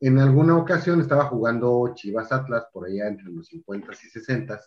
En 0.00 0.18
alguna 0.18 0.56
ocasión 0.56 1.00
estaba 1.00 1.24
jugando 1.24 1.92
Chivas 1.94 2.30
Atlas, 2.30 2.66
por 2.72 2.86
allá 2.86 3.08
entre 3.08 3.26
los 3.30 3.46
50 3.48 3.92
y 3.92 4.08
60 4.10 4.60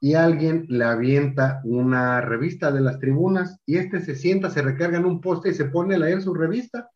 y 0.00 0.14
alguien 0.14 0.66
le 0.68 0.84
avienta 0.84 1.60
una 1.64 2.20
revista 2.20 2.70
de 2.70 2.80
las 2.80 2.98
tribunas 2.98 3.60
y 3.64 3.76
este 3.78 4.00
se 4.00 4.14
sienta, 4.14 4.50
se 4.50 4.60
recarga 4.60 4.98
en 4.98 5.06
un 5.06 5.20
poste 5.20 5.50
y 5.50 5.54
se 5.54 5.66
pone 5.66 5.94
a 5.94 5.98
leer 5.98 6.20
su 6.20 6.34
revista. 6.34 6.90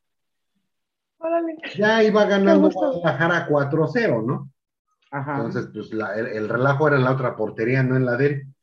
Órale. 1.18 1.56
Ya 1.76 2.02
iba 2.02 2.24
ganando. 2.26 2.70
Guadalajara 2.70 3.48
4-0, 3.48 4.26
¿no? 4.26 4.50
Ajá. 5.10 5.36
Entonces, 5.36 5.70
pues 5.72 5.92
la- 5.92 6.14
el, 6.16 6.26
el 6.26 6.48
relajo 6.48 6.88
era 6.88 6.96
en 6.96 7.04
la 7.04 7.12
otra 7.12 7.36
portería, 7.36 7.82
no 7.82 7.96
en 7.96 8.04
la 8.04 8.16
de 8.16 8.26
él. 8.26 8.54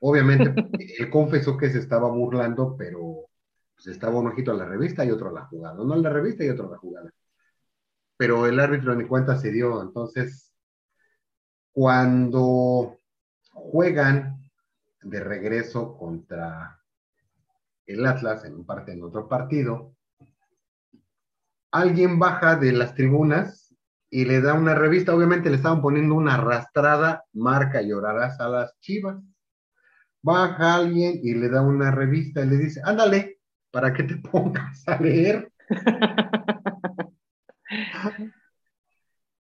Obviamente, 0.00 0.54
él 0.98 1.10
confesó 1.10 1.56
que 1.56 1.70
se 1.70 1.78
estaba 1.80 2.08
burlando, 2.10 2.76
pero 2.78 3.26
pues 3.74 3.88
estaba 3.88 4.18
un 4.20 4.28
ojito 4.28 4.52
a 4.52 4.54
la 4.56 4.66
revista 4.66 5.04
y 5.04 5.10
otro 5.10 5.30
a 5.30 5.32
la 5.32 5.46
jugada. 5.46 5.76
No 5.84 5.94
a 5.94 5.96
la 5.98 6.10
revista 6.10 6.44
y 6.44 6.50
otro 6.50 6.68
a 6.68 6.72
la 6.72 6.78
jugada. 6.78 7.10
Pero 8.16 8.46
el 8.46 8.60
árbitro 8.60 8.94
ni 8.94 9.04
cuenta 9.04 9.36
se 9.36 9.50
dio. 9.50 9.82
Entonces, 9.82 10.52
cuando 11.72 12.96
juegan 13.52 14.48
de 15.02 15.20
regreso 15.20 15.96
contra 15.96 16.80
el 17.84 18.06
Atlas 18.06 18.46
en 18.46 18.54
un 18.54 18.64
parte 18.64 18.92
en 18.92 19.02
otro 19.02 19.28
partido, 19.28 19.94
alguien 21.72 22.18
baja 22.20 22.54
de 22.54 22.70
las 22.72 22.94
tribunas 22.94 23.59
y 24.10 24.24
le 24.24 24.40
da 24.40 24.54
una 24.54 24.74
revista, 24.74 25.14
obviamente 25.14 25.50
le 25.50 25.56
estaban 25.56 25.80
poniendo 25.80 26.16
una 26.16 26.34
arrastrada, 26.34 27.24
marca 27.32 27.80
llorarás 27.80 28.40
a 28.40 28.48
las 28.48 28.78
chivas. 28.80 29.22
Baja 30.22 30.74
alguien 30.74 31.20
y 31.22 31.34
le 31.34 31.48
da 31.48 31.62
una 31.62 31.90
revista 31.92 32.44
y 32.44 32.48
le 32.48 32.56
dice, 32.58 32.80
ándale, 32.84 33.38
para 33.70 33.92
que 33.92 34.02
te 34.02 34.16
pongas 34.30 34.86
a 34.88 35.00
leer. 35.00 35.52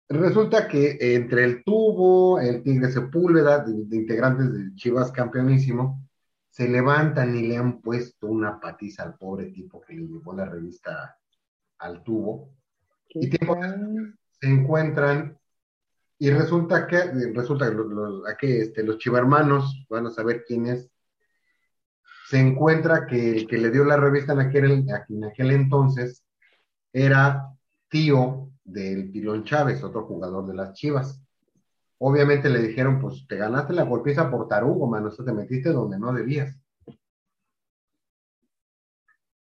Resulta 0.08 0.68
que 0.68 0.98
entre 1.00 1.44
el 1.44 1.64
tubo, 1.64 2.40
el 2.40 2.62
Tigre 2.62 2.90
Sepúlveda, 2.90 3.60
de, 3.60 3.84
de 3.84 3.96
integrantes 3.96 4.52
del 4.52 4.74
Chivas 4.74 5.12
campeonísimo, 5.12 6.06
se 6.50 6.68
levantan 6.68 7.36
y 7.36 7.42
le 7.46 7.56
han 7.56 7.80
puesto 7.80 8.26
una 8.26 8.58
patiza 8.58 9.04
al 9.04 9.16
pobre 9.16 9.46
tipo 9.46 9.80
que 9.80 9.94
le 9.94 10.06
llevó 10.06 10.32
la 10.34 10.46
revista 10.46 11.16
al 11.78 12.02
tubo. 12.02 12.50
Y 13.10 13.30
¿Qué 13.30 13.38
tiempo 13.38 13.56
tal? 13.58 14.16
Se 14.41 14.49
encuentran 14.49 15.39
y 16.18 16.30
resulta 16.30 16.87
que 16.87 17.03
resulta 17.34 17.68
que 17.68 17.74
los, 17.74 17.87
los- 17.87 18.22
este, 18.41 18.99
chivarmanos 18.99 19.87
van 19.89 20.07
a 20.07 20.11
saber 20.11 20.45
quién 20.47 20.66
es 20.66 20.91
se 22.28 22.41
encuentra 22.41 23.07
que 23.07 23.30
el 23.37 23.47
que 23.47 23.57
le 23.57 23.70
dio 23.70 23.84
la 23.84 23.97
revista 23.97 24.32
en 24.32 24.41
aquel, 24.41 24.84
en 25.09 25.24
aquel 25.24 25.51
entonces 25.53 26.24
era 26.93 27.53
tío 27.89 28.51
del 28.64 29.11
Pilón 29.12 29.45
Chávez, 29.45 29.84
otro 29.84 30.07
jugador 30.07 30.45
de 30.47 30.55
las 30.55 30.72
Chivas. 30.72 31.22
Obviamente 31.99 32.51
le 32.51 32.61
dijeron, 32.61 33.01
pues 33.01 33.26
te 33.28 33.37
ganaste 33.37 33.74
la 33.74 33.84
golpiza 33.84 34.28
por 34.28 34.49
tarugo, 34.49 34.89
mano, 34.89 35.11
o 35.16 35.24
te 35.24 35.32
metiste 35.32 35.70
donde 35.70 35.99
no 36.01 36.12
debías. 36.12 36.59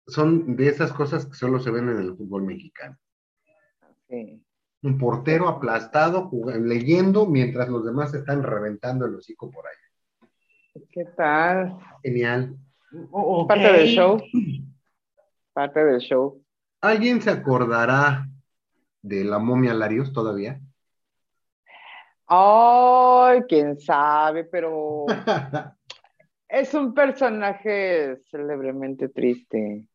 Son 0.08 0.56
de 0.56 0.68
esas 0.68 0.92
cosas 0.92 1.28
que 1.28 1.36
solo 1.36 1.60
se 1.60 1.70
ven 1.70 1.88
en 1.88 1.98
el 2.00 2.18
fútbol 2.18 2.44
mexicano. 2.44 2.98
Sí. 4.10 4.44
Un 4.84 4.98
portero 4.98 5.48
aplastado, 5.48 6.30
leyendo, 6.60 7.28
mientras 7.28 7.70
los 7.70 7.86
demás 7.86 8.14
están 8.14 8.42
reventando 8.42 9.06
el 9.06 9.16
hocico 9.16 9.52
por 9.52 9.66
ahí. 9.68 10.82
¿Qué 10.92 11.06
tal? 11.06 11.78
Genial. 12.02 12.58
Parte 13.48 13.72
del 13.72 13.88
show. 13.88 14.22
Parte 15.54 15.84
del 15.84 16.00
show. 16.00 16.44
¿Alguien 16.82 17.22
se 17.22 17.30
acordará 17.30 18.28
de 19.02 19.24
la 19.24 19.38
momia 19.38 19.74
Larios 19.74 20.14
todavía? 20.14 20.60
Ay, 22.28 23.42
quién 23.48 23.80
sabe, 23.80 24.46
pero 24.46 25.06
es 26.48 26.74
un 26.74 26.94
personaje 26.94 28.22
célebremente 28.32 29.10
triste. 29.10 29.86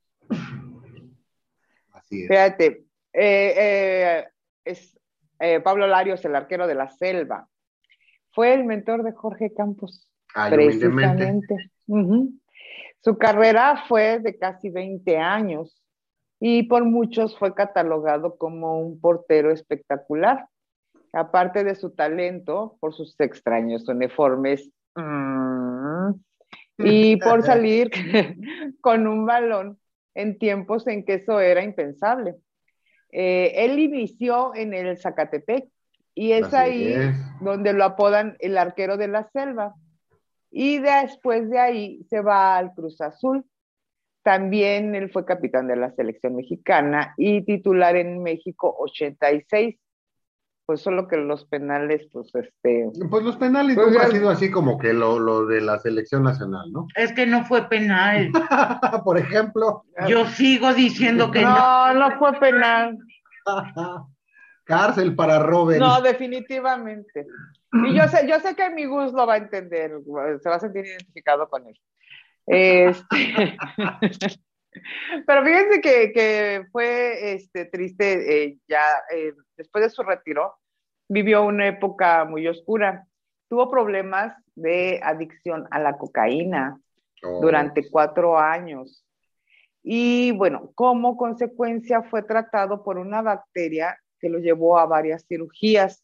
Así 1.93 2.23
es. 2.23 2.29
Fíjate, 2.29 2.85
eh, 3.13 3.55
eh, 3.57 4.29
es 4.67 4.99
eh, 5.39 5.61
Pablo 5.61 5.87
Larios, 5.87 6.25
el 6.25 6.37
arquero 6.37 6.67
de 6.67 6.75
la 6.75 6.91
selva. 6.91 7.49
Fue 8.33 8.53
el 8.53 8.65
mentor 8.65 9.03
de 9.03 9.13
Jorge 9.13 9.55
Campos, 9.55 10.11
Ay, 10.35 10.53
humildemente. 10.53 11.55
precisamente. 11.87 12.41
Su 13.01 13.17
carrera 13.17 13.85
fue 13.89 14.19
de 14.19 14.37
casi 14.37 14.69
20 14.69 15.17
años 15.17 15.83
y 16.41 16.65
por 16.65 16.85
muchos 16.85 17.39
fue 17.39 17.55
catalogado 17.55 18.37
como 18.37 18.81
un 18.81 19.01
portero 19.01 19.51
espectacular. 19.51 20.49
Aparte 21.13 21.65
de 21.65 21.75
su 21.77 21.95
talento, 21.95 22.77
por 22.81 22.93
sus 22.95 23.19
extraños 23.21 23.89
uniformes 23.89 24.71
mm, 24.97 26.11
y 26.79 27.17
por 27.23 27.43
salir 27.43 27.91
con 28.81 29.07
un 29.07 29.25
balón 29.25 29.79
en 30.15 30.39
tiempos 30.39 30.87
en 30.87 31.05
que 31.05 31.15
eso 31.15 31.41
era 31.41 31.63
impensable. 31.63 32.37
Eh, 33.11 33.53
él 33.65 33.79
inició 33.79 34.55
en 34.55 34.75
el 34.75 34.99
Zacatepec 34.99 35.69
y 36.15 36.33
es 36.33 36.45
Así 36.45 36.57
ahí 36.57 36.93
es. 36.93 37.17
donde 37.41 37.73
lo 37.73 37.85
apodan 37.85 38.37
el 38.41 38.57
arquero 38.59 38.97
de 38.97 39.09
la 39.09 39.29
selva. 39.31 39.75
Y 40.51 40.79
después 40.79 41.51
de 41.51 41.59
ahí 41.59 42.05
se 42.09 42.21
va 42.21 42.57
al 42.57 42.73
Cruz 42.75 43.01
Azul. 43.01 43.45
También 44.23 44.95
él 44.95 45.11
fue 45.11 45.25
capitán 45.25 45.69
de 45.69 45.77
la 45.77 45.93
selección 45.93 46.35
mexicana 46.35 47.15
y 47.17 47.43
titular 47.43 47.97
en 47.97 48.23
México 48.23 48.75
86. 48.79 49.77
Pues 50.67 50.81
solo 50.81 51.07
que 51.07 51.17
los 51.17 51.45
penales, 51.45 52.09
pues 52.13 52.35
este, 52.35 52.91
Pues 53.09 53.23
los 53.25 53.37
penales 53.37 53.77
Pues 53.77 53.87
nunca 53.87 54.03
ya- 54.03 54.09
ha 54.09 54.11
sido 54.11 54.29
así 54.31 54.51
como 54.51 54.79
que 54.79 54.93
lo, 54.93 55.21
lo 55.21 55.47
de 55.47 55.61
la 55.61 55.79
selección 55.79 56.25
nacional, 56.25 56.73
¿no? 56.73 56.87
Es 56.97 57.13
que 57.13 57.25
no 57.25 57.45
fue 57.45 57.69
penal. 57.69 58.31
Por 59.05 59.17
ejemplo, 59.17 59.85
Yo 60.09 60.27
sigo 60.27 60.75
diciendo 60.75 61.31
que 61.31 61.43
no. 61.43 61.95
no, 61.95 61.95
no 61.95 62.19
fue 62.19 62.33
penal. 62.41 62.99
cárcel 64.65 65.15
para 65.15 65.39
Robert. 65.39 65.79
No, 65.81 66.01
definitivamente. 66.03 67.27
Y 67.73 67.95
yo 67.95 68.09
sé, 68.09 68.27
yo 68.29 68.41
sé 68.41 68.57
que 68.57 68.69
mi 68.71 68.85
Gus 68.87 69.13
lo 69.13 69.25
va 69.27 69.35
a 69.35 69.39
entender, 69.39 69.93
se 70.43 70.49
va 70.49 70.57
a 70.57 70.61
sentir 70.61 70.85
identificado 70.85 71.49
con 71.49 71.65
él. 71.69 71.79
Este, 72.47 73.57
Pero 75.27 75.45
fíjense 75.45 75.81
que, 75.81 76.13
que 76.13 76.67
fue 76.73 77.35
este, 77.35 77.67
triste 77.67 78.45
eh, 78.45 78.59
ya 78.69 78.85
eh, 79.15 79.33
después 79.57 79.85
de 79.85 79.91
su 79.91 80.03
retiro, 80.03 80.55
vivió 81.09 81.45
una 81.45 81.67
época 81.69 82.25
muy 82.25 82.47
oscura. 82.47 83.07
Tuvo 83.49 83.71
problemas 83.71 84.35
de 84.55 85.01
adicción 85.03 85.67
a 85.71 85.79
la 85.79 85.97
cocaína 85.97 86.81
Oh, 87.23 87.41
durante 87.41 87.89
cuatro 87.91 88.39
años. 88.39 89.05
Y 89.83 90.33
bueno, 90.33 90.73
como 90.75 91.17
consecuencia 91.17 92.03
fue 92.03 92.23
tratado 92.23 92.83
por 92.83 92.99
una 92.99 93.23
bacteria 93.23 93.97
que 93.97 94.07
que 94.19 94.29
lo 94.29 94.39
llevó 94.39 94.79
a 94.79 94.87
varias 94.87 95.27
cirugías 95.27 96.03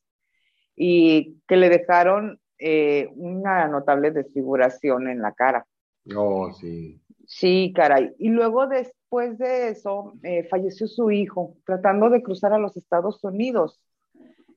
y 0.76 1.40
que 1.48 1.56
le 1.56 1.68
dejaron 1.68 2.38
eh, 2.58 3.08
una 3.16 3.66
notable 3.68 4.10
desfiguración 4.10 5.08
en 5.08 5.22
la 5.22 5.32
cara. 5.32 5.66
Oh, 6.14 6.52
sí. 6.52 7.00
Sí, 7.34 7.72
caray. 7.74 8.14
Y 8.18 8.28
luego 8.28 8.66
después 8.66 9.38
de 9.38 9.68
eso, 9.68 10.12
eh, 10.22 10.46
falleció 10.50 10.86
su 10.86 11.10
hijo 11.10 11.56
tratando 11.64 12.10
de 12.10 12.22
cruzar 12.22 12.52
a 12.52 12.58
los 12.58 12.76
Estados 12.76 13.24
Unidos. 13.24 13.80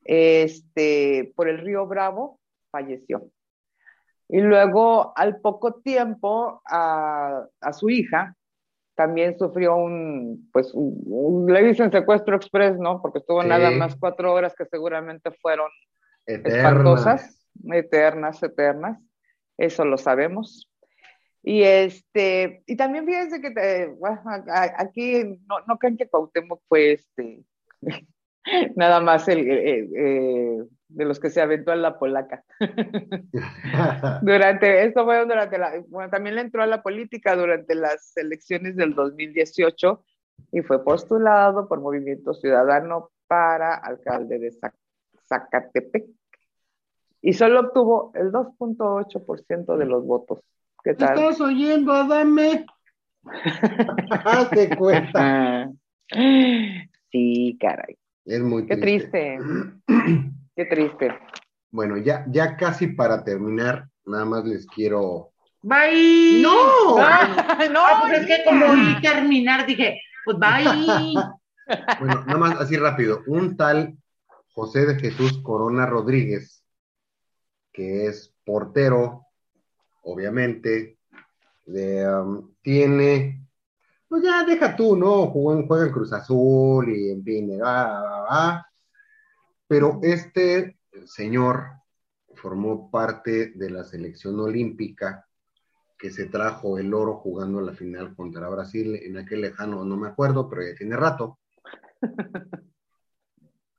Este, 0.03 1.31
por 1.35 1.47
el 1.47 1.59
río 1.59 1.87
Bravo, 1.87 2.39
falleció. 2.69 3.29
Y 4.27 4.41
luego, 4.41 5.13
al 5.15 5.39
poco 5.39 5.75
tiempo, 5.75 6.61
a, 6.65 7.45
a 7.61 7.73
su 7.73 7.89
hija 7.89 8.35
también 8.95 9.37
sufrió 9.37 9.75
un, 9.77 10.49
pues, 10.51 10.73
un, 10.73 11.01
un- 11.05 11.53
le 11.53 11.63
dicen 11.63 11.91
secuestro 11.91 12.35
express, 12.35 12.77
¿no? 12.77 13.01
Porque 13.01 13.19
estuvo 13.19 13.41
Sí. 13.41 13.47
nada 13.47 13.71
más 13.71 13.95
cuatro 13.95 14.33
horas 14.33 14.53
que 14.55 14.65
seguramente 14.65 15.31
fueron 15.31 15.69
espantosas, 16.25 17.47
eternas, 17.71 18.41
eternas, 18.43 18.99
eso 19.57 19.85
lo 19.85 19.97
sabemos. 19.97 20.69
Y 21.47 21.61
este, 21.61 22.63
y 22.65 22.75
también 22.75 23.05
fíjense 23.05 23.39
que 23.39 23.51
te- 23.51 23.85
bueno, 23.99 24.19
aquí 24.77 25.23
no, 25.47 25.59
no 25.67 25.77
crean 25.77 25.95
que 25.95 26.07
Cuauhtémoc 26.09 26.59
fue 26.67 26.93
este, 26.93 27.43
nada 28.75 28.99
más 28.99 29.27
el, 29.27 29.47
eh, 29.47 29.89
eh, 29.95 30.63
de 30.87 31.05
los 31.05 31.19
que 31.19 31.29
se 31.29 31.41
aventó 31.41 31.71
a 31.71 31.75
la 31.75 31.99
polaca. 31.99 32.43
Durante, 34.23 34.85
esto 34.85 35.05
fue 35.05 35.19
durante 35.25 35.59
la, 35.59 35.83
bueno, 35.87 36.09
también 36.09 36.35
le 36.35 36.41
entró 36.41 36.63
a 36.63 36.67
la 36.67 36.81
política 36.81 37.35
durante 37.35 37.75
las 37.75 38.17
elecciones 38.17 38.75
del 38.75 38.95
2018 38.95 40.03
y 40.51 40.61
fue 40.61 40.83
postulado 40.83 41.67
por 41.67 41.79
Movimiento 41.79 42.33
Ciudadano 42.33 43.11
para 43.27 43.75
alcalde 43.75 44.39
de 44.39 44.49
Zac- 44.51 44.73
Zacatepec. 45.27 46.05
Y 47.21 47.33
solo 47.33 47.59
obtuvo 47.59 48.11
el 48.15 48.31
2.8% 48.31 49.77
de 49.77 49.85
los 49.85 50.05
votos. 50.05 50.39
¿Qué 50.85 50.93
¿Te 50.93 51.03
tal? 51.03 51.17
estás 51.17 51.41
oyendo, 51.41 51.91
Adame? 51.91 52.63
Hazte 54.23 54.69
cuenta. 54.77 55.71
Sí, 57.11 57.57
caray. 57.59 57.97
Es 58.23 58.41
muy 58.41 58.67
Qué 58.67 58.77
triste. 58.77 59.39
Qué 60.55 60.65
triste. 60.65 61.17
Bueno, 61.71 61.97
ya, 61.97 62.23
ya 62.29 62.55
casi 62.55 62.85
para 62.87 63.23
terminar, 63.23 63.87
nada 64.05 64.25
más 64.25 64.45
les 64.45 64.67
quiero. 64.67 65.31
Bye. 65.63 66.43
¡No! 66.43 66.53
No, 66.53 66.99
Ah, 66.99 68.03
pues 68.07 68.21
es 68.21 68.27
que 68.27 68.43
como 68.45 68.67
oí 68.67 69.01
terminar, 69.01 69.65
dije, 69.65 69.99
pues 70.23 70.37
bye. 70.37 71.13
Bueno, 71.99 72.23
nada 72.27 72.37
más 72.37 72.61
así 72.61 72.77
rápido. 72.77 73.23
Un 73.25 73.57
tal 73.57 73.97
José 74.53 74.85
de 74.85 74.99
Jesús 74.99 75.41
Corona 75.41 75.87
Rodríguez, 75.87 76.63
que 77.73 78.05
es 78.05 78.35
portero, 78.45 79.24
obviamente, 80.05 80.97
de, 81.65 82.07
um, 82.07 82.53
tiene, 82.61 83.47
pues 84.07 84.23
ya 84.23 84.43
deja 84.43 84.75
tú, 84.75 84.95
¿no? 84.95 85.27
Jugó 85.27 85.53
en, 85.53 85.67
juega 85.67 85.85
en 85.85 85.91
Cruz 85.91 86.13
Azul 86.13 86.89
y 86.89 87.11
en 87.11 87.23
fin, 87.23 87.59
ah, 87.63 88.25
ah. 88.29 88.65
pero 89.67 89.99
este 90.01 90.79
señor 91.05 91.65
formó 92.35 92.89
parte 92.91 93.51
de 93.55 93.69
la 93.69 93.83
selección 93.83 94.39
olímpica 94.39 95.27
que 95.97 96.11
se 96.11 96.25
trajo 96.25 96.77
el 96.77 96.93
oro 96.93 97.15
jugando 97.15 97.61
la 97.61 97.73
final 97.73 98.15
contra 98.15 98.49
Brasil 98.49 98.95
en 98.95 99.17
aquel 99.17 99.41
lejano, 99.41 99.83
no 99.85 99.97
me 99.97 100.09
acuerdo, 100.09 100.49
pero 100.49 100.63
ya 100.63 100.75
tiene 100.75 100.95
rato. 100.95 101.39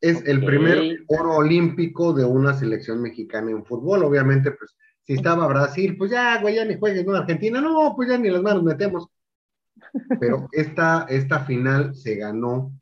Es 0.00 0.24
el 0.26 0.44
primer 0.44 1.04
oro 1.08 1.36
olímpico 1.36 2.12
de 2.12 2.24
una 2.24 2.54
selección 2.54 3.00
mexicana 3.00 3.50
en 3.50 3.64
fútbol. 3.64 4.04
Obviamente, 4.04 4.52
pues, 4.52 4.76
si 5.06 5.14
estaba 5.14 5.46
Brasil, 5.46 5.96
pues 5.96 6.10
ya, 6.10 6.40
güey, 6.40 6.56
ya 6.56 6.64
ni 6.64 6.76
juegues, 6.78 7.06
¿no? 7.06 7.14
Argentina, 7.14 7.60
no, 7.60 7.94
pues 7.94 8.08
ya 8.08 8.18
ni 8.18 8.28
las 8.28 8.42
manos 8.42 8.64
metemos. 8.64 9.08
Pero 10.18 10.48
esta, 10.52 11.06
esta 11.08 11.40
final 11.44 11.94
se 11.94 12.16
ganó 12.16 12.72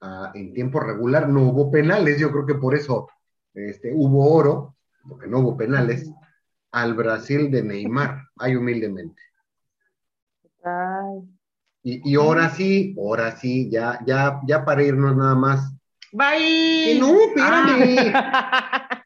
ah, 0.00 0.32
en 0.34 0.52
tiempo 0.52 0.80
regular, 0.80 1.28
no 1.28 1.42
hubo 1.42 1.70
penales, 1.70 2.18
yo 2.18 2.32
creo 2.32 2.46
que 2.46 2.56
por 2.56 2.74
eso 2.74 3.08
este, 3.54 3.92
hubo 3.94 4.34
oro, 4.34 4.74
porque 5.08 5.28
no 5.28 5.38
hubo 5.38 5.56
penales, 5.56 6.10
al 6.72 6.94
Brasil 6.94 7.48
de 7.48 7.62
Neymar, 7.62 8.24
ay, 8.38 8.56
humildemente. 8.56 9.22
Ay, 10.64 11.20
Y, 11.84 12.10
y 12.10 12.16
ahora 12.16 12.50
sí, 12.50 12.96
ahora 12.98 13.36
sí, 13.36 13.70
ya, 13.70 14.00
ya, 14.04 14.40
ya 14.48 14.64
para 14.64 14.82
irnos 14.82 15.16
nada 15.16 15.36
más. 15.36 15.72
Bye. 16.12 16.86
Que 16.86 16.96
no, 16.98 17.20
espérame. 17.20 18.12
Ah. 18.12 19.02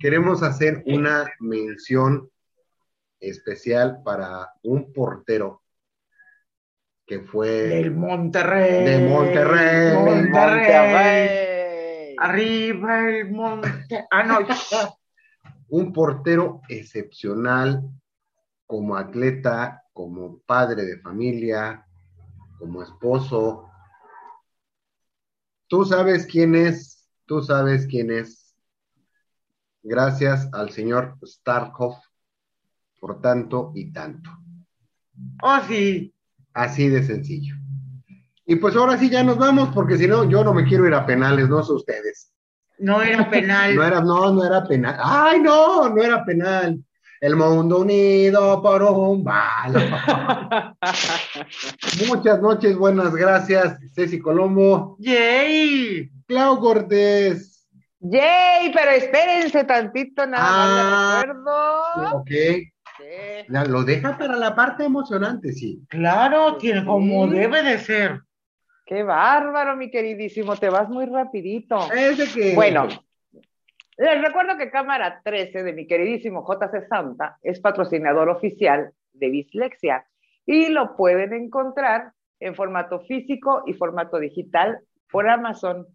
Queremos 0.00 0.42
hacer 0.42 0.82
una 0.86 1.30
mención 1.40 2.30
especial 3.20 4.00
para 4.02 4.50
un 4.62 4.94
portero 4.94 5.62
que 7.06 7.20
fue 7.20 7.50
Del 7.50 7.94
Monterrey. 7.94 8.84
De 8.84 9.06
Monterrey. 9.06 9.94
Monterrey. 9.94 10.30
Monterrey. 10.30 12.16
Arriba 12.18 13.10
el 13.10 13.30
monte. 13.30 14.06
Ah, 14.10 14.22
no. 14.22 14.38
un 15.68 15.92
portero 15.92 16.62
excepcional 16.70 17.82
como 18.66 18.96
atleta, 18.96 19.82
como 19.92 20.38
padre 20.46 20.86
de 20.86 20.98
familia, 21.00 21.86
como 22.58 22.82
esposo. 22.82 23.68
Tú 25.68 25.84
sabes 25.84 26.24
quién 26.24 26.54
es, 26.54 27.06
tú 27.26 27.42
sabes 27.42 27.86
quién 27.86 28.10
es. 28.10 28.39
Gracias 29.82 30.48
al 30.52 30.70
señor 30.70 31.16
Starkov 31.24 31.96
por 33.00 33.20
tanto 33.20 33.72
y 33.74 33.92
tanto. 33.92 34.30
Oh, 35.42 35.58
sí. 35.66 36.14
Así 36.52 36.88
de 36.88 37.02
sencillo. 37.02 37.54
Y 38.44 38.56
pues 38.56 38.76
ahora 38.76 38.98
sí 38.98 39.08
ya 39.08 39.22
nos 39.22 39.38
vamos, 39.38 39.70
porque 39.74 39.96
si 39.96 40.06
no, 40.06 40.28
yo 40.28 40.44
no 40.44 40.52
me 40.52 40.64
quiero 40.64 40.86
ir 40.86 40.94
a 40.94 41.06
penales, 41.06 41.48
no 41.48 41.62
sé 41.62 41.72
ustedes. 41.72 42.32
No 42.78 43.00
era 43.00 43.24
penal. 43.30 43.74
No 43.74 43.84
era, 43.84 44.00
no, 44.00 44.32
no 44.32 44.44
era 44.44 44.64
penal. 44.64 44.96
¡Ay, 45.02 45.40
no! 45.40 45.88
No 45.88 46.02
era 46.02 46.24
penal. 46.24 46.82
El 47.20 47.36
mundo 47.36 47.80
unido 47.80 48.62
por 48.62 48.82
un 48.82 49.22
balón. 49.22 49.82
Muchas 52.08 52.40
noches, 52.40 52.76
buenas 52.76 53.14
gracias, 53.14 53.78
Ceci 53.94 54.18
Colombo. 54.18 54.96
Yay. 54.98 56.10
Clau 56.26 56.58
Cortés. 56.58 57.49
Yay, 58.00 58.72
pero 58.72 58.90
espérense 58.92 59.64
tantito, 59.64 60.26
nada 60.26 60.46
Ah. 60.46 60.66
más 60.66 61.26
recuerdo. 61.26 62.16
Ok. 62.18 62.30
Sí. 62.96 63.46
Lo 63.68 63.82
deja 63.84 64.16
para 64.18 64.36
la 64.36 64.54
parte 64.54 64.84
emocionante, 64.84 65.52
sí. 65.52 65.80
Claro, 65.88 66.56
tiene 66.56 66.84
como 66.84 67.26
Sí. 67.26 67.34
debe 67.34 67.62
de 67.62 67.78
ser. 67.78 68.20
Qué 68.86 69.02
bárbaro, 69.02 69.76
mi 69.76 69.90
queridísimo, 69.90 70.56
te 70.56 70.68
vas 70.68 70.88
muy 70.88 71.06
rapidito. 71.06 71.78
Es 71.92 72.18
de 72.18 72.26
que. 72.26 72.54
Bueno, 72.54 72.88
les 73.96 74.20
recuerdo 74.22 74.56
que 74.58 74.70
Cámara 74.70 75.20
13 75.24 75.62
de 75.62 75.72
mi 75.72 75.86
queridísimo 75.86 76.44
JC 76.44 76.86
Santa 76.88 77.38
es 77.42 77.60
patrocinador 77.60 78.28
oficial 78.30 78.92
de 79.12 79.28
Bislexia 79.28 80.04
y 80.46 80.68
lo 80.68 80.96
pueden 80.96 81.32
encontrar 81.34 82.12
en 82.40 82.54
formato 82.54 83.00
físico 83.00 83.62
y 83.66 83.74
formato 83.74 84.18
digital 84.18 84.80
por 85.10 85.28
Amazon. 85.28 85.86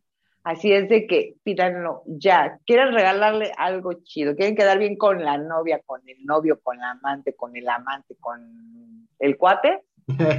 Así 0.45 0.71
es 0.71 0.87
de 0.89 1.07
que 1.07 1.37
pídanlo 1.43 2.03
ya. 2.05 2.59
Quieren 2.67 2.93
regalarle 2.93 3.51
algo 3.57 3.93
chido, 4.03 4.35
quieren 4.35 4.55
quedar 4.55 4.77
bien 4.77 4.95
con 4.95 5.25
la 5.25 5.39
novia, 5.39 5.81
con 5.83 6.07
el 6.07 6.23
novio, 6.23 6.59
con 6.61 6.77
la 6.77 6.91
amante, 6.91 7.35
con 7.35 7.57
el 7.57 7.67
amante, 7.67 8.15
con 8.19 9.09
el 9.17 9.37
cuate. 9.37 9.81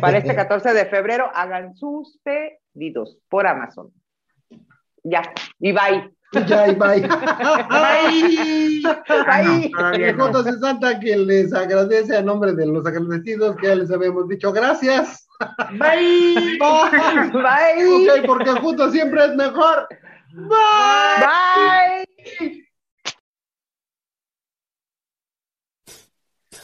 Para 0.00 0.18
este 0.18 0.34
14 0.36 0.74
de 0.74 0.86
febrero 0.86 1.28
hagan 1.34 1.74
sus 1.74 2.20
pedidos 2.22 3.18
por 3.28 3.48
Amazon. 3.48 3.92
Ya, 5.02 5.22
y 5.58 5.72
bye. 5.72 6.15
Ya, 6.46 6.68
y 6.68 6.74
bye. 6.74 7.00
Bye. 7.00 7.08
No, 8.82 8.94
Bye. 9.26 10.08
El 10.08 10.16
no. 10.16 10.30
JC 10.30 10.58
Santa 10.60 11.00
que 11.00 11.16
les 11.16 11.52
agradece 11.52 12.16
a 12.16 12.22
nombre 12.22 12.52
de 12.52 12.66
los 12.66 12.86
agradecidos 12.86 13.56
que 13.56 13.68
ya 13.68 13.74
les 13.74 13.90
habíamos 13.90 14.28
dicho 14.28 14.52
gracias. 14.52 15.26
Bye. 15.72 16.58
Bye. 16.58 17.30
Bye. 17.32 18.10
Ok, 18.10 18.26
porque 18.26 18.50
juntos 18.52 18.92
siempre 18.92 19.24
es 19.24 19.34
mejor. 19.36 19.88
Bye. 20.32 22.06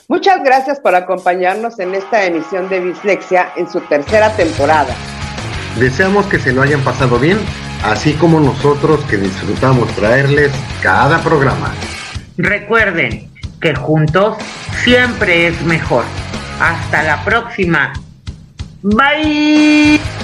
Muchas 0.09 0.43
gracias 0.45 0.79
por 0.79 0.95
acompañarnos 0.95 1.79
en 1.79 1.95
esta 1.95 2.27
emisión 2.27 2.69
de 2.69 2.81
Bislexia 2.81 3.53
en 3.57 3.67
su 3.71 3.81
tercera 3.81 4.31
temporada. 4.37 4.95
Deseamos 5.79 6.27
que 6.27 6.39
se 6.39 6.53
lo 6.53 6.61
hayan 6.61 6.83
pasado 6.83 7.19
bien, 7.19 7.39
así 7.83 8.15
como 8.15 8.41
nosotros 8.41 9.05
que 9.05 9.17
disfrutamos 9.17 9.89
traerles 9.95 10.53
cada 10.83 11.19
programa. 11.23 11.73
Recuerden 12.37 13.31
que 13.61 13.75
juntos 13.75 14.37
siempre 14.83 15.49
es 15.49 15.63
mejor. 15.63 16.05
Hasta 16.61 17.03
la 17.03 17.25
próxima. 17.25 17.93
Bye. 18.83 20.22